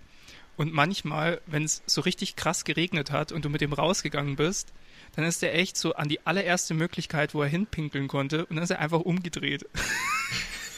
[0.59, 4.75] und manchmal, wenn es so richtig krass geregnet hat und du mit dem rausgegangen bist,
[5.17, 8.65] dann ist er echt so an die allererste Möglichkeit, wo er hinpinkeln konnte und dann
[8.65, 9.65] ist er einfach umgedreht.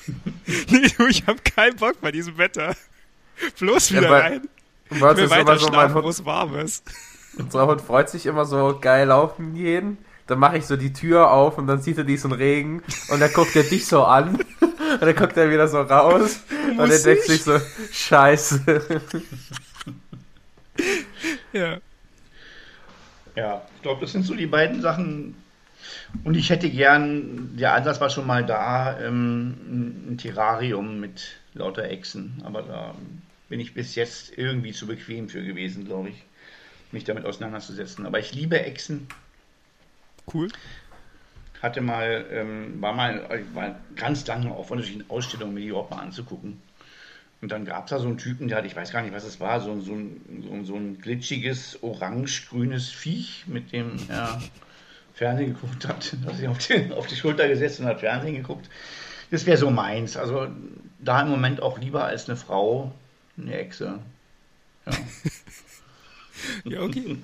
[0.47, 2.77] nee, du, ich habe keinen Bock bei diesem Wetter.
[3.59, 4.49] Bloß wieder ja, bei, rein.
[4.91, 6.89] Was ist immer so mein Hund, wo es warm ist.
[7.37, 9.99] Unser Hund freut sich immer so geil laufen gehen.
[10.29, 13.33] Dann mache ich so die Tür auf und dann sieht er diesen Regen und dann
[13.33, 14.39] guckt er dich so an
[14.93, 16.41] und dann guckt er wieder so raus
[16.75, 17.61] Muss und er denkt sich so,
[17.93, 18.83] scheiße.
[21.53, 21.79] ja.
[23.37, 25.37] Ja, ich glaube, das sind so die beiden Sachen.
[26.25, 31.85] Und ich hätte gern, der Ansatz war schon mal da, ähm, ein Terrarium mit lauter
[31.85, 32.43] Echsen.
[32.45, 32.95] Aber da
[33.49, 36.25] bin ich bis jetzt irgendwie zu bequem für gewesen, glaube ich,
[36.91, 38.07] mich damit auseinanderzusetzen.
[38.07, 39.07] Aber ich liebe Echsen.
[40.33, 40.49] Cool
[41.63, 46.01] hatte mal, ähm, war mal, war ganz lange auf unterschiedlichen Ausstellungen mir die überhaupt mal
[46.01, 46.61] anzugucken.
[47.43, 49.25] Und dann gab es da so einen Typen, der hat, ich weiß gar nicht, was
[49.25, 54.41] es war, so, so, ein, so, so ein glitschiges, orange-grünes Viech, mit dem er
[55.15, 56.15] Fernsehen geguckt hat.
[56.27, 58.69] Hat sich auf die, auf die Schulter gesetzt und hat Fernsehen geguckt.
[59.31, 60.17] Das wäre so meins.
[60.17, 60.49] Also
[60.99, 62.93] da im Moment auch lieber als eine Frau,
[63.39, 64.01] eine Echse.
[64.87, 64.93] Ja,
[66.65, 67.17] ja okay.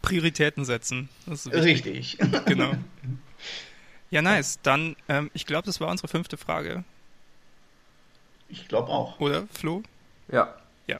[0.00, 1.08] Prioritäten setzen.
[1.52, 2.18] Richtig.
[2.46, 2.72] Genau.
[4.10, 4.58] Ja, nice.
[4.62, 6.84] Dann, ähm, ich glaube, das war unsere fünfte Frage.
[8.48, 9.20] Ich glaube auch.
[9.20, 9.82] Oder, Flo?
[10.30, 10.54] Ja.
[10.86, 10.98] Ja.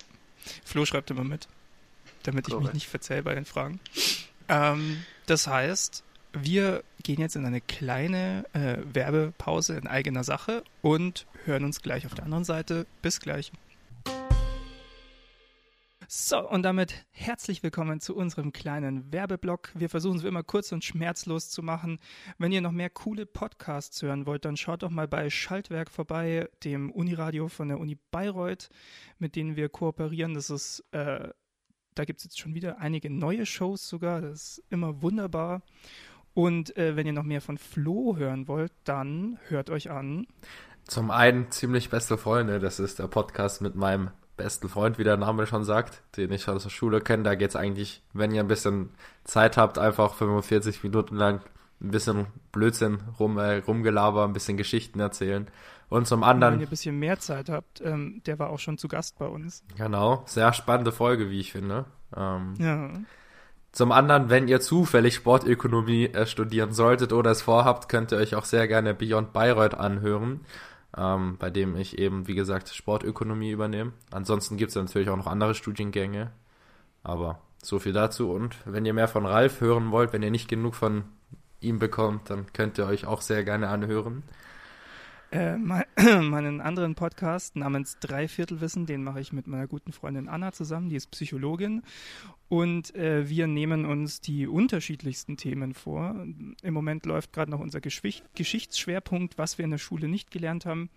[0.64, 1.48] Flo schreibt immer mit,
[2.22, 3.80] damit ich mich nicht verzähle bei den Fragen.
[4.48, 6.02] Ähm, das heißt,
[6.32, 12.06] wir gehen jetzt in eine kleine äh, Werbepause in eigener Sache und hören uns gleich
[12.06, 12.86] auf der anderen Seite.
[13.00, 13.50] Bis gleich.
[16.10, 19.72] So, und damit herzlich willkommen zu unserem kleinen Werbeblock.
[19.74, 22.00] Wir versuchen es immer kurz und schmerzlos zu machen.
[22.38, 26.48] Wenn ihr noch mehr coole Podcasts hören wollt, dann schaut doch mal bei Schaltwerk vorbei,
[26.64, 28.70] dem Uniradio von der Uni Bayreuth,
[29.18, 30.32] mit denen wir kooperieren.
[30.32, 31.28] Das ist, äh,
[31.94, 34.22] da gibt es jetzt schon wieder einige neue Shows sogar.
[34.22, 35.60] Das ist immer wunderbar.
[36.32, 40.26] Und äh, wenn ihr noch mehr von Flo hören wollt, dann hört euch an.
[40.84, 45.18] Zum einen ziemlich beste Freunde, das ist der Podcast mit meinem besten Freund, wie der
[45.18, 47.24] Name schon sagt, den ich aus der Schule kenne.
[47.24, 48.88] Da geht es eigentlich, wenn ihr ein bisschen
[49.24, 51.40] Zeit habt, einfach 45 Minuten lang
[51.80, 55.46] ein bisschen Blödsinn rum, äh, rumgelaber, ein bisschen Geschichten erzählen.
[55.90, 56.54] Und zum anderen.
[56.54, 59.26] wenn ihr ein bisschen mehr Zeit habt, ähm, der war auch schon zu Gast bei
[59.26, 59.62] uns.
[59.76, 61.84] Genau, sehr spannende Folge, wie ich finde.
[62.16, 62.90] Ähm, ja.
[63.72, 68.34] Zum anderen, wenn ihr zufällig Sportökonomie äh, studieren solltet oder es vorhabt, könnt ihr euch
[68.34, 70.40] auch sehr gerne Beyond Bayreuth anhören
[70.96, 73.92] ähm, bei dem ich eben, wie gesagt, Sportökonomie übernehme.
[74.10, 76.32] Ansonsten gibt es natürlich auch noch andere Studiengänge,
[77.02, 78.30] aber so viel dazu.
[78.30, 81.04] Und wenn ihr mehr von Ralf hören wollt, wenn ihr nicht genug von
[81.60, 84.22] ihm bekommt, dann könnt ihr euch auch sehr gerne anhören.
[85.30, 85.56] Äh,
[86.22, 90.96] meinen anderen Podcast namens Dreiviertelwissen, den mache ich mit meiner guten Freundin Anna zusammen, die
[90.96, 91.82] ist Psychologin.
[92.48, 96.24] Und äh, wir nehmen uns die unterschiedlichsten Themen vor.
[96.62, 100.64] Im Moment läuft gerade noch unser Geschicht Geschichtsschwerpunkt, was wir in der Schule nicht gelernt
[100.64, 100.88] haben.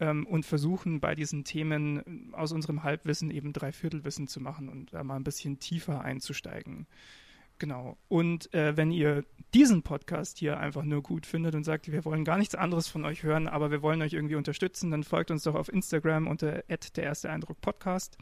[0.00, 5.04] Ähm, und versuchen bei diesen Themen aus unserem Halbwissen eben Dreiviertelwissen zu machen und da
[5.04, 6.86] mal ein bisschen tiefer einzusteigen.
[7.60, 7.98] Genau.
[8.08, 9.22] Und äh, wenn ihr
[9.52, 13.04] diesen Podcast hier einfach nur gut findet und sagt, wir wollen gar nichts anderes von
[13.04, 16.62] euch hören, aber wir wollen euch irgendwie unterstützen, dann folgt uns doch auf Instagram unter
[16.62, 18.16] der erste Eindruck Podcast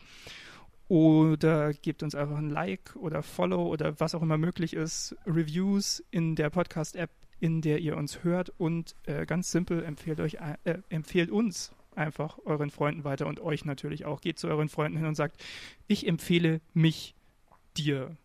[0.89, 6.02] oder gebt uns einfach ein Like oder Follow oder was auch immer möglich ist, Reviews
[6.10, 10.78] in der Podcast-App, in der ihr uns hört und äh, ganz simpel empfehlt euch äh,
[10.89, 14.20] empfehlt uns einfach euren Freunden weiter und euch natürlich auch.
[14.20, 15.40] Geht zu euren Freunden hin und sagt,
[15.86, 17.15] ich empfehle mich
[17.77, 18.16] dir.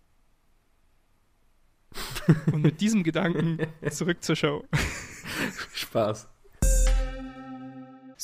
[2.51, 3.57] Und mit diesem Gedanken
[3.89, 4.63] zurück zur Show.
[5.73, 6.27] Spaß.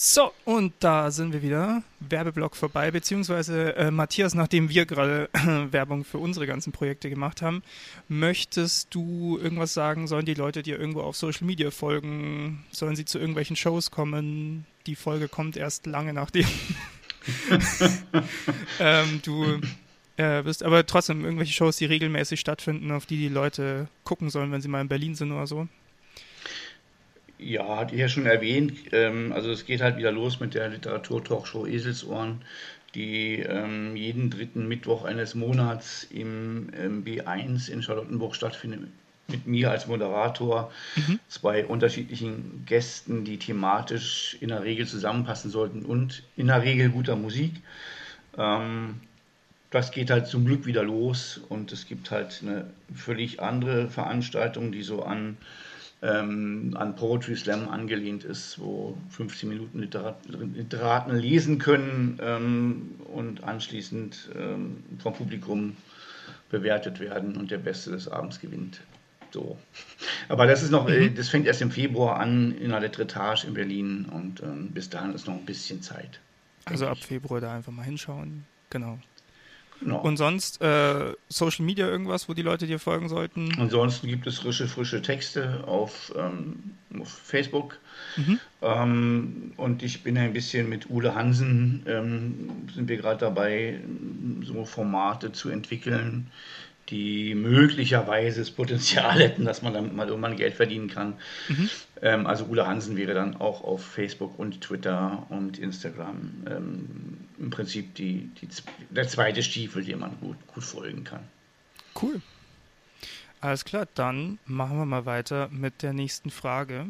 [0.02, 1.84] So, und da sind wir wieder.
[2.00, 7.42] Werbeblock vorbei, beziehungsweise äh, Matthias, nachdem wir gerade äh, Werbung für unsere ganzen Projekte gemacht
[7.42, 7.64] haben,
[8.08, 10.08] möchtest du irgendwas sagen?
[10.08, 12.64] Sollen die Leute dir irgendwo auf Social Media folgen?
[12.72, 14.66] Sollen sie zu irgendwelchen Shows kommen?
[14.86, 16.48] Die Folge kommt erst lange nachdem
[18.80, 19.60] ähm, du
[20.20, 24.52] äh, bist, aber trotzdem irgendwelche Shows, die regelmäßig stattfinden, auf die die Leute gucken sollen,
[24.52, 25.68] wenn sie mal in Berlin sind oder so.
[27.38, 28.74] Ja, hatte ich ja schon erwähnt.
[28.92, 32.42] Ähm, also es geht halt wieder los mit der Literatur-Talkshow Eselsohren,
[32.96, 38.82] die ähm, jeden dritten Mittwoch eines Monats im ähm, B1 in Charlottenburg stattfindet.
[39.30, 41.20] Mit mir als Moderator, mhm.
[41.30, 47.16] zwei unterschiedlichen Gästen, die thematisch in der Regel zusammenpassen sollten und in der Regel guter
[47.16, 47.54] Musik.
[48.38, 48.96] Ähm,
[49.72, 54.72] das geht halt zum Glück wieder los und es gibt halt eine völlig andere Veranstaltung,
[54.72, 55.38] die so an,
[56.02, 63.44] ähm, an Poetry Slam angelehnt ist, wo 15 Minuten Literat Literaten lesen können ähm, und
[63.44, 65.78] anschließend ähm, vom Publikum
[66.50, 68.82] bewertet werden und der Beste des Abends gewinnt.
[69.32, 69.58] So.
[70.28, 71.14] Aber das ist noch, mhm.
[71.14, 75.14] das fängt erst im Februar an in der Letretage in Berlin und ähm, bis dahin
[75.14, 76.20] ist noch ein bisschen Zeit.
[76.66, 78.46] Also ab Februar da einfach mal hinschauen.
[78.72, 79.00] Genau.
[79.80, 80.02] Genau.
[80.02, 83.52] Und sonst äh, Social Media irgendwas, wo die Leute dir folgen sollten?
[83.60, 87.78] Ansonsten gibt es frische, frische Texte auf, ähm, auf Facebook.
[88.18, 88.40] Mhm.
[88.62, 93.80] Ähm, und ich bin ein bisschen mit Ude Hansen, ähm, sind wir gerade dabei,
[94.44, 96.28] so Formate zu entwickeln,
[96.90, 101.14] die möglicherweise das Potenzial hätten, dass man damit mal irgendwann Geld verdienen kann.
[101.48, 101.70] Mhm.
[102.02, 107.50] Ähm, also Ulla Hansen wäre dann auch auf Facebook und Twitter und Instagram ähm, im
[107.50, 108.48] Prinzip die, die,
[108.90, 111.24] der zweite Stiefel, dem man gut, gut folgen kann.
[112.02, 112.22] Cool.
[113.42, 116.88] Alles klar, dann machen wir mal weiter mit der nächsten Frage.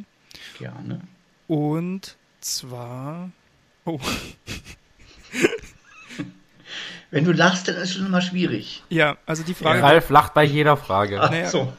[0.58, 1.02] Gerne.
[1.48, 3.32] Und zwar.
[3.86, 4.00] Oh.
[7.12, 8.84] Wenn du lachst, dann ist es schon immer schwierig.
[8.90, 9.82] Ja, also die Frage.
[9.82, 11.20] Ralf lacht bei jeder Frage.
[11.20, 11.74] Ach, naja, so.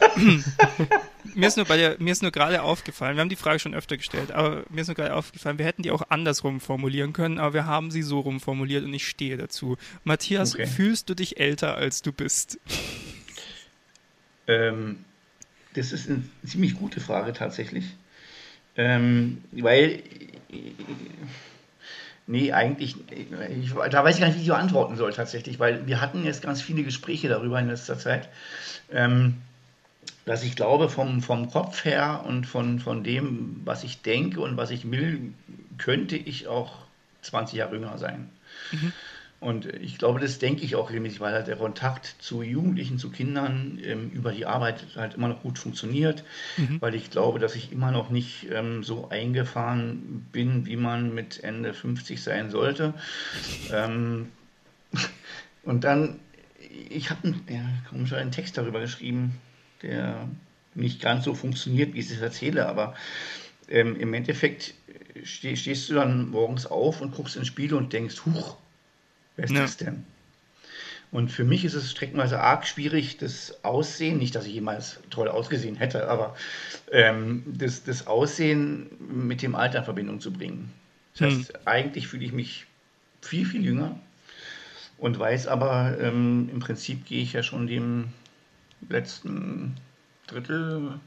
[1.35, 3.75] mir ist nur bei der, mir ist nur gerade aufgefallen, wir haben die Frage schon
[3.75, 7.39] öfter gestellt, aber mir ist nur gerade aufgefallen, wir hätten die auch andersrum formulieren können,
[7.39, 9.77] aber wir haben sie so rum formuliert und ich stehe dazu.
[10.03, 10.67] Matthias, okay.
[10.67, 12.59] fühlst du dich älter, als du bist?
[14.49, 15.05] Ähm,
[15.75, 17.85] das ist eine ziemlich gute Frage tatsächlich.
[18.77, 20.03] Ähm, weil
[22.27, 26.01] Nee, eigentlich, ich, da weiß ich gar nicht, wie ich antworten soll tatsächlich, weil wir
[26.01, 28.29] hatten jetzt ganz viele Gespräche darüber in letzter Zeit,
[28.93, 29.37] ähm,
[30.27, 34.57] dass ich glaube, vom, vom Kopf her und von, von dem, was ich denke und
[34.57, 35.33] was ich will,
[35.79, 36.79] könnte ich auch
[37.23, 38.31] 20 Jahre jünger sein.
[38.71, 38.93] Mhm.
[39.41, 43.11] Und ich glaube, das denke ich auch regelmäßig, weil halt der Kontakt zu Jugendlichen, zu
[43.11, 46.25] Kindern ähm, über die Arbeit halt immer noch gut funktioniert,
[46.59, 46.77] mhm.
[46.81, 51.43] weil ich glaube, dass ich immer noch nicht ähm, so eingefahren bin, wie man mit
[51.43, 52.93] Ende 50 sein sollte.
[53.73, 54.29] Ähm,
[55.63, 56.21] und dann,
[56.91, 59.41] ich habe einen, ja, einen Text darüber geschrieben,
[59.81, 60.29] der
[60.75, 62.95] nicht ganz so funktioniert, wie ich es erzähle, aber
[63.69, 64.75] ähm, im Endeffekt
[65.25, 68.59] steh, stehst du dann morgens auf und guckst ins Spiel und denkst, huch,
[69.37, 69.63] Wer ist ja.
[69.63, 70.05] das denn?
[71.13, 75.29] Und für mich ist es streckenweise arg schwierig, das Aussehen, nicht, dass ich jemals toll
[75.29, 76.37] ausgesehen hätte, aber
[76.93, 80.71] ähm, das, das Aussehen mit dem Alter in Verbindung zu bringen.
[81.15, 81.61] Das heißt, hm.
[81.65, 82.67] eigentlich fühle ich mich
[83.23, 83.99] viel, viel jünger
[84.99, 88.09] und weiß aber, ähm, im Prinzip gehe ich ja schon dem
[88.89, 89.77] letzten
[90.29, 91.01] Drittel,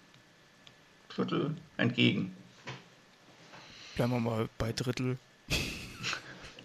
[1.10, 2.36] Viertel entgegen.
[3.96, 5.18] Bleiben wir mal bei Drittel.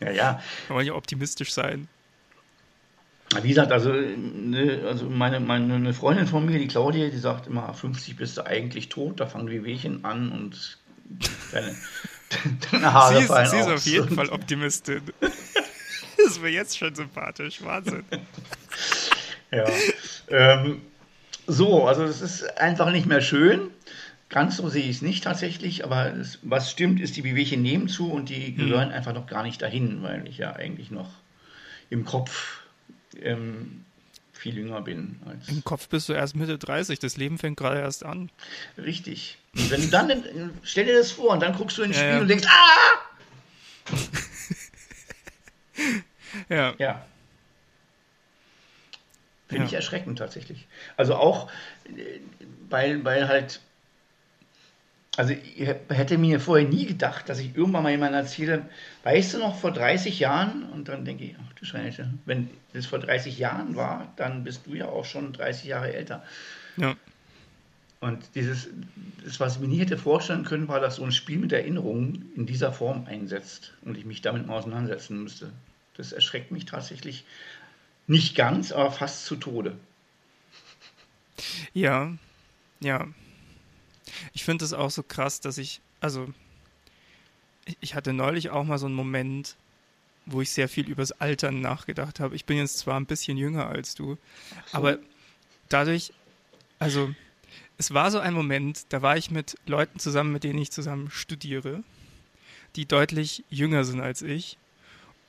[0.01, 0.43] Ja, ja.
[0.66, 1.89] Wir wollen ja optimistisch sein.
[3.43, 7.47] Wie gesagt, also, ne, also meine, meine eine Freundin von mir, die Claudia, die sagt
[7.47, 10.79] immer, 50 bist du eigentlich tot, da fangen die Wehchen an und
[11.53, 11.77] deine,
[12.70, 15.03] deine Haare sie ist, fallen Sie ist auf jeden Fall Optimistin.
[15.20, 15.31] das
[16.27, 18.05] ist mir jetzt schon sympathisch, Wahnsinn.
[19.51, 19.66] ja.
[20.29, 20.81] Ähm,
[21.47, 23.70] so, also es ist einfach nicht mehr schön.
[24.29, 27.89] Ganz so sehe ich es nicht tatsächlich, aber es, was stimmt, ist, die Wehwehchen nehmen
[27.89, 28.57] zu und die mhm.
[28.57, 31.09] gehören einfach noch gar nicht dahin, weil ich ja eigentlich noch
[31.89, 32.61] im Kopf
[33.21, 33.85] ähm,
[34.33, 35.19] viel jünger bin.
[35.49, 38.31] Im Kopf bist du erst Mitte 30, das Leben fängt gerade erst an.
[38.77, 39.39] Richtig.
[39.57, 40.13] Und wenn du dann,
[40.63, 42.21] stell dir das vor und dann guckst du ins ja, Spiel ja.
[42.21, 42.99] und denkst, ah!
[46.51, 46.75] ja.
[46.79, 47.07] Ja.
[49.49, 49.69] Finde ja.
[49.69, 50.67] ich erschreckend tatsächlich.
[50.97, 51.51] Also auch,
[51.87, 52.21] äh,
[52.69, 53.63] weil, weil halt
[55.19, 58.69] also ich hätte mir vorher nie gedacht, dass ich irgendwann mal jemandem erzähle,
[59.03, 62.86] weißt du noch, vor 30 Jahren, und dann denke ich, ach du Scheiße, wenn das
[62.86, 66.23] vor 30 Jahren war, dann bist du ja auch schon 30 Jahre älter.
[66.77, 66.95] Ja.
[67.99, 68.69] Und dieses,
[69.24, 72.31] das, was ich mir nie hätte vorstellen können, war, dass so ein Spiel mit Erinnerungen
[72.36, 75.51] in dieser Form einsetzt und ich mich damit mal auseinandersetzen müsste.
[75.97, 77.24] Das erschreckt mich tatsächlich
[78.07, 79.74] nicht ganz, aber fast zu Tode.
[81.74, 82.12] Ja,
[82.78, 83.09] ja.
[84.32, 86.28] Ich finde es auch so krass, dass ich, also,
[87.81, 89.57] ich hatte neulich auch mal so einen Moment,
[90.27, 92.36] wo ich sehr viel übers Altern nachgedacht habe.
[92.36, 94.19] Ich bin jetzt zwar ein bisschen jünger als du,
[94.73, 94.99] aber
[95.69, 96.12] dadurch,
[96.78, 97.15] also,
[97.78, 101.11] es war so ein Moment, da war ich mit Leuten zusammen, mit denen ich zusammen
[101.11, 101.82] studiere,
[102.77, 104.59] die deutlich jünger sind als ich.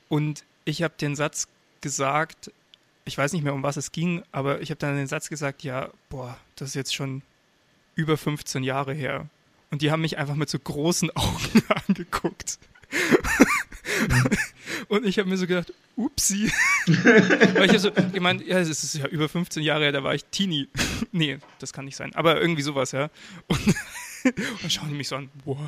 [0.08, 1.48] Und ich habe den Satz
[1.80, 2.50] gesagt,
[3.04, 5.62] ich weiß nicht mehr, um was es ging, aber ich habe dann den Satz gesagt,
[5.62, 7.22] ja, boah, das ist jetzt schon
[8.00, 9.28] über 15 Jahre her.
[9.70, 12.58] Und die haben mich einfach mit so großen Augen angeguckt.
[14.88, 16.50] Und ich habe mir so gedacht, upsi.
[16.86, 20.14] Weil ich habe so gemeint, ja, es ist ja über 15 Jahre her, da war
[20.14, 20.68] ich Teenie.
[21.12, 22.14] nee, das kann nicht sein.
[22.14, 23.10] Aber irgendwie sowas, ja.
[23.46, 23.66] Und,
[24.24, 25.58] und dann schauen die mich so an, what?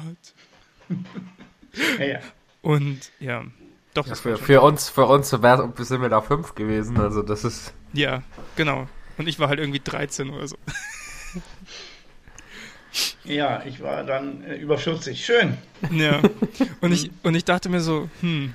[1.99, 2.19] Ja, ja.
[2.63, 3.45] Und ja,
[3.95, 4.07] doch.
[4.07, 5.41] Ja, für, für uns, für uns sind
[6.03, 7.75] wir da fünf gewesen, also das ist.
[7.93, 8.23] Ja,
[8.57, 8.89] genau.
[9.19, 10.57] Und ich war halt irgendwie 13 oder so.
[13.25, 15.25] Ja, ich war dann äh, über 40.
[15.25, 15.57] Schön.
[15.91, 16.23] Ja.
[16.81, 18.55] Und ich, und ich dachte mir so, hm,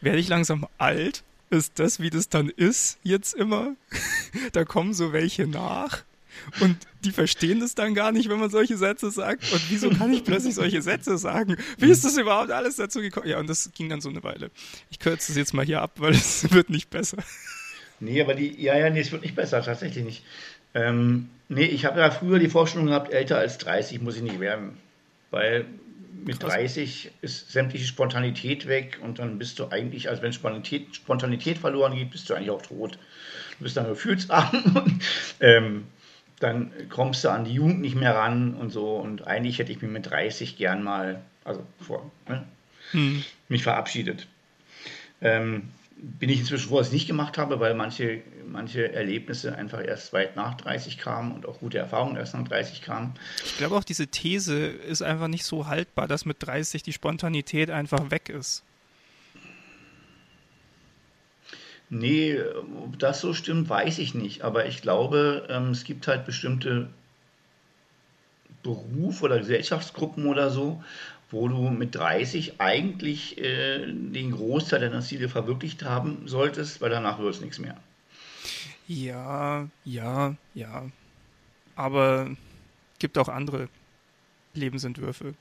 [0.00, 1.22] werde ich langsam alt?
[1.50, 3.74] Ist das, wie das dann ist, jetzt immer?
[4.52, 6.04] da kommen so welche nach.
[6.60, 9.50] Und die verstehen das dann gar nicht, wenn man solche Sätze sagt.
[9.52, 11.56] Und wieso kann ich plötzlich solche Sätze sagen?
[11.78, 13.28] Wie ist das überhaupt alles dazu gekommen?
[13.28, 14.50] Ja, und das ging dann so eine Weile.
[14.90, 17.18] Ich kürze es jetzt mal hier ab, weil es wird nicht besser.
[18.00, 20.24] Nee, aber die, ja, ja, nee, es wird nicht besser, tatsächlich nicht.
[20.74, 24.40] Ähm, nee, ich habe ja früher die Vorstellung gehabt, älter als 30 muss ich nicht
[24.40, 24.78] werden.
[25.30, 25.66] Weil
[26.24, 26.54] mit Krass.
[26.54, 31.94] 30 ist sämtliche Spontanität weg und dann bist du eigentlich, also wenn Spontanität, Spontanität verloren
[31.94, 32.98] geht, bist du eigentlich auch tot.
[33.58, 35.02] Du bist dann gefühlsarm und
[35.40, 35.86] ähm,
[36.40, 38.96] dann kommst du an die Jugend nicht mehr ran und so.
[38.96, 42.44] Und eigentlich hätte ich mich mit 30 gern mal, also vor, ne,
[42.92, 43.24] hm.
[43.48, 44.26] mich verabschiedet.
[45.20, 45.70] Ähm,
[46.00, 49.84] bin ich inzwischen froh, dass ich es nicht gemacht habe, weil manche, manche Erlebnisse einfach
[49.84, 53.14] erst weit nach 30 kamen und auch gute Erfahrungen erst nach 30 kamen.
[53.44, 57.70] Ich glaube auch, diese These ist einfach nicht so haltbar, dass mit 30 die Spontanität
[57.70, 58.62] einfach weg ist.
[61.90, 62.38] Nee,
[62.84, 64.42] ob das so stimmt, weiß ich nicht.
[64.42, 66.90] Aber ich glaube, ähm, es gibt halt bestimmte
[68.62, 70.82] Beruf oder Gesellschaftsgruppen oder so,
[71.30, 77.18] wo du mit 30 eigentlich äh, den Großteil deiner Ziele verwirklicht haben solltest, weil danach
[77.18, 77.76] wird es nichts mehr.
[78.86, 80.86] Ja, ja, ja.
[81.76, 82.30] Aber
[82.98, 83.68] gibt auch andere
[84.54, 85.34] Lebensentwürfe.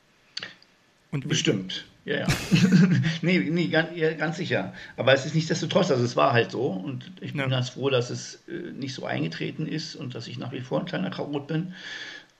[1.09, 2.27] Und Bestimmt, ja, ja.
[3.21, 4.73] nee, nee ganz, ja, ganz, sicher.
[4.97, 7.47] Aber es ist nichtsdestotrotz, also es war halt so und ich bin ja.
[7.47, 10.81] ganz froh, dass es äh, nicht so eingetreten ist und dass ich nach wie vor
[10.81, 11.73] ein kleiner Chaot bin.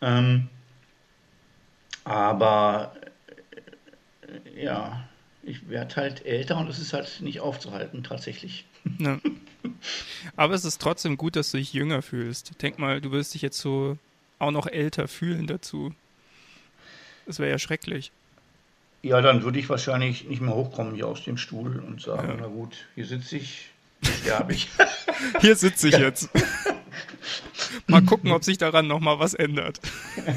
[0.01, 0.49] Ähm,
[2.03, 2.93] aber
[4.55, 5.07] ja,
[5.43, 8.65] ich werde halt älter und es ist halt nicht aufzuhalten, tatsächlich.
[8.99, 9.19] Ja.
[10.37, 12.61] Aber es ist trotzdem gut, dass du dich jünger fühlst.
[12.61, 13.97] Denk mal, du wirst dich jetzt so
[14.39, 15.93] auch noch älter fühlen dazu.
[17.25, 18.11] Das wäre ja schrecklich.
[19.03, 22.35] Ja, dann würde ich wahrscheinlich nicht mehr hochkommen hier aus dem Stuhl und sagen, ja.
[22.39, 23.69] na gut, hier sitze ich,
[24.01, 24.69] hier sterbe ich.
[25.41, 26.29] hier sitze ich jetzt.
[27.87, 29.79] Mal gucken, ob sich daran nochmal was ändert.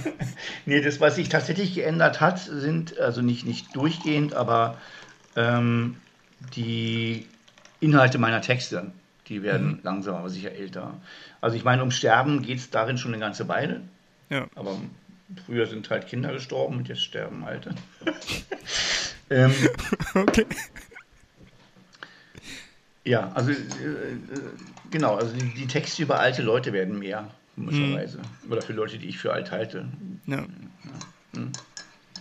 [0.67, 4.79] nee, das, was sich tatsächlich geändert hat, sind, also nicht, nicht durchgehend, aber
[5.37, 5.97] ähm,
[6.55, 7.27] die
[7.81, 8.93] Inhalte meiner Texte,
[9.29, 9.81] die werden mhm.
[9.83, 10.95] langsam aber sicher älter.
[11.41, 13.83] Also ich meine, um Sterben geht es darin schon eine ganze Weile.
[14.29, 14.47] Ja.
[14.55, 14.77] Aber
[15.47, 17.75] früher sind halt Kinder gestorben und jetzt sterben Alte.
[19.31, 19.55] ähm,
[20.15, 20.47] okay.
[23.05, 23.57] Ja, also äh,
[24.91, 28.19] genau, also die, die, Texte über alte Leute werden mehr, komischerweise.
[28.19, 28.53] Mhm.
[28.53, 29.89] Oder für Leute, die ich für alt halte.
[30.27, 30.37] Ja.
[30.37, 30.47] ja.
[31.35, 31.53] Hm.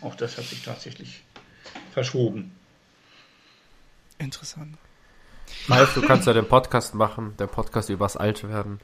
[0.01, 1.23] Auch das hat sich tatsächlich
[1.91, 2.51] verschoben.
[4.18, 4.77] Interessant.
[5.68, 8.80] Ralf, du kannst ja den Podcast machen, der Podcast übers Altwerden.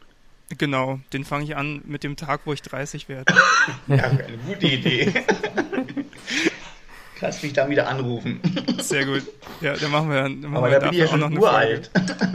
[0.50, 3.34] Genau, den fange ich an mit dem Tag, wo ich 30 werde.
[3.88, 5.14] ja, eine gute Idee.
[7.26, 8.40] Kannst mich dann wieder anrufen.
[8.78, 9.24] Sehr gut.
[9.60, 11.90] Ja, dann machen wir, dann machen Aber wir da bin ich ja schon noch uralt.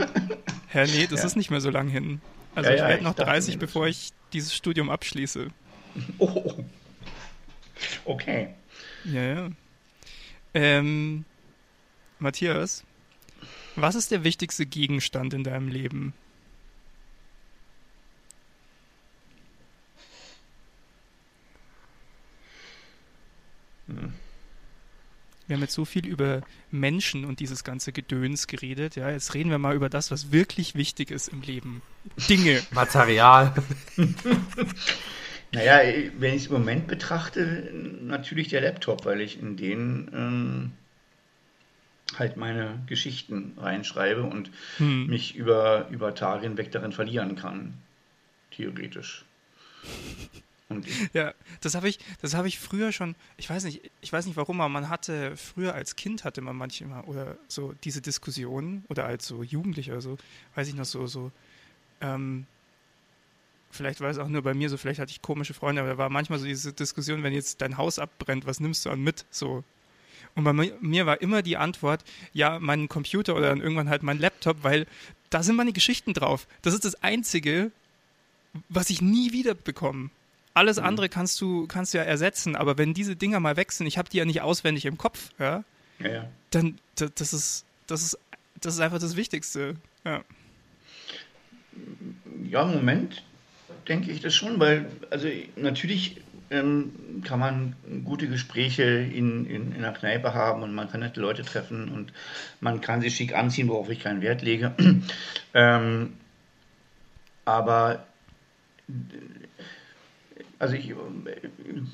[0.67, 1.27] Herr, nee, das ja.
[1.27, 2.19] ist nicht mehr so lang hin.
[2.55, 5.47] Also ja, ich werde noch 30, bevor ich dieses Studium abschließe.
[6.19, 6.53] Oh.
[8.05, 8.49] Okay.
[9.05, 9.49] Ja, ja.
[10.53, 11.23] Ähm,
[12.19, 12.83] Matthias,
[13.77, 16.13] was ist der wichtigste Gegenstand in deinem Leben?
[23.87, 24.13] Hm.
[25.51, 28.95] Wir haben jetzt so viel über Menschen und dieses ganze Gedöns geredet.
[28.95, 31.81] Ja, jetzt reden wir mal über das, was wirklich wichtig ist im Leben.
[32.29, 32.61] Dinge.
[32.71, 33.53] Material.
[35.51, 35.81] naja,
[36.19, 37.69] wenn ich es im Moment betrachte,
[38.01, 40.71] natürlich der Laptop, weil ich in den ähm,
[42.17, 45.07] halt meine Geschichten reinschreibe und hm.
[45.07, 47.73] mich über, über Tage hinweg darin verlieren kann.
[48.51, 49.25] Theoretisch.
[51.13, 54.37] Ja, das habe ich, das habe ich früher schon, ich weiß nicht, ich weiß nicht
[54.37, 59.05] warum, aber man hatte, früher als Kind hatte man manchmal oder so diese Diskussionen oder
[59.05, 60.17] als so Jugendlicher oder so,
[60.55, 61.31] weiß ich noch so, so,
[62.01, 62.45] ähm,
[63.71, 65.97] vielleicht war es auch nur bei mir so, vielleicht hatte ich komische Freunde, aber da
[65.97, 69.25] war manchmal so diese Diskussion, wenn jetzt dein Haus abbrennt, was nimmst du an mit?
[69.31, 69.63] So.
[70.35, 72.03] Und bei mir war immer die Antwort,
[72.33, 74.87] ja, mein Computer oder dann irgendwann halt mein Laptop, weil
[75.29, 76.47] da sind meine Geschichten drauf.
[76.61, 77.71] Das ist das Einzige,
[78.69, 80.09] was ich nie wieder bekomme.
[80.53, 80.85] Alles mhm.
[80.85, 83.97] andere kannst du, kannst du ja ersetzen, aber wenn diese Dinger mal weg sind, ich
[83.97, 85.63] habe die ja nicht auswendig im Kopf, ja,
[85.99, 86.27] ja, ja.
[86.49, 88.19] dann das, ist, das, ist,
[88.59, 89.75] das ist einfach das Wichtigste.
[90.03, 90.21] Ja,
[92.43, 93.23] ja im Moment
[93.87, 96.91] denke ich das schon, weil, also natürlich ähm,
[97.23, 101.43] kann man gute Gespräche in, in, in einer Kneipe haben und man kann nette Leute
[101.43, 102.11] treffen und
[102.59, 104.73] man kann sich schick anziehen, worauf ich keinen Wert lege.
[105.53, 106.13] ähm,
[107.45, 108.05] aber
[110.61, 110.93] also ich,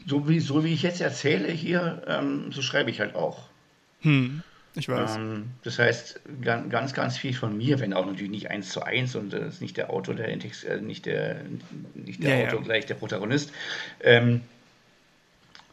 [0.07, 3.47] so, wie, so wie ich jetzt erzähle hier, ähm, so schreibe ich halt auch.
[4.01, 4.43] Hm,
[4.75, 5.15] ich weiß.
[5.15, 9.15] Ähm, das heißt, ganz, ganz viel von mir, wenn auch natürlich nicht eins zu eins
[9.15, 11.41] und das ist nicht der Autor, der äh, nicht der,
[11.93, 12.65] nicht der ja, Autor ja.
[12.65, 13.53] gleich der Protagonist.
[14.01, 14.41] Ähm,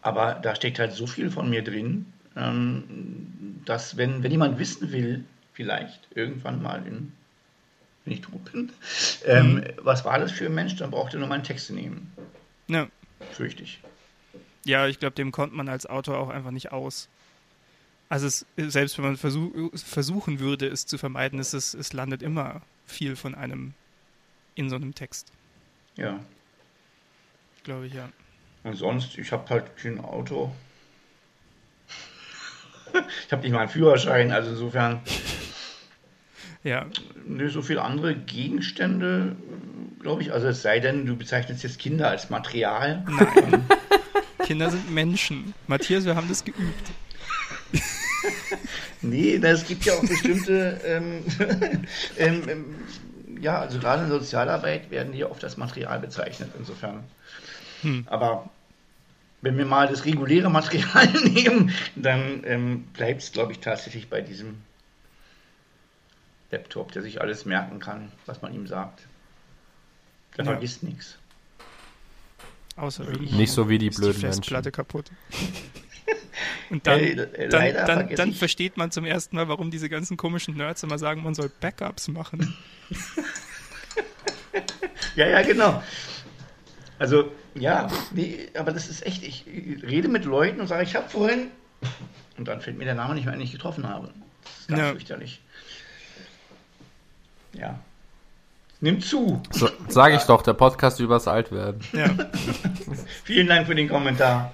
[0.01, 2.07] aber da steckt halt so viel von mir drin,
[2.37, 2.85] ähm,
[3.65, 7.13] dass wenn, wenn jemand wissen will, vielleicht irgendwann mal in
[8.05, 8.71] wenn ich tot bin,
[9.25, 9.65] ähm, mhm.
[9.79, 12.13] was war das für ein Mensch, dann braucht er nur meinen Text zu nehmen.
[12.69, 12.89] Ja.
[13.33, 13.81] Fürchte ich.
[14.65, 17.09] Ja, ich glaube, dem kommt man als Autor auch einfach nicht aus.
[18.09, 22.23] Also es, selbst wenn man versuch, versuchen würde, es zu vermeiden, ist es, es landet
[22.23, 23.75] immer viel von einem
[24.55, 25.33] in so einem Text.
[25.97, 26.21] Ja.
[27.65, 28.09] Glaube ich, ja.
[28.63, 30.55] Und sonst, ich habe halt kein Auto.
[33.27, 35.01] ich habe nicht mal einen Führerschein, also insofern.
[36.65, 36.87] Ja.
[37.49, 39.37] So viele andere Gegenstände
[40.05, 40.33] glaube ich.
[40.33, 43.05] Also es sei denn, du bezeichnest jetzt Kinder als Material.
[43.09, 43.65] Nein.
[44.45, 45.55] Kinder sind Menschen.
[45.67, 46.91] Matthias, wir haben das geübt.
[49.03, 51.25] nee, es gibt ja auch bestimmte, ähm,
[52.19, 52.65] ähm, ähm,
[53.41, 57.05] ja, also gerade in Sozialarbeit werden die oft als Material bezeichnet, insofern.
[57.81, 58.07] Hm.
[58.07, 58.51] Aber
[59.41, 64.21] wenn wir mal das reguläre Material nehmen, dann ähm, bleibt es, glaube ich, tatsächlich bei
[64.21, 64.59] diesem
[66.55, 69.03] Laptop, der sich alles merken kann, was man ihm sagt.
[70.37, 70.53] Der ja.
[70.53, 71.19] vergisst nichts.
[72.77, 74.73] Außer Nicht so wie die blöden die Festplatte Menschen.
[74.73, 75.11] kaputt.
[76.71, 80.57] Und dann, äh, dann, dann, dann versteht man zum ersten Mal, warum diese ganzen komischen
[80.57, 82.57] Nerds immer sagen, man soll Backups machen.
[85.15, 85.83] ja, ja, genau.
[86.99, 91.09] Also, ja, nee, aber das ist echt, ich rede mit Leuten und sage, ich habe
[91.09, 91.49] vorhin,
[92.37, 94.13] und dann fällt mir der Name nicht mehr, den ich getroffen habe.
[94.43, 94.91] Das ist ganz ja.
[94.91, 95.41] fürchterlich.
[97.59, 97.79] Ja.
[98.81, 99.41] Nimmt zu.
[99.51, 101.81] So, Sage ich doch, der Podcast übers Altwerden.
[101.93, 102.11] Ja.
[103.25, 104.53] Vielen Dank für den Kommentar.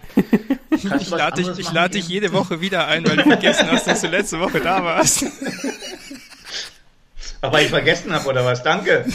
[0.71, 4.03] Ich lade dich, ich lad dich jede Woche wieder ein, weil du vergessen hast, dass
[4.03, 5.25] du letzte Woche da warst.
[7.41, 8.63] Aber ich vergessen habe, oder was?
[8.63, 9.07] Danke.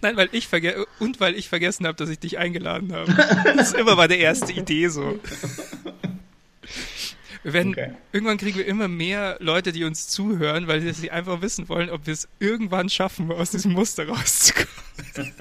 [0.00, 3.14] Nein, weil ich verge und weil ich vergessen habe, dass ich dich eingeladen habe.
[3.56, 5.20] Das ist immer meine erste Idee so.
[7.42, 7.92] Wir werden, okay.
[8.12, 12.06] irgendwann kriegen wir immer mehr Leute, die uns zuhören, weil sie einfach wissen wollen, ob
[12.06, 14.68] wir es irgendwann schaffen, aus diesem Muster rauszukommen.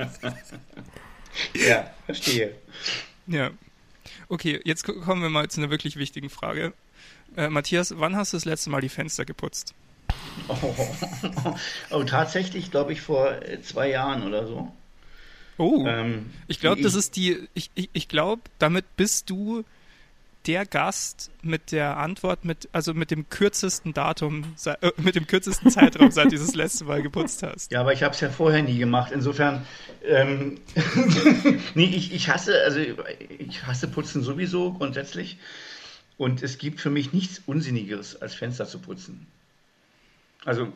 [1.54, 2.56] ja, verstehe.
[3.28, 3.52] Ja.
[4.30, 6.74] Okay, jetzt kommen wir mal zu einer wirklich wichtigen Frage.
[7.36, 9.74] Äh, Matthias, wann hast du das letzte Mal die Fenster geputzt?
[10.48, 10.76] Oh,
[11.92, 14.72] oh, tatsächlich, glaube ich, vor äh, zwei Jahren oder so.
[15.58, 19.64] Oh, ähm, ich glaube, das ist die, ich, ich, ich glaube, damit bist du
[20.48, 25.70] der Gast mit der Antwort mit, also mit dem kürzesten Datum, äh, mit dem kürzesten
[25.70, 27.72] Zeitraum, seit du dieses letzte Mal geputzt hast.
[27.72, 29.11] Ja, aber ich habe es ja vorher nie gemacht.
[29.11, 29.66] Insofern,
[30.06, 30.60] ähm,
[31.76, 35.38] nee, ich, ich hasse, also ich hasse Putzen sowieso grundsätzlich.
[36.18, 39.28] Und es gibt für mich nichts Unsinnigeres, als Fenster zu putzen.
[40.45, 40.68] Also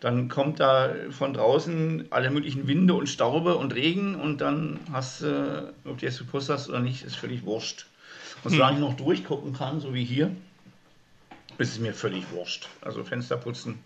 [0.00, 5.22] dann kommt da von draußen alle möglichen Winde und Staube und Regen und dann hast
[5.22, 7.86] du, ob du jetzt geputzt hast oder nicht, ist völlig wurscht.
[8.44, 8.82] Und solange hm.
[8.82, 10.34] ich noch durchgucken kann, so wie hier,
[11.58, 12.68] ist es mir völlig wurscht.
[12.80, 13.78] Also Fenster putzen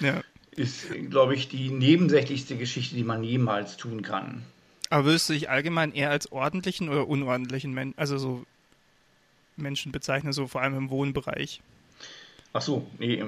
[0.00, 0.22] ja.
[0.52, 4.42] ist, glaube ich, die nebensächlichste Geschichte, die man jemals tun kann.
[4.90, 8.46] Aber würdest du dich allgemein eher als ordentlichen oder unordentlichen Menschen, also so
[9.56, 11.60] Menschen bezeichnen, so vor allem im Wohnbereich?
[12.52, 13.22] Ach so, nee.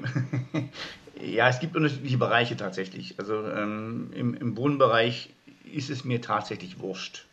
[1.20, 3.18] ja, es gibt unterschiedliche Bereiche tatsächlich.
[3.18, 5.30] Also ähm, im, im Wohnbereich
[5.70, 7.26] ist es mir tatsächlich wurscht.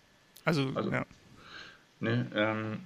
[0.43, 1.05] Also, also ja.
[1.99, 2.80] Ne, ähm,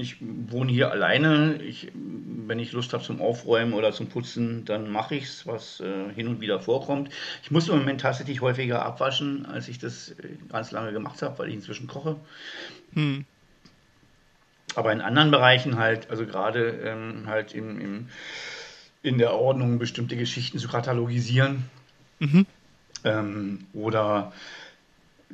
[0.00, 1.62] ich wohne hier alleine.
[1.62, 5.80] Ich, wenn ich Lust habe zum Aufräumen oder zum Putzen, dann mache ich es, was
[5.80, 7.10] äh, hin und wieder vorkommt.
[7.42, 11.38] Ich muss im Moment tatsächlich häufiger abwaschen, als ich das äh, ganz lange gemacht habe,
[11.38, 12.16] weil ich inzwischen koche.
[12.94, 13.24] Hm.
[14.74, 18.08] Aber in anderen Bereichen halt, also gerade ähm, halt im, im,
[19.02, 21.64] in der Ordnung bestimmte Geschichten zu katalogisieren
[22.20, 22.46] mhm.
[23.04, 24.32] ähm, oder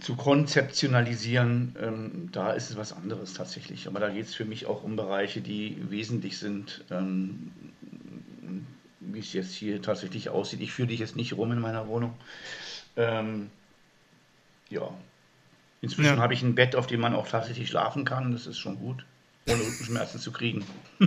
[0.01, 3.87] zu konzeptionalisieren, ähm, da ist es was anderes tatsächlich.
[3.87, 7.53] Aber da geht es für mich auch um Bereiche, die wesentlich sind, ähm,
[9.01, 10.61] wie es jetzt hier tatsächlich aussieht.
[10.61, 12.15] Ich führe dich jetzt nicht rum in meiner Wohnung.
[12.97, 13.51] Ähm,
[14.69, 14.89] ja.
[15.81, 16.23] Inzwischen ja.
[16.23, 18.33] habe ich ein Bett, auf dem man auch tatsächlich schlafen kann.
[18.33, 19.05] Das ist schon gut,
[19.49, 20.65] ohne Rückenschmerzen zu kriegen.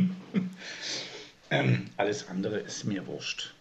[1.52, 3.54] Ähm, alles andere ist mir wurscht.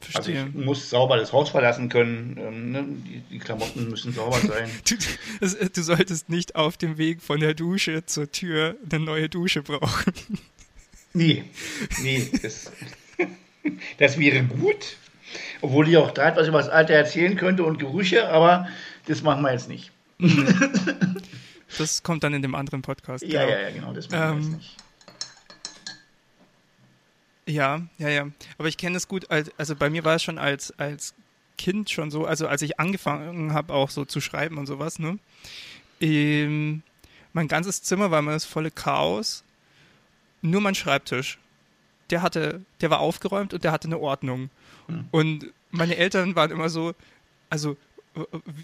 [0.00, 0.40] Verstehe.
[0.40, 2.36] Also ich muss sauber das Haus verlassen können.
[2.40, 2.84] Ähm, ne?
[2.88, 4.70] die, die, Klamotten müssen sauber sein.
[4.88, 4.94] du,
[5.46, 9.62] äh, du, solltest nicht auf dem Weg von der Dusche zur Tür eine neue Dusche
[9.62, 10.12] brauchen.
[11.12, 11.42] Nee,
[12.02, 12.70] nee, das,
[13.98, 14.96] das wäre gut.
[15.60, 18.68] Obwohl ich auch da etwas über das Alter erzählen könnte und Gerüche, aber
[19.06, 19.90] das machen wir jetzt nicht.
[21.78, 23.24] Das kommt dann in dem anderen Podcast.
[23.24, 23.52] Ja, genau.
[23.52, 24.76] ja, ja, genau, das machen wir jetzt ähm, nicht.
[27.50, 28.28] Ja, ja, ja.
[28.58, 31.14] Aber ich kenne es gut, als, also bei mir war es schon als, als
[31.58, 35.18] Kind schon so, also als ich angefangen habe, auch so zu schreiben und sowas, ne?
[36.00, 36.82] Ähm,
[37.32, 39.44] mein ganzes Zimmer war immer das volle Chaos.
[40.42, 41.38] Nur mein Schreibtisch.
[42.08, 44.50] Der hatte, der war aufgeräumt und der hatte eine Ordnung.
[44.88, 45.08] Mhm.
[45.10, 46.94] Und meine Eltern waren immer so,
[47.50, 47.76] also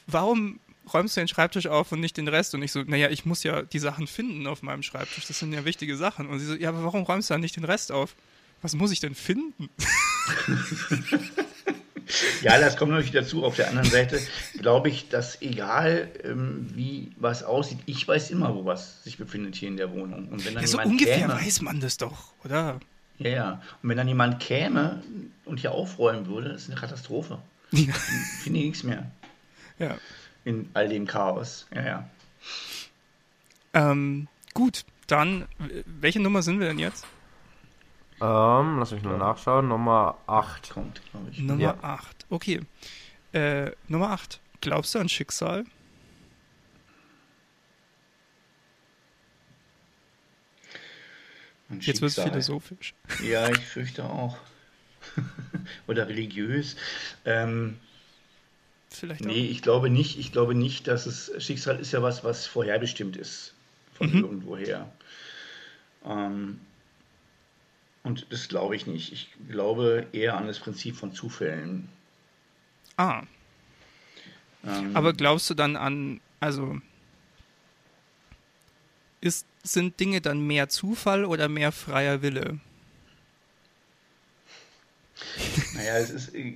[0.06, 0.58] warum
[0.92, 2.54] räumst du den Schreibtisch auf und nicht den Rest?
[2.54, 5.26] Und ich so, naja, ich muss ja die Sachen finden auf meinem Schreibtisch.
[5.26, 6.28] Das sind ja wichtige Sachen.
[6.28, 8.14] Und sie so, ja, aber warum räumst du dann nicht den Rest auf?
[8.62, 9.68] Was muss ich denn finden?
[12.42, 13.44] ja, das kommt natürlich dazu.
[13.44, 14.20] Auf der anderen Seite
[14.58, 19.54] glaube ich, dass egal ähm, wie was aussieht, ich weiß immer, wo was sich befindet
[19.56, 20.28] hier in der Wohnung.
[20.28, 22.80] Und wenn dann ja, so ungefähr käme, weiß man das doch, oder?
[23.18, 23.62] Ja, ja.
[23.82, 25.02] Und wenn dann jemand käme
[25.44, 27.38] und hier aufräumen würde, das ist eine Katastrophe.
[27.72, 27.92] Ja.
[28.42, 29.10] Finde ich nichts mehr.
[29.78, 29.96] Ja.
[30.44, 31.66] In all dem Chaos.
[31.74, 32.10] Ja, ja.
[33.74, 35.46] Ähm, gut, dann,
[35.84, 37.04] welche Nummer sind wir denn jetzt?
[38.20, 39.68] Ähm, lass mich nur nachschauen.
[39.68, 40.70] Nummer 8.
[40.70, 41.38] Kommt, glaube ich.
[41.38, 41.76] Nummer ja.
[41.82, 42.26] 8.
[42.30, 42.60] Okay.
[43.32, 44.40] Äh, Nummer 8.
[44.60, 45.64] Glaubst du an Schicksal?
[51.68, 52.94] An Jetzt wird es philosophisch.
[53.22, 54.38] Ja, ich fürchte auch.
[55.86, 56.76] Oder religiös.
[57.24, 57.78] Ähm,
[58.88, 59.26] Vielleicht auch.
[59.26, 60.18] Nee, ich glaube nicht.
[60.18, 63.52] Ich glaube nicht, dass es Schicksal ist ja was, was vorherbestimmt ist
[63.92, 64.22] von mhm.
[64.22, 64.90] irgendwoher.
[66.04, 66.60] Ähm,
[68.06, 69.12] und das glaube ich nicht.
[69.12, 71.88] Ich glaube eher an das Prinzip von Zufällen.
[72.96, 73.24] Ah.
[74.64, 76.80] Ähm, Aber glaubst du dann an, also
[79.20, 82.60] ist, sind Dinge dann mehr Zufall oder mehr freier Wille?
[85.74, 86.34] Naja, es ist.
[86.34, 86.54] Äh,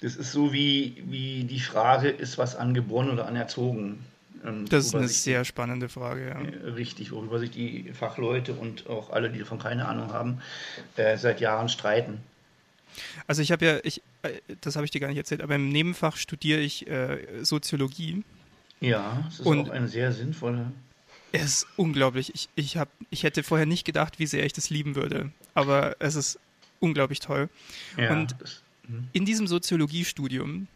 [0.00, 4.04] das ist so wie, wie die Frage, ist was angeboren oder anerzogen?
[4.44, 6.40] Ähm, das ist eine sehr spannende Frage, ja.
[6.40, 10.40] Äh, richtig, worüber sich die Fachleute und auch alle, die davon keine Ahnung haben,
[10.96, 12.18] äh, seit Jahren streiten.
[13.26, 15.68] Also ich habe ja, ich, äh, das habe ich dir gar nicht erzählt, aber im
[15.68, 18.24] Nebenfach studiere ich äh, Soziologie.
[18.80, 20.72] Ja, das ist und auch eine sehr sinnvolle.
[21.32, 22.34] Es ist unglaublich.
[22.34, 25.30] Ich, ich, hab, ich hätte vorher nicht gedacht, wie sehr ich das lieben würde.
[25.54, 26.40] Aber es ist
[26.80, 27.48] unglaublich toll.
[27.96, 29.08] Ja, und das, hm.
[29.12, 30.66] in diesem Soziologiestudium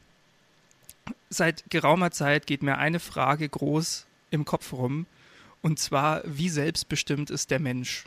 [1.31, 5.06] seit geraumer Zeit geht mir eine Frage groß im Kopf rum,
[5.62, 8.05] und zwar, wie selbstbestimmt ist der Mensch?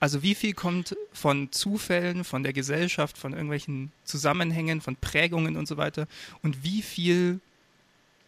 [0.00, 5.66] Also wie viel kommt von Zufällen, von der Gesellschaft, von irgendwelchen Zusammenhängen, von Prägungen und
[5.66, 6.06] so weiter
[6.42, 7.40] und wie viel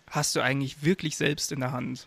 [0.09, 2.07] hast du eigentlich wirklich selbst in der Hand?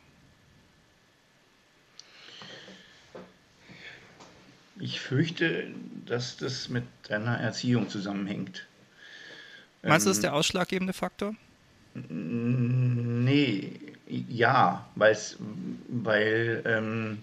[4.80, 5.68] Ich fürchte,
[6.06, 8.68] dass das mit deiner Erziehung zusammenhängt.
[9.84, 11.36] Meinst du, das ist ähm, der ausschlaggebende Faktor?
[12.10, 13.74] Nee,
[14.08, 15.38] ja, weil's,
[15.88, 17.20] weil ähm,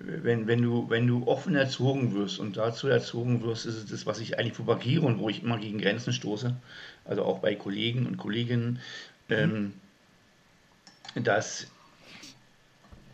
[0.00, 4.06] wenn, wenn, du, wenn du offen erzogen wirst und dazu erzogen wirst, ist es das,
[4.06, 6.54] was ich eigentlich propagiere und wo ich immer gegen Grenzen stoße,
[7.04, 8.80] also auch bei Kollegen und Kolleginnen,
[9.28, 9.74] ähm,
[11.14, 11.68] dass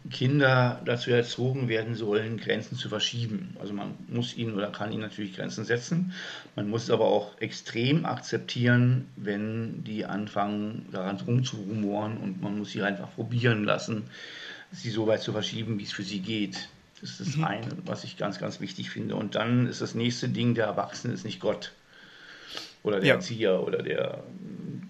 [0.08, 3.56] Kinder dazu erzogen werden sollen, Grenzen zu verschieben.
[3.60, 6.12] Also man muss ihnen oder kann ihnen natürlich Grenzen setzen.
[6.56, 12.82] Man muss aber auch extrem akzeptieren, wenn die anfangen, daran rumzurumoren und man muss sie
[12.82, 14.04] einfach probieren lassen,
[14.72, 16.68] sie so weit zu verschieben, wie es für sie geht.
[17.00, 17.44] Das ist das mhm.
[17.44, 19.16] eine, was ich ganz, ganz wichtig finde.
[19.16, 21.72] Und dann ist das nächste Ding, der Erwachsene ist nicht Gott.
[22.82, 23.14] Oder der ja.
[23.16, 24.24] Erzieher oder der,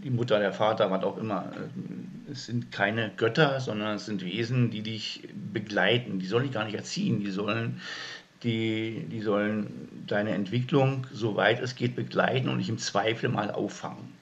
[0.05, 1.53] die Mutter, der Vater, was auch immer.
[2.31, 6.21] Es sind keine Götter, sondern es sind Wesen, die dich begleiten.
[6.21, 7.21] Die sollen dich gar nicht erziehen.
[7.21, 7.81] Die sollen,
[8.45, 14.21] die, die sollen deine Entwicklung, soweit es geht, begleiten und dich im Zweifel mal auffangen.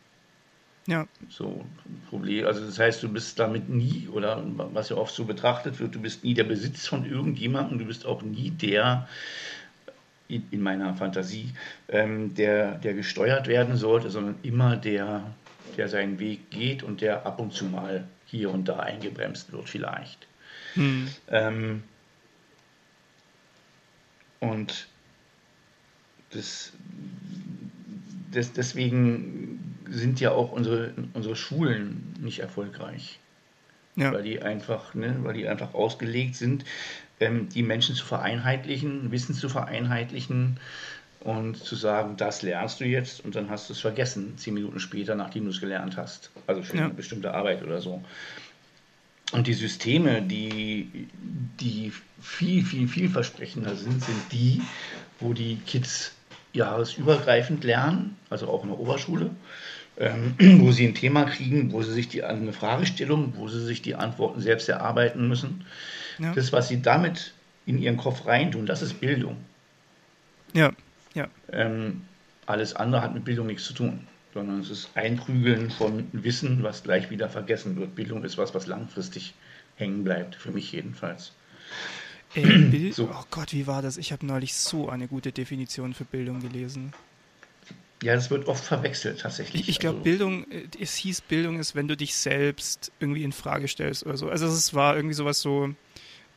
[0.88, 1.06] Ja.
[1.28, 1.66] So,
[2.08, 2.46] Problem.
[2.46, 4.42] Also das heißt, du bist damit nie, oder
[4.72, 8.06] was ja oft so betrachtet wird, du bist nie der Besitz von irgendjemandem, du bist
[8.06, 9.06] auch nie der,
[10.28, 11.52] in, in meiner Fantasie,
[11.88, 15.34] ähm, der, der gesteuert werden sollte, sondern immer der,
[15.76, 19.68] der seinen Weg geht und der ab und zu mal hier und da eingebremst wird,
[19.68, 20.26] vielleicht.
[20.74, 21.08] Hm.
[21.28, 21.82] Ähm,
[24.40, 24.86] und
[26.30, 26.72] das,
[28.30, 33.18] das, deswegen sind ja auch unsere, unsere Schulen nicht erfolgreich.
[33.96, 34.12] Ja.
[34.12, 36.64] Weil die einfach, ne, weil die einfach ausgelegt sind,
[37.20, 40.58] ähm, die Menschen zu vereinheitlichen, Wissen zu vereinheitlichen
[41.20, 44.80] und zu sagen, das lernst du jetzt und dann hast du es vergessen, zehn Minuten
[44.80, 46.30] später, nachdem du es gelernt hast.
[46.46, 46.84] Also für ja.
[46.84, 48.02] eine bestimmte Arbeit oder so.
[49.32, 51.08] Und die Systeme, die,
[51.60, 54.62] die viel, viel, vielversprechender sind, sind die,
[55.20, 56.12] wo die Kids
[56.54, 59.30] jahresübergreifend lernen, also auch in der Oberschule,
[59.98, 63.82] ähm, wo sie ein Thema kriegen, wo sie sich die eine Fragestellung, wo sie sich
[63.82, 65.64] die Antworten selbst erarbeiten müssen.
[66.18, 66.32] Ja.
[66.34, 67.32] Das, was sie damit
[67.66, 69.36] in ihren Kopf reintun, das ist Bildung.
[70.52, 70.72] Ja,
[71.14, 71.28] ja.
[71.52, 72.02] Ähm,
[72.46, 76.82] alles andere hat mit Bildung nichts zu tun, sondern es ist Einprügeln von Wissen, was
[76.82, 77.94] gleich wieder vergessen wird.
[77.94, 79.34] Bildung ist was, was langfristig
[79.76, 81.32] hängen bleibt, für mich jedenfalls.
[82.34, 83.10] Ey, Bild, so.
[83.12, 83.96] Oh Gott, wie war das?
[83.96, 86.92] Ich habe neulich so eine gute Definition für Bildung gelesen.
[88.02, 89.62] Ja, das wird oft verwechselt tatsächlich.
[89.62, 90.04] Ich, ich glaube, also.
[90.04, 94.16] Bildung, äh, es hieß, Bildung ist, wenn du dich selbst irgendwie in Frage stellst oder
[94.16, 94.28] so.
[94.28, 95.70] Also es war irgendwie sowas so,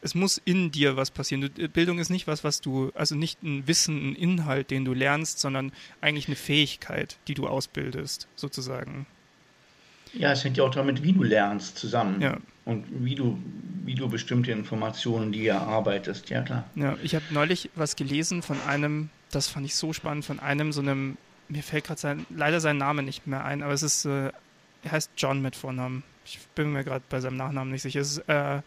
[0.01, 1.41] es muss in dir was passieren.
[1.41, 4.85] Du, äh, Bildung ist nicht was, was du, also nicht ein Wissen, ein Inhalt, den
[4.85, 5.71] du lernst, sondern
[6.01, 9.05] eigentlich eine Fähigkeit, die du ausbildest, sozusagen.
[10.13, 12.21] Ja, es hängt ja auch damit, wie du lernst, zusammen.
[12.21, 12.37] Ja.
[12.65, 13.39] Und wie du,
[13.85, 16.65] wie du bestimmte Informationen, die erarbeitest, ja klar.
[16.75, 20.71] Ja, ich habe neulich was gelesen von einem, das fand ich so spannend, von einem
[20.71, 21.17] so einem,
[21.47, 24.31] mir fällt gerade sein, leider sein Name nicht mehr ein, aber es ist, äh,
[24.83, 26.03] er heißt John mit Vornamen.
[26.25, 28.01] Ich bin mir gerade bei seinem Nachnamen nicht sicher.
[28.01, 28.61] Es ist äh,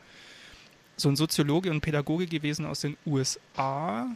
[0.96, 4.06] so ein Soziologe und Pädagoge gewesen aus den USA.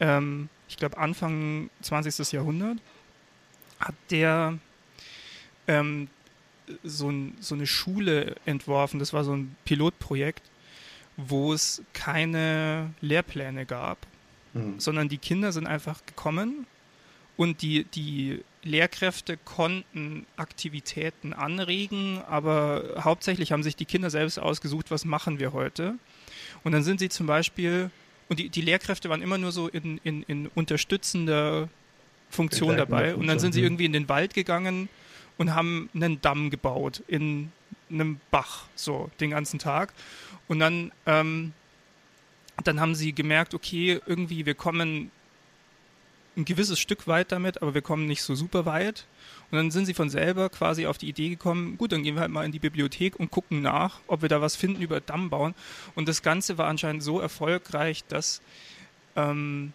[0.00, 2.32] Ähm, ich glaube Anfang 20.
[2.32, 2.78] Jahrhundert
[3.78, 4.58] hat der
[5.66, 6.08] ähm,
[6.82, 8.98] so, ein, so eine Schule entworfen.
[8.98, 10.42] Das war so ein Pilotprojekt,
[11.16, 13.98] wo es keine Lehrpläne gab,
[14.54, 14.80] mhm.
[14.80, 16.66] sondern die Kinder sind einfach gekommen
[17.36, 24.90] und die, die Lehrkräfte konnten Aktivitäten anregen, aber hauptsächlich haben sich die Kinder selbst ausgesucht,
[24.90, 25.94] was machen wir heute.
[26.64, 27.90] Und dann sind sie zum Beispiel,
[28.28, 31.68] und die, die Lehrkräfte waren immer nur so in, in, in unterstützender
[32.30, 33.14] Funktion dabei.
[33.14, 34.88] Und dann sind sie irgendwie in den Wald gegangen
[35.38, 37.52] und haben einen Damm gebaut in
[37.90, 39.92] einem Bach, so den ganzen Tag.
[40.48, 41.52] Und dann, ähm,
[42.64, 45.10] dann haben sie gemerkt, okay, irgendwie wir kommen
[46.36, 49.06] ein gewisses Stück weit damit, aber wir kommen nicht so super weit.
[49.50, 52.22] Und dann sind sie von selber quasi auf die Idee gekommen, gut, dann gehen wir
[52.22, 55.30] halt mal in die Bibliothek und gucken nach, ob wir da was finden über Damm
[55.30, 55.54] bauen.
[55.94, 58.42] Und das Ganze war anscheinend so erfolgreich, dass
[59.16, 59.72] ähm,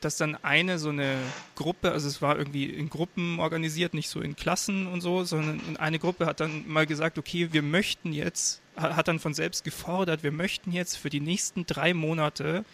[0.00, 1.16] dass dann eine so eine
[1.56, 5.76] Gruppe, also es war irgendwie in Gruppen organisiert, nicht so in Klassen und so, sondern
[5.78, 10.22] eine Gruppe hat dann mal gesagt, okay, wir möchten jetzt, hat dann von selbst gefordert,
[10.22, 12.64] wir möchten jetzt für die nächsten drei Monate,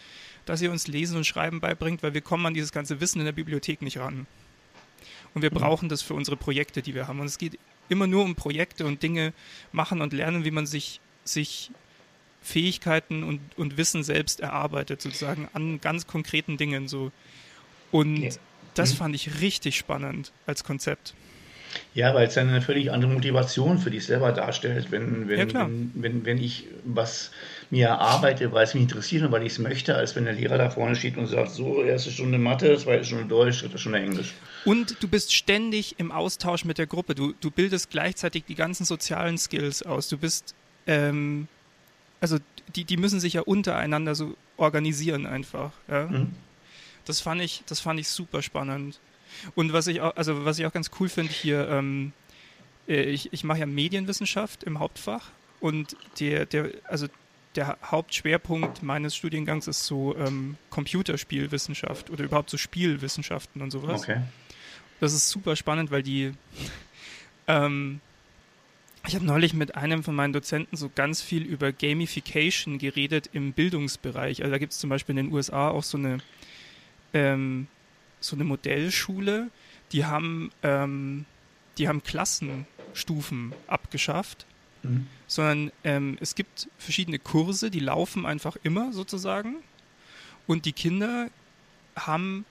[0.45, 3.25] dass ihr uns Lesen und Schreiben beibringt, weil wir kommen an dieses ganze Wissen in
[3.25, 4.27] der Bibliothek nicht ran.
[5.35, 5.57] Und wir mhm.
[5.57, 7.21] brauchen das für unsere Projekte, die wir haben.
[7.21, 7.59] Und es geht
[7.89, 9.33] immer nur um Projekte und Dinge
[9.73, 11.71] machen und lernen, wie man sich, sich
[12.43, 17.11] Fähigkeiten und, und Wissen selbst erarbeitet, sozusagen an ganz konkreten Dingen so.
[17.91, 18.35] Und okay.
[18.75, 18.99] das mhm.
[18.99, 21.15] fand ich richtig spannend als Konzept.
[21.95, 25.91] Ja, weil es eine völlig andere Motivation für dich selber darstellt, wenn, wenn, ja, wenn,
[25.95, 27.31] wenn, wenn ich was
[27.71, 30.59] mir erarbeite, weil es mich interessiert und weil ich es möchte, als wenn der Lehrer
[30.59, 34.35] da vorne steht und sagt, so, erste Stunde Mathe, zweite Stunde Deutsch, dritte Stunde Englisch.
[34.65, 37.15] Und du bist ständig im Austausch mit der Gruppe.
[37.15, 40.09] Du, du bildest gleichzeitig die ganzen sozialen Skills aus.
[40.09, 40.55] Du bist,
[40.87, 41.49] ähm,
[42.21, 42.39] also
[42.75, 45.73] die, die müssen sich ja untereinander so organisieren einfach.
[45.89, 46.07] Ja?
[46.07, 46.33] Mhm.
[47.05, 48.99] Das fand ich, das fand ich super spannend.
[49.55, 52.13] Und was ich auch, also was ich auch ganz cool finde hier, ähm,
[52.89, 55.31] äh, ich, ich mache ja Medienwissenschaft im Hauptfach
[55.61, 57.07] und der, der, also
[57.57, 64.03] der Hauptschwerpunkt meines Studiengangs ist so ähm, Computerspielwissenschaft oder überhaupt so Spielwissenschaften und sowas.
[64.03, 64.23] Okay.
[65.01, 66.33] Das ist super spannend, weil die
[67.47, 68.01] ähm,
[69.07, 73.53] ich habe neulich mit einem von meinen Dozenten so ganz viel über Gamification geredet im
[73.53, 74.43] Bildungsbereich.
[74.43, 76.19] Also da gibt es zum Beispiel in den USA auch so eine
[77.13, 77.67] ähm,
[78.25, 79.51] so eine Modellschule,
[79.93, 81.27] die haben, ähm,
[81.79, 84.47] die haben Klassenstufen abgeschafft,
[84.83, 85.07] mhm.
[85.27, 89.57] sondern ähm, es gibt verschiedene Kurse, die laufen einfach immer sozusagen
[90.47, 91.31] und die Kinder
[91.97, 92.45] haben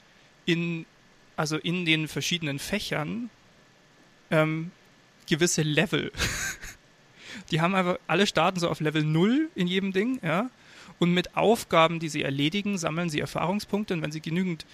[0.46, 0.86] in,
[1.36, 3.30] also in den verschiedenen Fächern
[4.30, 4.72] ähm,
[5.28, 6.12] gewisse Level.
[7.52, 10.50] die haben einfach, alle starten so auf Level 0 in jedem Ding, ja.
[11.00, 13.96] Und mit Aufgaben, die sie erledigen, sammeln sie Erfahrungspunkte.
[13.96, 14.66] Und wenn sie genügend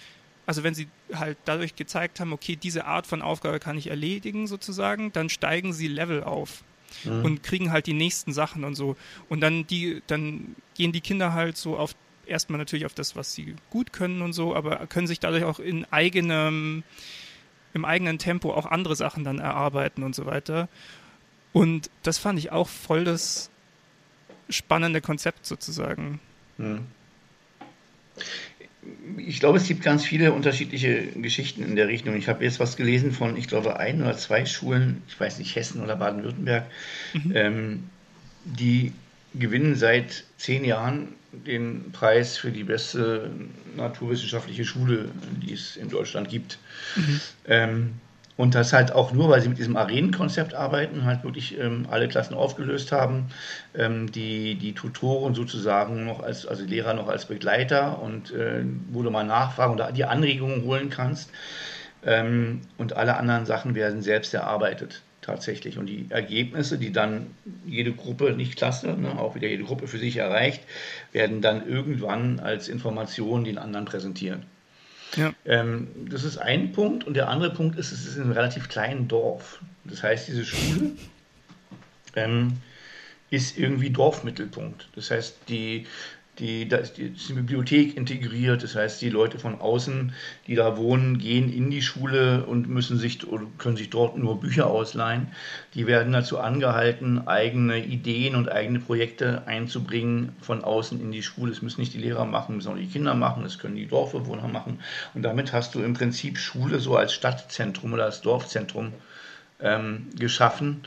[0.50, 4.48] also wenn sie halt dadurch gezeigt haben, okay, diese Art von Aufgabe kann ich erledigen
[4.48, 6.64] sozusagen, dann steigen sie Level auf.
[7.04, 7.24] Mhm.
[7.24, 8.96] Und kriegen halt die nächsten Sachen und so.
[9.30, 11.94] Und dann die, dann gehen die Kinder halt so auf
[12.26, 15.60] erstmal natürlich auf das, was sie gut können und so, aber können sich dadurch auch
[15.60, 16.84] in eigenem,
[17.76, 20.68] im eigenen Tempo auch andere Sachen dann erarbeiten und so weiter.
[21.54, 23.52] Und das fand ich auch voll das
[24.50, 26.20] spannende Konzept sozusagen.
[26.58, 26.88] Mhm
[29.18, 32.16] ich glaube, es gibt ganz viele unterschiedliche Geschichten in der Richtung.
[32.16, 35.56] Ich habe jetzt was gelesen von, ich glaube, ein oder zwei Schulen, ich weiß nicht,
[35.56, 36.66] Hessen oder Baden-Württemberg,
[37.14, 37.32] mhm.
[37.36, 37.84] ähm,
[38.46, 38.94] die
[39.34, 43.30] gewinnen seit zehn Jahren den Preis für die beste
[43.76, 45.10] naturwissenschaftliche Schule,
[45.44, 46.58] die es in Deutschland gibt.
[46.96, 47.22] Mhm.
[47.46, 47.94] Ähm,
[48.40, 52.08] und das halt auch nur, weil sie mit diesem Arenenkonzept arbeiten, halt wirklich ähm, alle
[52.08, 53.28] Klassen aufgelöst haben,
[53.76, 59.04] ähm, die, die Tutoren sozusagen noch als, also Lehrer noch als Begleiter und äh, wo
[59.04, 61.32] du mal nachfragen und die Anregungen holen kannst.
[62.06, 65.78] Ähm, und alle anderen Sachen werden selbst erarbeitet tatsächlich.
[65.78, 67.28] Und die Ergebnisse, die dann
[67.66, 70.64] jede Gruppe, nicht Klasse, ne, auch wieder jede Gruppe für sich erreicht,
[71.12, 74.40] werden dann irgendwann als Informationen den anderen präsentiert.
[75.46, 77.06] Ähm, das ist ein Punkt.
[77.06, 79.62] Und der andere Punkt ist, es ist in einem relativ kleinen Dorf.
[79.86, 80.92] Das heißt, diese Schule
[82.16, 82.58] ähm,
[83.30, 84.90] ist irgendwie Dorfmittelpunkt.
[84.96, 85.88] Das heißt, die
[86.40, 90.14] die, da ist die, ist die Bibliothek integriert, das heißt, die Leute von außen,
[90.48, 93.20] die da wohnen, gehen in die Schule und müssen sich
[93.58, 95.28] können sich dort nur Bücher ausleihen.
[95.74, 101.52] Die werden dazu angehalten, eigene Ideen und eigene Projekte einzubringen von außen in die Schule.
[101.52, 104.48] Das müssen nicht die Lehrer machen, müssen auch die Kinder machen, das können die Dorfbewohner
[104.48, 104.80] machen.
[105.14, 108.94] Und damit hast du im Prinzip Schule so als Stadtzentrum oder als Dorfzentrum
[109.62, 110.84] ähm, geschaffen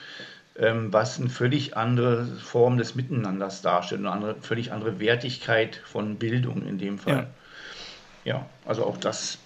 [0.55, 6.67] was eine völlig andere Form des Miteinanders darstellt, eine andere, völlig andere Wertigkeit von Bildung
[6.67, 7.29] in dem Fall.
[8.25, 9.39] Ja, ja also auch das.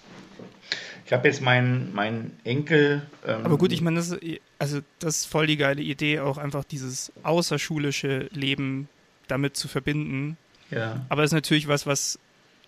[1.05, 3.03] Ich habe jetzt meinen mein Enkel.
[3.25, 4.17] Ähm, Aber gut, ich meine, das,
[4.59, 8.89] also das ist voll die geile Idee, auch einfach dieses außerschulische Leben
[9.29, 10.35] damit zu verbinden.
[10.69, 11.05] Ja.
[11.07, 12.19] Aber das ist natürlich was, was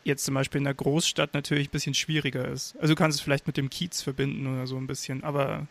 [0.05, 2.75] jetzt zum Beispiel in der Großstadt natürlich ein bisschen schwieriger ist.
[2.77, 5.67] Also du kannst es vielleicht mit dem Kiez verbinden oder so ein bisschen, aber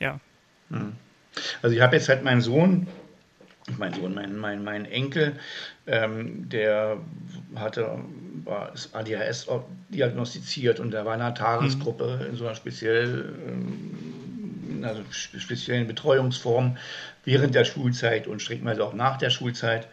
[0.00, 0.18] ja.
[0.70, 0.96] Hm.
[1.62, 2.86] Also ich habe jetzt halt meinen Sohn,
[3.78, 5.34] mein Sohn, mein, mein, mein Enkel,
[5.86, 6.98] ähm, der
[7.56, 7.98] hatte
[8.44, 9.48] war ADHS
[9.88, 12.26] diagnostiziert und der war in einer Tagesgruppe mhm.
[12.30, 16.76] in so einer speziell, ähm, also speziellen Betreuungsform
[17.24, 19.88] während der Schulzeit und streckenweise auch nach der Schulzeit.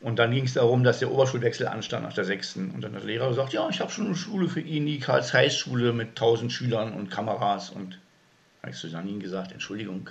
[0.00, 2.70] Und dann ging es darum, dass der Oberschulwechsel anstand nach der sechsten.
[2.70, 4.98] Und dann hat der Lehrer gesagt, ja, ich habe schon eine Schule für ihn, die
[4.98, 7.70] Karl-Zeiss-Schule mit 1000 Schülern und Kameras.
[7.70, 7.98] Und
[8.60, 10.10] habe ich zu Janine gesagt, Entschuldigung,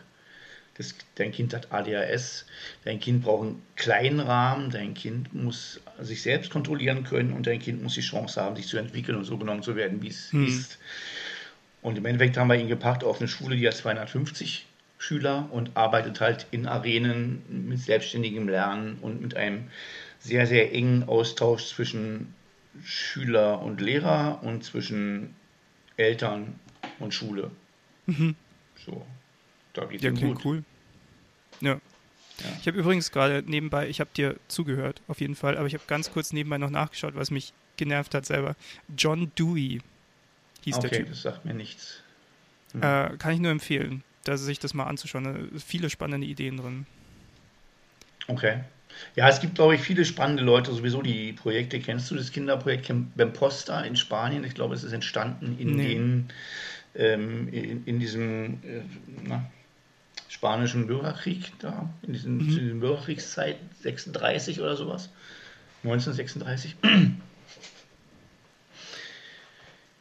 [0.77, 2.45] das, dein Kind hat ADHS,
[2.83, 7.59] dein Kind braucht einen kleinen Rahmen, dein Kind muss sich selbst kontrollieren können und dein
[7.59, 10.31] Kind muss die Chance haben, sich zu entwickeln und so genommen zu werden, wie es
[10.31, 10.47] hm.
[10.47, 10.77] ist.
[11.81, 14.65] Und im Endeffekt haben wir ihn gepackt auf eine Schule, die hat 250
[14.97, 19.69] Schüler und arbeitet halt in Arenen mit selbstständigem Lernen und mit einem
[20.19, 22.33] sehr, sehr engen Austausch zwischen
[22.83, 25.35] Schüler und Lehrer und zwischen
[25.95, 26.59] Eltern
[26.99, 27.51] und Schule.
[28.07, 28.35] Mhm.
[28.83, 29.05] So.
[29.75, 30.45] Da geht's ja, ihm gut.
[30.45, 30.63] cool.
[31.61, 31.79] Ja.
[32.39, 32.45] Ja.
[32.59, 35.83] Ich habe übrigens gerade nebenbei, ich habe dir zugehört, auf jeden Fall, aber ich habe
[35.87, 38.55] ganz kurz nebenbei noch nachgeschaut, was mich genervt hat selber.
[38.97, 39.81] John Dewey
[40.63, 41.09] hieß okay, der Typ.
[41.09, 42.01] das sagt mir nichts.
[42.73, 42.81] Hm.
[42.81, 45.23] Äh, kann ich nur empfehlen, dass sich das mal anzuschauen.
[45.23, 46.85] Da sind viele spannende Ideen drin.
[48.27, 48.59] Okay.
[49.15, 51.79] Ja, es gibt, glaube ich, viele spannende Leute, sowieso die Projekte.
[51.79, 54.43] Kennst du das Kinderprojekt Bemposta in Spanien?
[54.43, 55.87] Ich glaube, es ist entstanden in nee.
[55.95, 56.29] den
[56.95, 58.81] ähm, in, in, diesem äh,
[59.23, 59.45] na,
[60.35, 62.39] spanischen Bürgerkrieg da, in diesem, mhm.
[62.39, 65.09] diesem Bürgerkriegszeit 36 oder sowas.
[65.83, 66.75] 1936.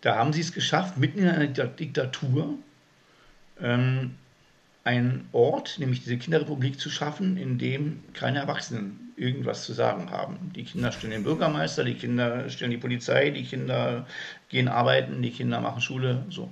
[0.00, 2.58] Da haben sie es geschafft, mitten in einer Diktatur
[3.60, 4.16] ähm,
[4.82, 10.52] einen Ort, nämlich diese Kinderrepublik, zu schaffen, in dem keine Erwachsenen irgendwas zu sagen haben.
[10.56, 14.04] Die Kinder stellen den Bürgermeister, die Kinder stellen die Polizei, die Kinder
[14.48, 16.50] gehen arbeiten, die Kinder machen Schule, so.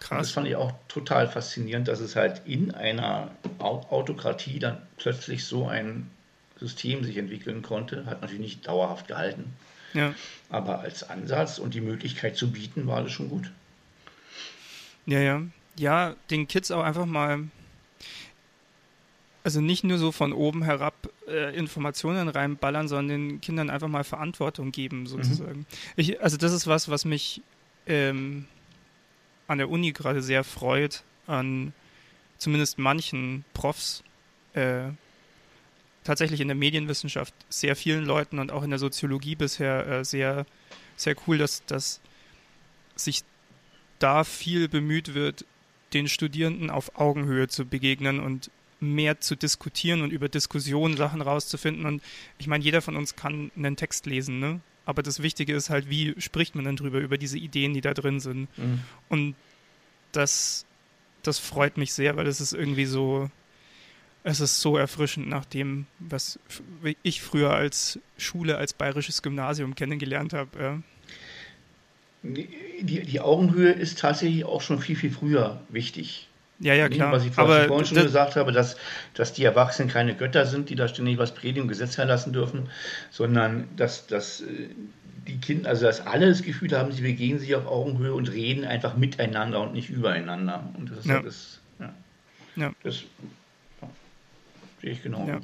[0.00, 0.18] Krass.
[0.18, 5.66] das fand ich auch total faszinierend, dass es halt in einer Autokratie dann plötzlich so
[5.66, 6.10] ein
[6.58, 8.06] System sich entwickeln konnte.
[8.06, 9.52] Hat natürlich nicht dauerhaft gehalten.
[9.94, 10.14] Ja.
[10.50, 13.50] Aber als Ansatz und die Möglichkeit zu bieten, war das schon gut.
[15.06, 15.42] Ja, ja.
[15.78, 17.44] Ja, den Kids auch einfach mal,
[19.44, 20.94] also nicht nur so von oben herab
[21.28, 25.06] äh, Informationen reinballern, sondern den Kindern einfach mal Verantwortung geben, mhm.
[25.06, 25.60] sozusagen.
[25.60, 25.66] Mhm.
[25.96, 27.42] Ich, also das ist was, was mich
[27.86, 28.46] ähm,
[29.46, 31.72] an der Uni gerade sehr freut, an
[32.38, 34.02] zumindest manchen Profs,
[34.54, 34.88] äh,
[36.04, 40.46] tatsächlich in der Medienwissenschaft sehr vielen Leuten und auch in der Soziologie bisher äh, sehr,
[40.96, 42.00] sehr cool, dass, dass
[42.94, 43.22] sich
[43.98, 45.44] da viel bemüht wird,
[45.92, 48.50] den Studierenden auf Augenhöhe zu begegnen und
[48.80, 51.86] mehr zu diskutieren und über Diskussionen Sachen rauszufinden.
[51.86, 52.02] Und
[52.38, 54.60] ich meine, jeder von uns kann einen Text lesen, ne?
[54.86, 57.92] Aber das Wichtige ist halt, wie spricht man dann drüber, über diese Ideen, die da
[57.92, 58.48] drin sind.
[58.56, 58.80] Mhm.
[59.08, 59.34] Und
[60.12, 60.64] das,
[61.22, 63.28] das freut mich sehr, weil es ist irgendwie so,
[64.22, 66.38] es ist so erfrischend nach dem, was
[67.02, 70.58] ich früher als Schule, als bayerisches Gymnasium kennengelernt habe.
[70.58, 70.82] Ja.
[72.22, 76.28] Die, die, Augenhöhe ist tatsächlich auch schon viel, viel früher wichtig.
[76.58, 77.12] Ja, ja, klar.
[77.12, 78.76] Was ich vorhin schon gesagt habe, dass,
[79.14, 82.70] dass die Erwachsenen keine Götter sind, die da ständig was predigen und Gesetz erlassen dürfen,
[83.10, 84.68] sondern dass, dass äh,
[85.26, 88.64] die Kinder, also dass alle das Gefühl haben, sie begegnen sich auf Augenhöhe und reden
[88.64, 90.68] einfach miteinander und nicht übereinander.
[90.78, 91.20] Und das ist ja.
[91.20, 91.94] das, ja.
[92.56, 92.72] ja.
[92.82, 93.04] das
[94.80, 95.26] Sehe ich genau.
[95.26, 95.40] Ja.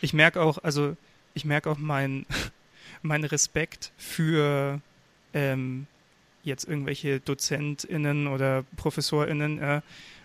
[0.00, 0.96] Ich merke auch, also
[1.34, 2.26] ich merke auch meinen
[3.02, 4.80] mein Respekt für
[5.32, 5.86] ähm,
[6.44, 9.80] jetzt irgendwelche DozentInnen oder ProfessorInnen äh,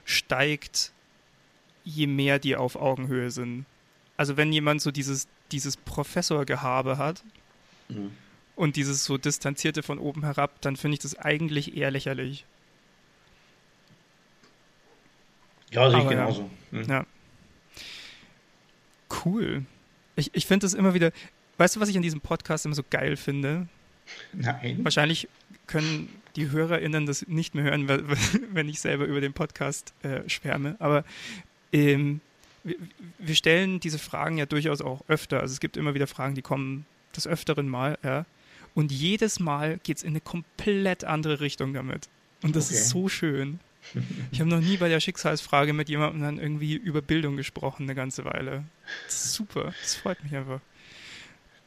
[0.05, 0.91] steigt,
[1.83, 3.65] je mehr die auf Augenhöhe sind.
[4.17, 7.23] Also wenn jemand so dieses, dieses Professorgehabe hat
[7.87, 8.11] mhm.
[8.55, 12.45] und dieses so distanzierte von oben herab, dann finde ich das eigentlich eher lächerlich.
[15.71, 16.49] Ja, sehe ich genauso.
[16.71, 16.79] Ja.
[16.79, 16.89] Mhm.
[16.89, 17.05] ja
[19.25, 19.65] cool.
[20.15, 21.11] Ich, ich finde das immer wieder.
[21.57, 23.67] Weißt du, was ich an diesem Podcast immer so geil finde?
[24.33, 24.79] Nein.
[24.83, 25.27] Wahrscheinlich
[25.67, 27.87] können die HörerInnen das nicht mehr hören,
[28.53, 30.75] wenn ich selber über den Podcast äh, schwärme.
[30.79, 31.03] Aber
[31.71, 32.21] ähm,
[33.19, 35.39] wir, stellen diese Fragen ja durchaus auch öfter.
[35.39, 37.97] Also es gibt immer wieder Fragen, die kommen des Öfteren mal.
[38.03, 38.25] Ja?
[38.75, 42.09] Und jedes Mal geht es in eine komplett andere Richtung damit.
[42.41, 42.75] Und das okay.
[42.75, 43.59] ist so schön.
[44.31, 47.95] Ich habe noch nie bei der Schicksalsfrage mit jemandem dann irgendwie über Bildung gesprochen, eine
[47.95, 48.65] ganze Weile.
[49.07, 50.59] super, das freut mich einfach.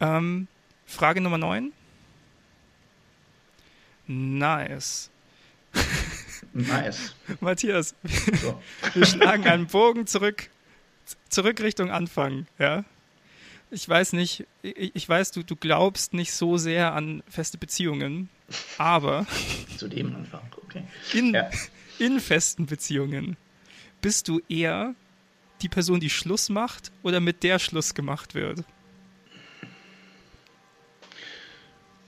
[0.00, 0.46] Ähm,
[0.86, 1.72] Frage Nummer 9.
[4.06, 5.10] Nice.
[6.52, 7.14] Nice.
[7.40, 7.94] Matthias,
[8.40, 8.60] so.
[8.94, 10.50] wir schlagen einen Bogen zurück,
[11.28, 12.84] zurück Richtung Anfang, ja?
[13.70, 18.28] Ich weiß nicht, ich, ich weiß, du, du glaubst nicht so sehr an feste Beziehungen,
[18.76, 19.26] aber.
[19.78, 20.82] Zu dem Anfang, okay.
[21.14, 21.48] In, ja
[22.02, 23.36] in festen Beziehungen,
[24.00, 24.94] bist du eher
[25.60, 28.64] die Person, die Schluss macht oder mit der Schluss gemacht wird?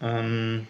[0.00, 0.66] Ähm.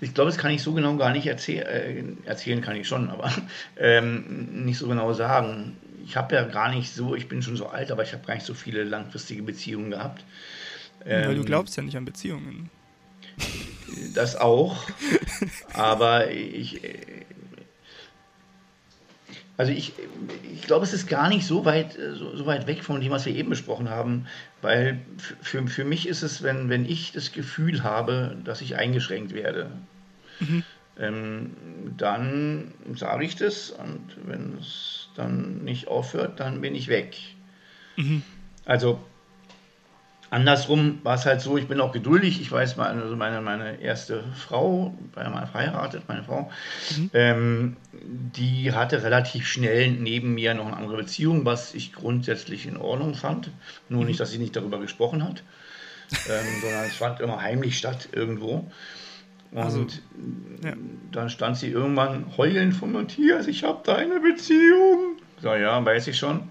[0.00, 3.10] Ich glaube, das kann ich so genau gar nicht erzäh äh, erzählen, kann ich schon,
[3.10, 3.32] aber
[3.78, 5.76] ähm, nicht so genau sagen.
[6.04, 8.34] Ich habe ja gar nicht so, ich bin schon so alt, aber ich habe gar
[8.34, 10.24] nicht so viele langfristige Beziehungen gehabt.
[11.04, 12.70] Ähm, Weil du ähm, glaubst ja nicht an Beziehungen.
[14.14, 14.76] Das auch.
[15.72, 16.80] aber ich.
[19.60, 19.92] Also ich,
[20.54, 23.26] ich glaube, es ist gar nicht so weit, so, so, weit weg von dem, was
[23.26, 24.26] wir eben besprochen haben,
[24.62, 24.98] weil
[25.42, 29.70] für, für mich ist es, wenn, wenn ich das Gefühl habe, dass ich eingeschränkt werde,
[30.38, 30.62] mhm.
[30.98, 31.50] ähm,
[31.98, 37.18] dann sage ich das und wenn es dann nicht aufhört, dann bin ich weg.
[37.96, 38.22] Mhm.
[38.64, 38.98] Also
[40.30, 42.40] Andersrum war es halt so, ich bin auch geduldig.
[42.40, 46.50] Ich weiß, meine, also meine, meine erste Frau, war ja mal verheiratet, meine Frau,
[46.96, 47.10] mhm.
[47.14, 52.76] ähm, die hatte relativ schnell neben mir noch eine andere Beziehung, was ich grundsätzlich in
[52.76, 53.50] Ordnung fand.
[53.88, 54.06] Nur mhm.
[54.06, 55.42] nicht, dass sie nicht darüber gesprochen hat,
[56.28, 58.70] ähm, sondern es fand immer heimlich statt irgendwo.
[59.50, 59.84] Und also,
[60.62, 60.74] ja.
[61.10, 65.09] dann stand sie irgendwann heulend von Matthias, ich habe da eine Beziehung.
[65.42, 66.50] So, ja, weiß ich schon.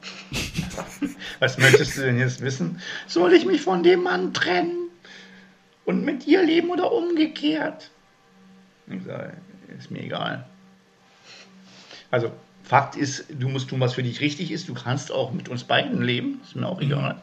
[1.40, 2.82] Was möchtest du denn jetzt wissen?
[3.08, 4.90] Soll ich mich von dem Mann trennen
[5.86, 7.92] und mit dir leben oder umgekehrt?
[8.88, 9.38] Ich sage,
[9.78, 10.46] ist mir egal.
[12.12, 12.32] Also,
[12.64, 14.70] Fakt ist, du musst tun, was für dich richtig ist.
[14.70, 16.86] Du kannst auch mit uns beiden leben, ist mir auch mhm.
[16.86, 17.14] egal.
[17.16, 17.20] Mhm.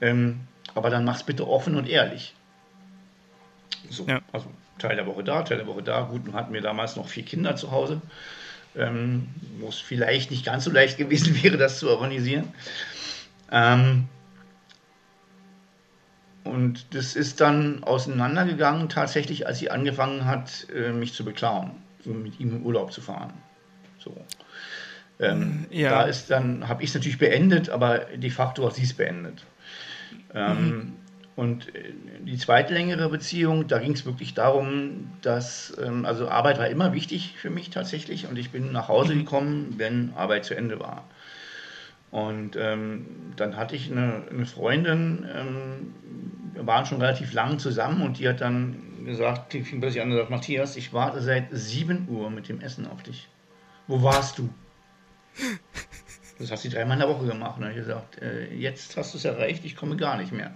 [0.00, 0.40] Ähm,
[0.74, 2.34] aber dann mach's bitte offen und ehrlich.
[3.88, 4.20] So, ja.
[4.32, 4.46] also
[4.78, 6.02] Teil der Woche da, Teil der Woche da.
[6.02, 8.00] Gut, nun hatten wir damals noch vier Kinder zu Hause,
[8.76, 9.28] ähm,
[9.58, 12.48] wo es vielleicht nicht ganz so leicht gewesen wäre, das zu organisieren.
[13.50, 14.08] Ähm,
[16.44, 21.70] und das ist dann auseinandergegangen, tatsächlich, als sie angefangen hat, äh, mich zu beklauen,
[22.04, 23.32] so mit ihm in Urlaub zu fahren.
[23.98, 24.16] So.
[25.20, 25.90] Ähm, ja.
[25.90, 29.44] Da ist dann, habe ich es natürlich beendet, aber de facto hat sie es beendet.
[30.34, 30.92] Ähm, mhm.
[31.34, 36.58] Und äh, die zweite längere Beziehung, da ging es wirklich darum, dass, ähm, also Arbeit
[36.58, 39.18] war immer wichtig für mich tatsächlich und ich bin nach Hause mhm.
[39.20, 41.04] gekommen, wenn Arbeit zu Ende war.
[42.10, 43.06] Und ähm,
[43.36, 45.94] dann hatte ich eine, eine Freundin, ähm,
[46.52, 50.10] wir waren schon relativ lang zusammen und die hat dann gesagt, die fing plötzlich an
[50.10, 53.28] und sagt, Matthias, ich warte seit 7 Uhr mit dem Essen auf dich.
[53.86, 54.48] Wo warst du?
[56.38, 57.58] Das hat sie dreimal in der Woche gemacht.
[57.58, 60.52] Und habe ich gesagt, äh, jetzt hast du es erreicht, ich komme gar nicht mehr.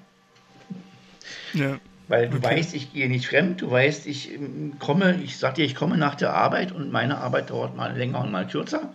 [1.52, 1.78] Ja.
[2.08, 2.56] Weil du okay.
[2.56, 5.96] weißt, ich gehe nicht fremd, du weißt, ich ähm, komme, ich sag dir, ich komme
[5.96, 8.94] nach der Arbeit und meine Arbeit dauert mal länger und mal kürzer.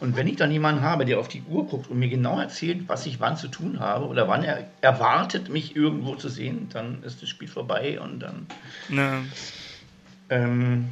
[0.00, 2.88] Und wenn ich dann jemanden habe, der auf die Uhr guckt und mir genau erzählt,
[2.88, 7.02] was ich wann zu tun habe oder wann er erwartet, mich irgendwo zu sehen, dann
[7.04, 8.46] ist das Spiel vorbei und dann
[10.30, 10.90] ähm,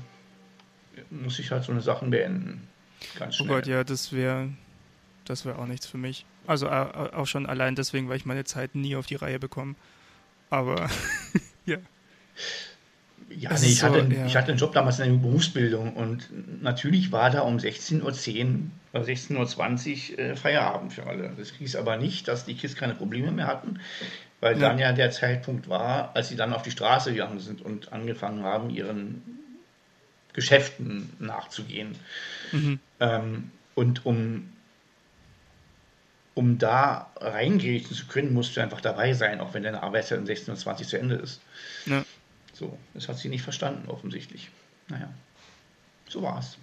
[1.11, 2.67] muss ich halt so eine Sachen beenden.
[3.19, 3.51] Ganz schnell.
[3.51, 4.49] Oh Gott, ja, das wäre
[5.25, 6.27] das wäre auch nichts für mich.
[6.47, 9.75] Also auch schon allein deswegen, weil ich meine Zeit nie auf die Reihe bekomme.
[10.53, 10.87] Aber
[11.67, 11.79] ja.
[13.31, 14.27] Ja, nee, ich, so, hatte, ja.
[14.27, 16.29] ich hatte einen Job damals in der Berufsbildung und
[16.63, 18.11] natürlich war da um 16.10 Uhr
[18.93, 21.33] oder 16.20 Uhr äh, Feierabend für alle.
[21.39, 23.81] Das hieß aber nicht, dass die Kids keine Probleme mehr hatten,
[24.41, 24.69] weil ja.
[24.69, 28.43] dann ja der Zeitpunkt war, als sie dann auf die Straße gegangen sind und angefangen
[28.43, 29.23] haben, ihren
[30.35, 31.95] Geschäften nachzugehen.
[32.53, 32.79] Mhm.
[33.01, 34.52] Ähm, und um
[36.35, 40.25] um da reingehen zu können, musst du einfach dabei sein, auch wenn deine Arbeitszeit um
[40.25, 41.41] 16.20 Uhr zu Ende ist.
[41.87, 42.05] Ja.
[42.53, 44.51] So, das hat sie nicht verstanden, offensichtlich.
[44.89, 45.13] Naja,
[46.09, 46.57] so war's.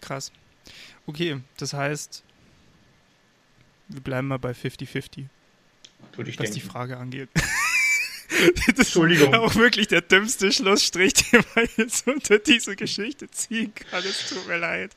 [0.00, 0.32] Krass.
[1.06, 2.22] Okay, das heißt,
[3.88, 5.26] wir bleiben mal bei 50-50.
[6.16, 6.54] Was denken.
[6.54, 7.28] die Frage angeht.
[8.66, 9.32] Das Entschuldigung.
[9.32, 14.04] Ist auch wirklich der dümmste Schlussstrich, den man jetzt unter diese Geschichte ziehen kann.
[14.04, 14.92] Es tut mir leid.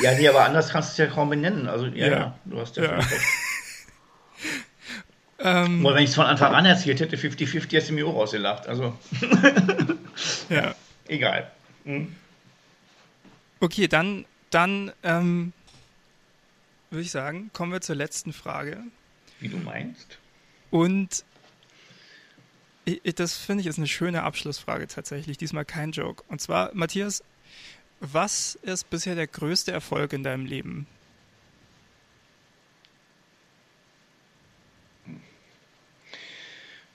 [0.00, 1.68] Ja, nee, aber anders kannst du es ja kaum benennen.
[1.68, 2.12] Also, ja, ja.
[2.12, 3.00] ja du hast ja, ja.
[5.44, 8.14] Ähm, Oder wenn ich es von Anfang an erzählt hätte, 50-50 hast du mir auch
[8.14, 8.68] rausgelacht.
[8.68, 8.96] Also.
[10.48, 10.74] ja.
[11.08, 11.50] Egal.
[11.84, 12.14] Hm.
[13.58, 15.52] Okay, dann, dann ähm,
[16.90, 18.78] würde ich sagen, kommen wir zur letzten Frage.
[19.40, 20.18] Wie du meinst.
[20.70, 21.24] Und
[23.14, 25.38] das finde ich ist eine schöne Abschlussfrage tatsächlich.
[25.38, 26.24] Diesmal kein Joke.
[26.28, 27.22] Und zwar, Matthias,
[28.00, 30.86] was ist bisher der größte Erfolg in deinem Leben?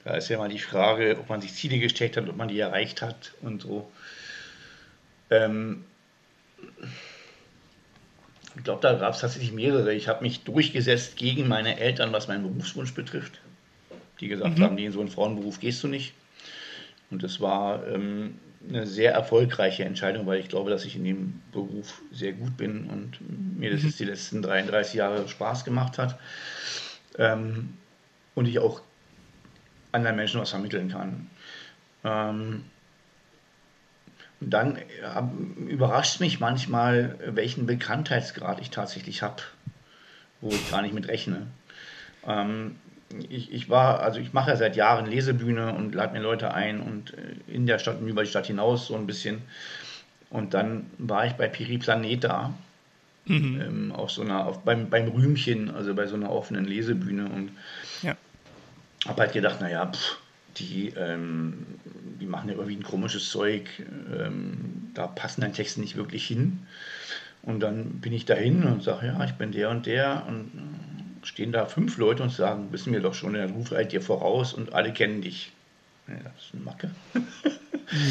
[0.03, 2.59] Da ist ja mal die Frage, ob man sich Ziele gesteckt hat, ob man die
[2.59, 3.91] erreicht hat und so.
[5.30, 5.85] Ähm
[8.55, 9.93] ich glaube, da gab es tatsächlich mehrere.
[9.93, 13.41] Ich habe mich durchgesetzt gegen meine Eltern, was meinen Berufswunsch betrifft
[14.19, 14.64] die gesagt mhm.
[14.64, 16.14] haben, nee, in so einen Frauenberuf gehst du nicht.
[17.10, 18.38] Und das war ähm,
[18.68, 22.89] eine sehr erfolgreiche Entscheidung, weil ich glaube, dass ich in dem Beruf sehr gut bin
[22.89, 23.19] und
[23.57, 23.88] mir das mhm.
[23.88, 26.19] jetzt die letzten 33 Jahre Spaß gemacht hat.
[27.18, 27.73] Ähm,
[28.35, 28.81] und ich auch
[29.91, 31.30] anderen Menschen was vermitteln kann.
[32.03, 32.64] Ähm,
[34.39, 34.84] und dann äh,
[35.68, 39.41] überrascht mich manchmal, welchen Bekanntheitsgrad ich tatsächlich habe,
[40.41, 41.48] wo ich gar nicht mit rechne.
[42.26, 42.76] Ähm,
[43.29, 46.81] ich, ich war, also ich mache ja seit Jahren Lesebühne und lade mir Leute ein
[46.81, 49.41] und äh, in der Stadt und über die Stadt hinaus so ein bisschen.
[50.29, 52.53] Und dann war ich bei Piri Planeta,
[53.25, 53.61] mhm.
[53.61, 57.51] ähm, auf so einer, auf, beim, beim Rühmchen, also bei so einer offenen Lesebühne und
[58.01, 58.15] ja.
[59.07, 60.17] habe halt gedacht, naja, pff,
[60.57, 61.65] die, ähm,
[62.19, 63.69] die machen ja irgendwie ein komisches Zeug,
[64.19, 66.65] ähm, da passen deine Texte nicht wirklich hin.
[67.43, 70.51] Und dann bin ich dahin und sage, ja, ich bin der und der und
[71.28, 74.54] stehen da fünf Leute und sagen, wissen wir doch schon, der Ruf eilt dir voraus
[74.54, 75.52] und alle kennen dich.
[76.08, 76.91] Ja, das ist eine Macke.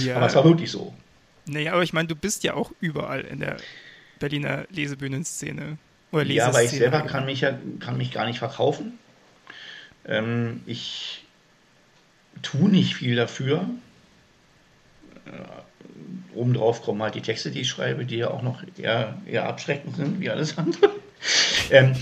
[0.03, 0.17] Ja.
[0.17, 0.95] Aber es war wirklich so.
[1.45, 3.59] Naja, aber ich meine, du bist ja auch überall in der
[4.19, 5.77] Berliner Lesebühnenszene.
[6.13, 8.99] Oder ja, aber ich selber kann mich ja kann mich gar nicht verkaufen.
[10.07, 11.27] Ähm, ich
[12.41, 13.69] tue nicht viel dafür.
[15.27, 19.47] Äh, obendrauf kommen halt die Texte, die ich schreibe, die ja auch noch eher, eher
[19.47, 20.91] abschreckend sind, wie alles andere.
[21.71, 21.93] ähm,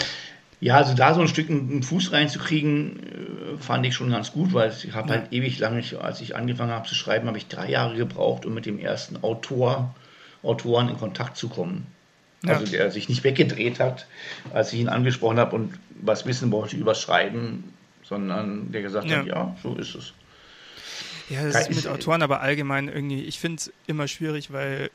[0.65, 4.55] ja, also da so ein Stück einen Fuß reinzukriegen, äh, fand ich schon ganz gut,
[4.55, 7.69] weil ich habe halt ewig lange, als ich angefangen habe zu schreiben, habe ich drei
[7.69, 9.95] Jahre gebraucht, um mit dem ersten Autor,
[10.43, 11.87] Autoren in Kontakt zu kommen.
[12.47, 12.55] Ja.
[12.55, 14.07] Also der sich nicht weggedreht hat,
[14.55, 19.19] als ich ihn angesprochen habe und was wissen wollte über Schreiben, sondern der gesagt ja.
[19.19, 20.15] hat, ja, so ist es.
[21.29, 24.91] Ja, das ist mit Autoren aber allgemein irgendwie, ich finde es immer schwierig, weil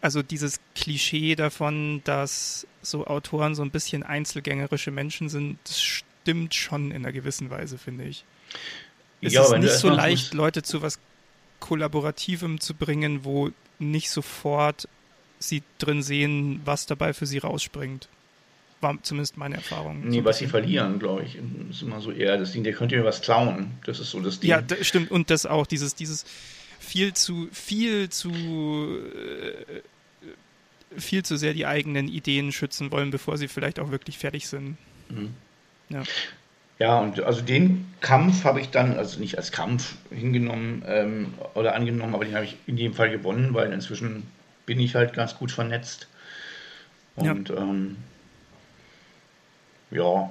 [0.00, 6.54] also dieses Klischee davon, dass so Autoren so ein bisschen einzelgängerische Menschen sind, das stimmt
[6.54, 8.24] schon in einer gewissen Weise, finde ich.
[9.20, 10.98] Es ja, ist nicht so leicht, Leute zu was
[11.60, 14.88] Kollaborativem zu bringen, wo nicht sofort
[15.40, 18.08] sie drin sehen, was dabei für sie rausspringt.
[18.80, 20.08] War zumindest meine Erfahrung.
[20.08, 21.36] Nee, so was sie verlieren, glaube ich,
[21.70, 23.72] ist immer so eher das Ding, der könnte mir was klauen.
[23.84, 24.50] Das ist so das Ding.
[24.50, 25.10] Ja, das stimmt.
[25.10, 26.24] Und das auch, dieses, dieses
[26.88, 29.82] viel zu, viel zu, äh,
[30.98, 34.76] viel zu sehr die eigenen Ideen schützen wollen, bevor sie vielleicht auch wirklich fertig sind.
[35.08, 35.34] Mhm.
[35.90, 36.02] Ja.
[36.78, 41.74] Ja, und also den Kampf habe ich dann, also nicht als Kampf hingenommen ähm, oder
[41.74, 44.22] angenommen, aber den habe ich in jedem Fall gewonnen, weil inzwischen
[44.64, 46.06] bin ich halt ganz gut vernetzt.
[47.16, 47.96] Und ja, ähm,
[49.90, 50.30] ja.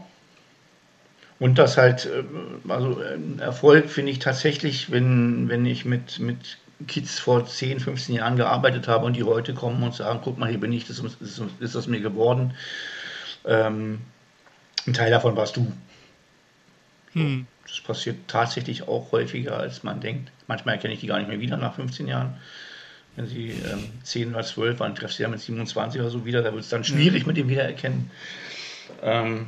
[1.39, 2.23] Und das halt, äh,
[2.69, 3.01] also
[3.39, 6.57] Erfolg finde ich tatsächlich, wenn, wenn ich mit, mit
[6.87, 10.49] Kids vor 10, 15 Jahren gearbeitet habe und die heute kommen und sagen, guck mal,
[10.49, 12.53] hier bin ich, das ist, ist, ist das mir geworden.
[13.45, 14.01] Ähm,
[14.85, 15.71] ein Teil davon warst du.
[17.13, 17.47] Hm.
[17.67, 20.31] Das passiert tatsächlich auch häufiger, als man denkt.
[20.47, 22.37] Manchmal erkenne ich die gar nicht mehr wieder nach 15 Jahren
[23.17, 26.43] wenn sie ähm, 10 oder 12 waren, treffst du ja mit 27 oder so wieder,
[26.43, 28.11] da wird es dann schwierig mit dem Wiedererkennen.
[29.01, 29.47] Ähm,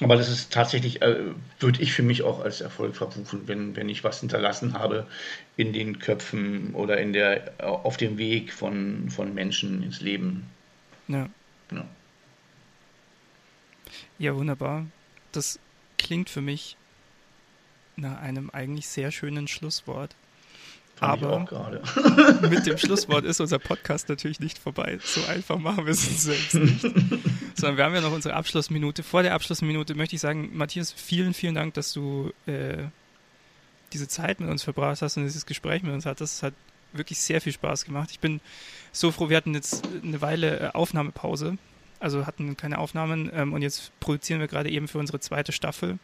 [0.00, 1.16] aber das ist tatsächlich, äh,
[1.58, 5.06] würde ich für mich auch als Erfolg verbuchen, wenn, wenn ich was hinterlassen habe
[5.56, 10.46] in den Köpfen oder in der, auf dem Weg von, von Menschen ins Leben.
[11.08, 11.28] Ja.
[11.72, 11.86] ja.
[14.18, 14.86] Ja, wunderbar.
[15.32, 15.58] Das
[15.98, 16.76] klingt für mich
[17.96, 20.14] nach einem eigentlich sehr schönen Schlusswort.
[21.00, 21.44] Aber
[22.48, 24.98] mit dem Schlusswort ist unser Podcast natürlich nicht vorbei.
[25.02, 26.80] So einfach machen wir es uns selbst nicht.
[27.54, 29.02] Sondern wir haben ja noch unsere Abschlussminute.
[29.02, 32.84] Vor der Abschlussminute möchte ich sagen, Matthias, vielen, vielen Dank, dass du äh,
[33.92, 36.36] diese Zeit mit uns verbracht hast und dieses Gespräch mit uns hattest.
[36.36, 36.54] Es hat
[36.92, 38.10] wirklich sehr viel Spaß gemacht.
[38.10, 38.40] Ich bin
[38.92, 41.58] so froh, wir hatten jetzt eine Weile äh, Aufnahmepause.
[41.98, 45.98] Also hatten keine Aufnahmen ähm, und jetzt produzieren wir gerade eben für unsere zweite Staffel.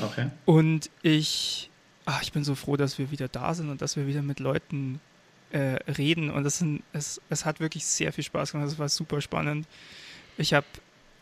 [0.00, 0.30] Okay.
[0.44, 1.70] Und ich
[2.06, 4.40] ach, ich bin so froh, dass wir wieder da sind und dass wir wieder mit
[4.40, 5.00] Leuten
[5.50, 6.30] äh, reden.
[6.30, 8.68] Und das sind, es, es hat wirklich sehr viel Spaß gemacht.
[8.68, 9.66] Es war super spannend.
[10.38, 10.66] Ich habe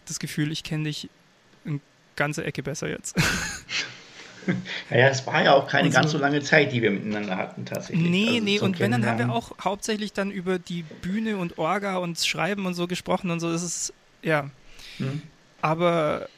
[0.07, 1.09] das Gefühl, ich kenne dich
[1.65, 1.81] eine
[2.17, 3.17] ganze Ecke besser jetzt.
[4.91, 7.65] Naja, es war ja auch keine also, ganz so lange Zeit, die wir miteinander hatten,
[7.65, 8.11] tatsächlich.
[8.11, 11.57] Nee, also nee, und wenn, dann haben wir auch hauptsächlich dann über die Bühne und
[11.57, 13.51] Orga und Schreiben und so gesprochen und so.
[13.51, 14.51] Das ist, ja.
[14.99, 15.23] Hm.
[15.63, 16.29] Aber,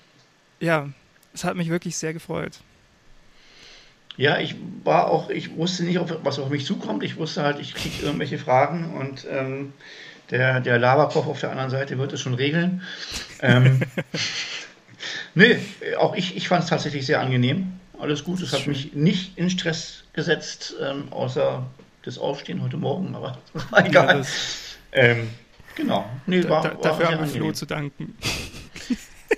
[0.60, 0.88] ja,
[1.34, 2.60] es hat mich wirklich sehr gefreut.
[4.16, 7.02] Ja, ich war auch, ich wusste nicht, was auf mich zukommt.
[7.02, 9.72] Ich wusste halt, ich kriege irgendwelche Fragen und ähm,
[10.30, 12.82] der, der Laberkopf auf der anderen Seite wird es schon regeln.
[13.40, 13.80] Ähm,
[15.34, 15.58] nee,
[15.98, 17.72] auch ich, ich fand es tatsächlich sehr angenehm.
[17.98, 18.40] Alles gut.
[18.42, 18.72] Es hat schön.
[18.72, 21.66] mich nicht in Stress gesetzt, ähm, außer
[22.02, 24.06] das Aufstehen heute Morgen, aber das war egal.
[24.06, 25.28] Ja, das ähm,
[25.74, 26.08] genau.
[26.26, 28.16] Nee, war, da, dafür haben wir Flo zu danken.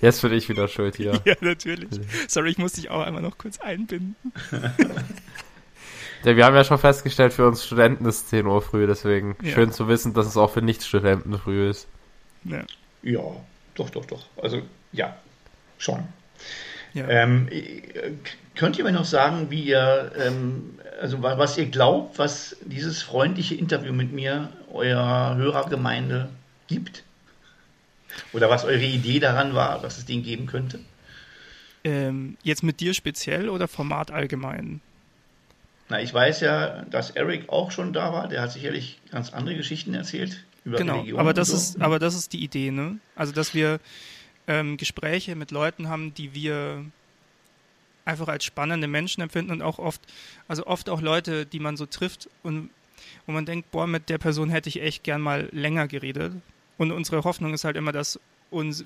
[0.00, 1.20] Jetzt bin ich wieder schuld hier.
[1.24, 1.88] Ja, natürlich.
[2.28, 4.16] Sorry, ich muss dich auch einmal noch kurz einbinden.
[6.24, 9.52] Ja, wir haben ja schon festgestellt, für uns Studenten ist 10 Uhr früh, deswegen ja.
[9.52, 11.86] schön zu wissen, dass es auch für Nicht-Studenten früh ist.
[12.44, 12.64] Ja.
[13.02, 13.20] ja,
[13.74, 14.26] doch, doch, doch.
[14.42, 14.62] Also,
[14.92, 15.16] ja,
[15.78, 16.04] schon.
[16.94, 17.06] Ja.
[17.08, 17.48] Ähm,
[18.56, 23.54] könnt ihr mir noch sagen, wie ihr, ähm, also was ihr glaubt, was dieses freundliche
[23.54, 26.30] Interview mit mir eurer Hörergemeinde
[26.66, 27.04] gibt?
[28.32, 30.80] Oder was eure Idee daran war, was es den geben könnte?
[31.84, 34.80] Ähm, jetzt mit dir speziell oder Format allgemein?
[35.88, 38.28] Na, ich weiß ja, dass Eric auch schon da war.
[38.28, 41.18] Der hat sicherlich ganz andere Geschichten erzählt über genau, Religion.
[41.18, 41.56] Aber das, so.
[41.56, 42.98] ist, aber das ist die Idee, ne?
[43.16, 43.80] Also, dass wir
[44.46, 46.84] ähm, Gespräche mit Leuten haben, die wir
[48.04, 50.00] einfach als spannende Menschen empfinden und auch oft,
[50.48, 52.70] also oft auch Leute, die man so trifft und
[53.26, 56.32] wo man denkt, boah, mit der Person hätte ich echt gern mal länger geredet,
[56.78, 58.18] und unsere Hoffnung ist halt immer, dass
[58.50, 58.84] uns,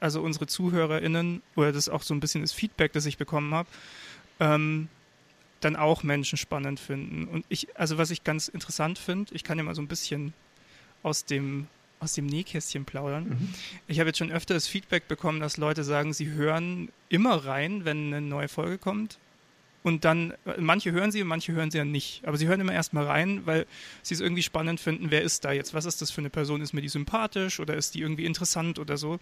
[0.00, 3.52] also unsere ZuhörerInnen, oder das ist auch so ein bisschen das Feedback, das ich bekommen
[3.52, 3.68] habe,
[4.40, 4.88] ähm,
[5.60, 7.26] dann auch Menschen spannend finden.
[7.26, 10.32] Und ich, also was ich ganz interessant finde, ich kann ja mal so ein bisschen
[11.02, 11.66] aus dem,
[12.00, 13.24] aus dem Nähkästchen plaudern.
[13.24, 13.54] Mhm.
[13.88, 17.84] Ich habe jetzt schon öfter das Feedback bekommen, dass Leute sagen, sie hören immer rein,
[17.84, 19.18] wenn eine neue Folge kommt.
[19.84, 22.26] Und dann, manche hören sie und manche hören sie ja nicht.
[22.26, 23.66] Aber sie hören immer erstmal rein, weil
[24.02, 25.74] sie es irgendwie spannend finden, wer ist da jetzt?
[25.74, 26.62] Was ist das für eine Person?
[26.62, 29.20] Ist mir die sympathisch oder ist die irgendwie interessant oder so?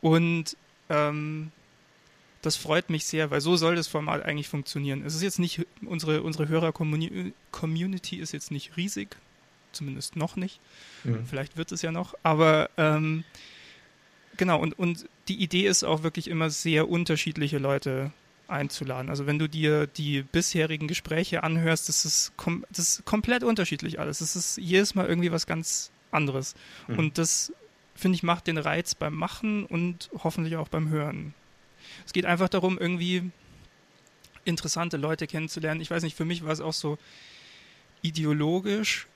[0.00, 0.56] Und
[0.88, 1.52] ähm,
[2.42, 5.04] das freut mich sehr, weil so soll das Format eigentlich funktionieren.
[5.06, 9.16] Es ist jetzt nicht, unsere, unsere Hörer-Community ist jetzt nicht riesig,
[9.70, 10.58] zumindest noch nicht.
[11.04, 11.26] Mhm.
[11.26, 13.22] Vielleicht wird es ja noch, aber ähm,
[14.36, 18.12] genau, und, und die Idee ist auch wirklich immer sehr unterschiedliche Leute
[18.48, 19.10] einzuladen.
[19.10, 23.98] Also wenn du dir die bisherigen Gespräche anhörst, das ist, kom das ist komplett unterschiedlich
[23.98, 24.20] alles.
[24.20, 26.54] Es ist jedes Mal irgendwie was ganz anderes.
[26.86, 26.98] Mhm.
[26.98, 27.52] Und das,
[27.94, 31.34] finde ich, macht den Reiz beim Machen und hoffentlich auch beim Hören.
[32.04, 33.30] Es geht einfach darum, irgendwie
[34.44, 35.80] interessante Leute kennenzulernen.
[35.80, 36.98] Ich weiß nicht, für mich war es auch so
[38.02, 39.06] ideologisch,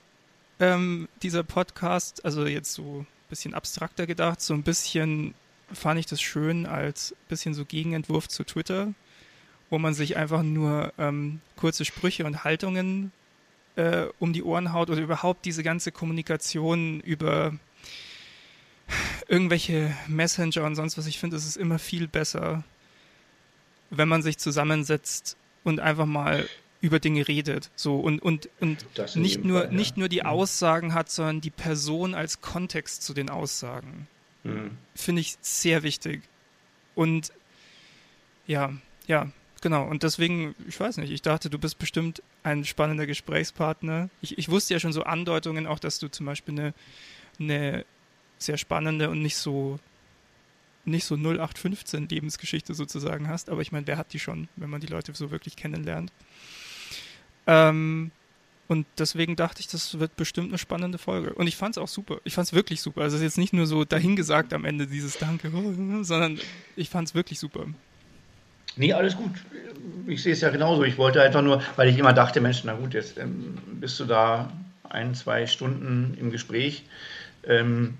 [0.59, 5.33] ähm, dieser Podcast, also jetzt so ein bisschen abstrakter gedacht, so ein bisschen
[5.73, 8.93] fand ich das schön als bisschen so Gegenentwurf zu Twitter
[9.71, 13.11] wo man sich einfach nur ähm, kurze Sprüche und Haltungen
[13.77, 17.53] äh, um die Ohren haut oder überhaupt diese ganze Kommunikation über
[19.27, 21.07] irgendwelche Messenger und sonst was.
[21.07, 22.63] Ich finde, es ist immer viel besser,
[23.89, 26.47] wenn man sich zusammensetzt und einfach mal
[26.81, 27.71] über Dinge redet.
[27.75, 28.85] So und, und, und
[29.15, 29.77] nicht, nur, Fall, ja.
[29.77, 30.27] nicht nur die mhm.
[30.27, 34.07] Aussagen hat, sondern die Person als Kontext zu den Aussagen.
[34.43, 34.77] Mhm.
[34.95, 36.23] Finde ich sehr wichtig.
[36.93, 37.31] Und
[38.47, 38.73] ja,
[39.07, 39.31] ja,
[39.61, 44.09] Genau, und deswegen, ich weiß nicht, ich dachte, du bist bestimmt ein spannender Gesprächspartner.
[44.21, 46.73] Ich, ich wusste ja schon so Andeutungen auch, dass du zum Beispiel eine,
[47.39, 47.85] eine
[48.39, 49.79] sehr spannende und nicht so
[50.83, 54.81] nicht so 0815 Lebensgeschichte sozusagen hast, aber ich meine, wer hat die schon, wenn man
[54.81, 56.11] die Leute so wirklich kennenlernt?
[57.45, 58.09] Ähm,
[58.67, 61.33] und deswegen dachte ich, das wird bestimmt eine spannende Folge.
[61.33, 62.19] Und ich fand es auch super.
[62.23, 63.01] Ich fand es wirklich super.
[63.01, 65.51] Also es ist jetzt nicht nur so dahingesagt am Ende dieses Danke,
[66.01, 66.39] sondern
[66.75, 67.67] ich fand es wirklich super.
[68.75, 69.31] Nee, alles gut.
[70.07, 70.83] Ich sehe es ja genauso.
[70.83, 74.05] Ich wollte einfach nur, weil ich immer dachte, Mensch, na gut, jetzt ähm, bist du
[74.05, 74.51] da
[74.83, 76.85] ein, zwei Stunden im Gespräch.
[77.43, 77.97] Ähm,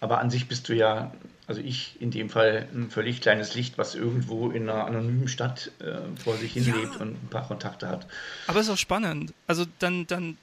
[0.00, 1.12] aber an sich bist du ja,
[1.46, 5.70] also ich in dem Fall, ein völlig kleines Licht, was irgendwo in einer anonymen Stadt
[5.80, 6.74] äh, vor sich hin ja.
[6.74, 8.06] lebt und ein paar Kontakte hat.
[8.46, 9.32] Aber es ist auch spannend.
[9.46, 10.38] Also dann, dann,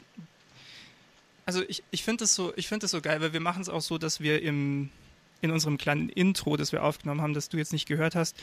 [1.46, 3.98] also ich, ich finde es so, ich so geil, weil wir machen es auch so,
[3.98, 4.90] dass wir im,
[5.42, 8.38] in unserem kleinen Intro, das wir aufgenommen haben, das du jetzt nicht gehört hast,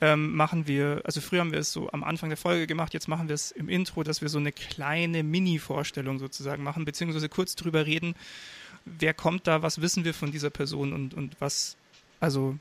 [0.00, 3.08] ähm, machen wir, also früher haben wir es so am Anfang der Folge gemacht, jetzt
[3.08, 7.56] machen wir es im Intro, dass wir so eine kleine Mini-Vorstellung sozusagen machen, beziehungsweise kurz
[7.56, 8.14] drüber reden,
[8.84, 11.76] wer kommt da, was wissen wir von dieser Person und, und was,
[12.20, 12.56] also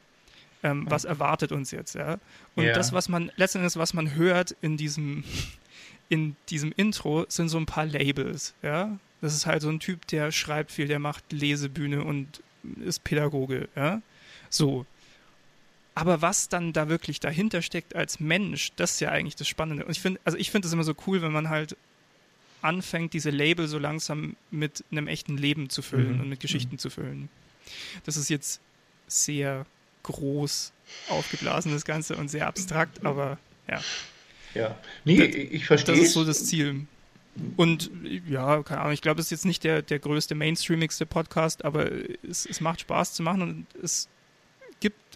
[0.63, 2.17] ähm, was erwartet uns jetzt, ja.
[2.55, 2.73] Und yeah.
[2.73, 5.23] das, was man, letztendlich, was man hört in diesem,
[6.09, 8.97] in diesem Intro, sind so ein paar Labels, ja.
[9.21, 12.41] Das ist halt so ein Typ, der schreibt viel, der macht Lesebühne und
[12.83, 14.01] ist Pädagoge, ja.
[14.49, 14.85] So,
[15.97, 19.83] aber was dann da wirklich dahinter steckt als Mensch, das ist ja eigentlich das Spannende.
[19.83, 21.75] Und ich finde, also ich finde es immer so cool, wenn man halt
[22.61, 26.21] anfängt, diese Label so langsam mit einem echten Leben zu füllen mhm.
[26.21, 26.77] und mit Geschichten mhm.
[26.77, 27.29] zu füllen.
[28.05, 28.61] Das ist jetzt
[29.07, 29.65] sehr
[30.03, 30.71] groß
[31.09, 33.81] aufgeblasen, das Ganze, und sehr abstrakt, aber ja.
[34.53, 35.95] Ja, nee, das, ich verstehe.
[35.95, 36.85] Das ist so das Ziel.
[37.55, 37.89] Und
[38.29, 41.91] ja, keine Ahnung, ich glaube, es ist jetzt nicht der, der größte, mainstreamigste Podcast, aber
[42.21, 44.07] es, es macht Spaß zu machen und es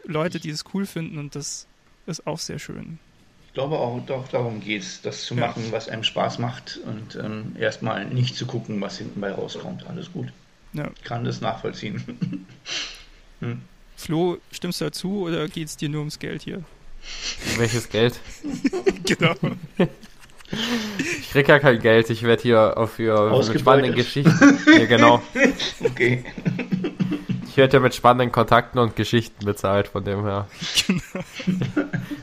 [0.05, 1.67] Leute, die es cool finden und das
[2.05, 2.99] ist auch sehr schön.
[3.47, 5.47] Ich glaube auch, doch darum geht es, das zu ja.
[5.47, 9.85] machen, was einem Spaß macht und ähm, erstmal nicht zu gucken, was hinten bei rauskommt.
[9.87, 10.27] Alles gut.
[10.73, 10.89] Ja.
[10.95, 12.45] Ich kann das nachvollziehen.
[13.41, 13.61] hm.
[13.97, 16.63] Flo, stimmst du dazu oder geht es dir nur ums Geld hier?
[17.57, 18.19] Welches Geld?
[19.05, 19.35] genau.
[20.97, 24.59] Ich krieg ja kein Geld, ich werde hier auf für spannende Geschichten.
[24.77, 25.21] ja, genau.
[25.83, 26.23] okay.
[27.51, 30.47] Ich werde ja mit spannenden Kontakten und Geschichten bezahlt, von dem her.
[30.87, 31.25] Genau.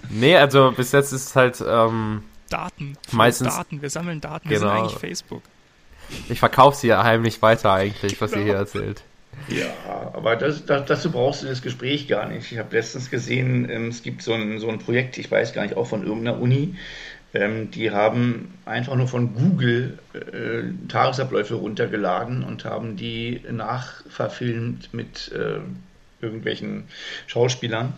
[0.09, 1.63] nee, also bis jetzt ist es halt.
[1.67, 2.97] Ähm, Daten.
[3.13, 3.55] Meistens.
[3.55, 3.83] Daten.
[3.83, 4.49] Wir sammeln Daten.
[4.49, 4.51] Genau.
[4.51, 5.43] Wir sind eigentlich Facebook.
[6.31, 8.41] Ich verkaufe sie ja heimlich weiter, eigentlich, was genau.
[8.41, 9.03] ihr hier erzählt.
[9.49, 9.67] Ja,
[10.15, 12.51] aber das, das, dazu brauchst du das Gespräch gar nicht.
[12.51, 15.63] Ich habe letztens gesehen, ähm, es gibt so ein, so ein Projekt, ich weiß gar
[15.63, 16.75] nicht, auch von irgendeiner Uni,
[17.35, 25.31] ähm, die haben einfach nur von Google äh, Tagesabläufe runtergeladen und haben die nachverfilmt mit
[25.33, 25.61] äh,
[26.21, 26.85] irgendwelchen
[27.27, 27.93] Schauspielern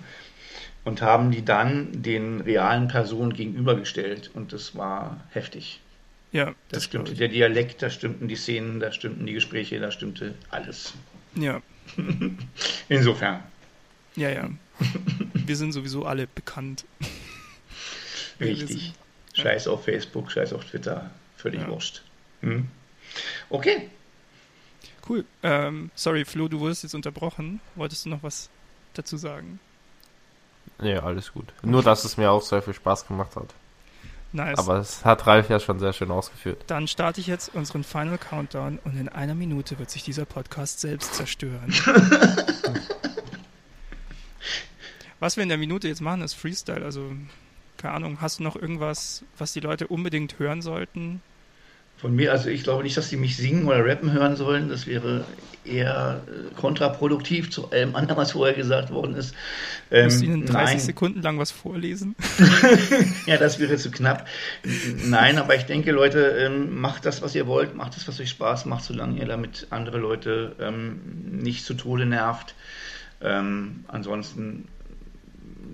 [0.84, 5.80] und haben die dann den realen Personen gegenübergestellt und das war heftig.
[6.32, 9.90] Ja, das, das stimmte der Dialekt, da stimmten die Szenen, da stimmten die Gespräche, da
[9.90, 10.94] stimmte alles.
[11.34, 11.60] Ja.
[12.88, 13.42] Insofern.
[14.16, 14.50] Ja, ja.
[15.34, 16.84] Wir sind sowieso alle bekannt.
[18.40, 18.92] Richtig.
[19.34, 21.10] Scheiß auf Facebook, scheiß auf Twitter.
[21.36, 21.68] Völlig Ja.
[21.68, 22.02] wurscht.
[22.40, 22.68] Hm.
[23.48, 23.88] Okay.
[25.08, 25.24] Cool.
[25.42, 27.60] Ähm, sorry, Flo, du wurdest jetzt unterbrochen.
[27.74, 28.48] Wolltest du noch was
[28.94, 29.58] dazu sagen?
[30.78, 31.52] Nee, alles gut.
[31.62, 33.48] Nur, dass es mir auch sehr viel Spaß gemacht hat.
[34.32, 34.58] Nice.
[34.58, 36.62] Aber es hat Ralf ja schon sehr schön ausgeführt.
[36.68, 40.80] Dann starte ich jetzt unseren Final Countdown und in einer Minute wird sich dieser Podcast
[40.80, 41.74] selbst zerstören.
[45.18, 46.84] Was wir in der Minute jetzt machen, ist Freestyle.
[46.84, 47.12] Also,
[47.80, 51.22] keine Ahnung, hast du noch irgendwas, was die Leute unbedingt hören sollten?
[51.96, 54.70] Von mir, also ich glaube nicht, dass sie mich singen oder rappen hören sollen.
[54.70, 55.26] Das wäre
[55.64, 59.34] eher äh, kontraproduktiv zu allem anderen, was vorher gesagt worden ist.
[59.90, 62.16] Ähm, Musst ihnen 30 nein, Sekunden lang was vorlesen?
[63.26, 64.26] ja, das wäre zu knapp.
[65.04, 68.30] Nein, aber ich denke, Leute, ähm, macht das, was ihr wollt, macht das, was euch
[68.30, 71.00] Spaß macht, solange ihr damit andere Leute ähm,
[71.30, 72.54] nicht zu Tode nervt.
[73.20, 74.68] Ähm, ansonsten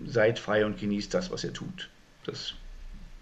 [0.06, 1.88] seid frei und genießt das, was ihr tut.
[2.26, 2.54] Das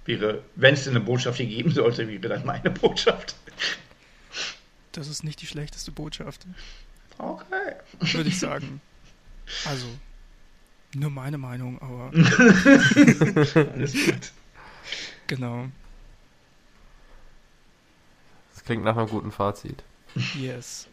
[0.06, 3.36] wäre, wenn es denn eine Botschaft hier geben sollte, wäre dann meine Botschaft.
[4.92, 6.46] Das ist nicht die schlechteste Botschaft,
[7.18, 7.74] Okay.
[8.00, 8.80] würde ich sagen.
[9.66, 9.86] Also,
[10.94, 12.10] nur meine Meinung, aber
[13.72, 14.32] Alles gut.
[15.26, 15.66] genau.
[18.54, 19.82] Das klingt nach einem guten Fazit.
[20.38, 20.86] Yes.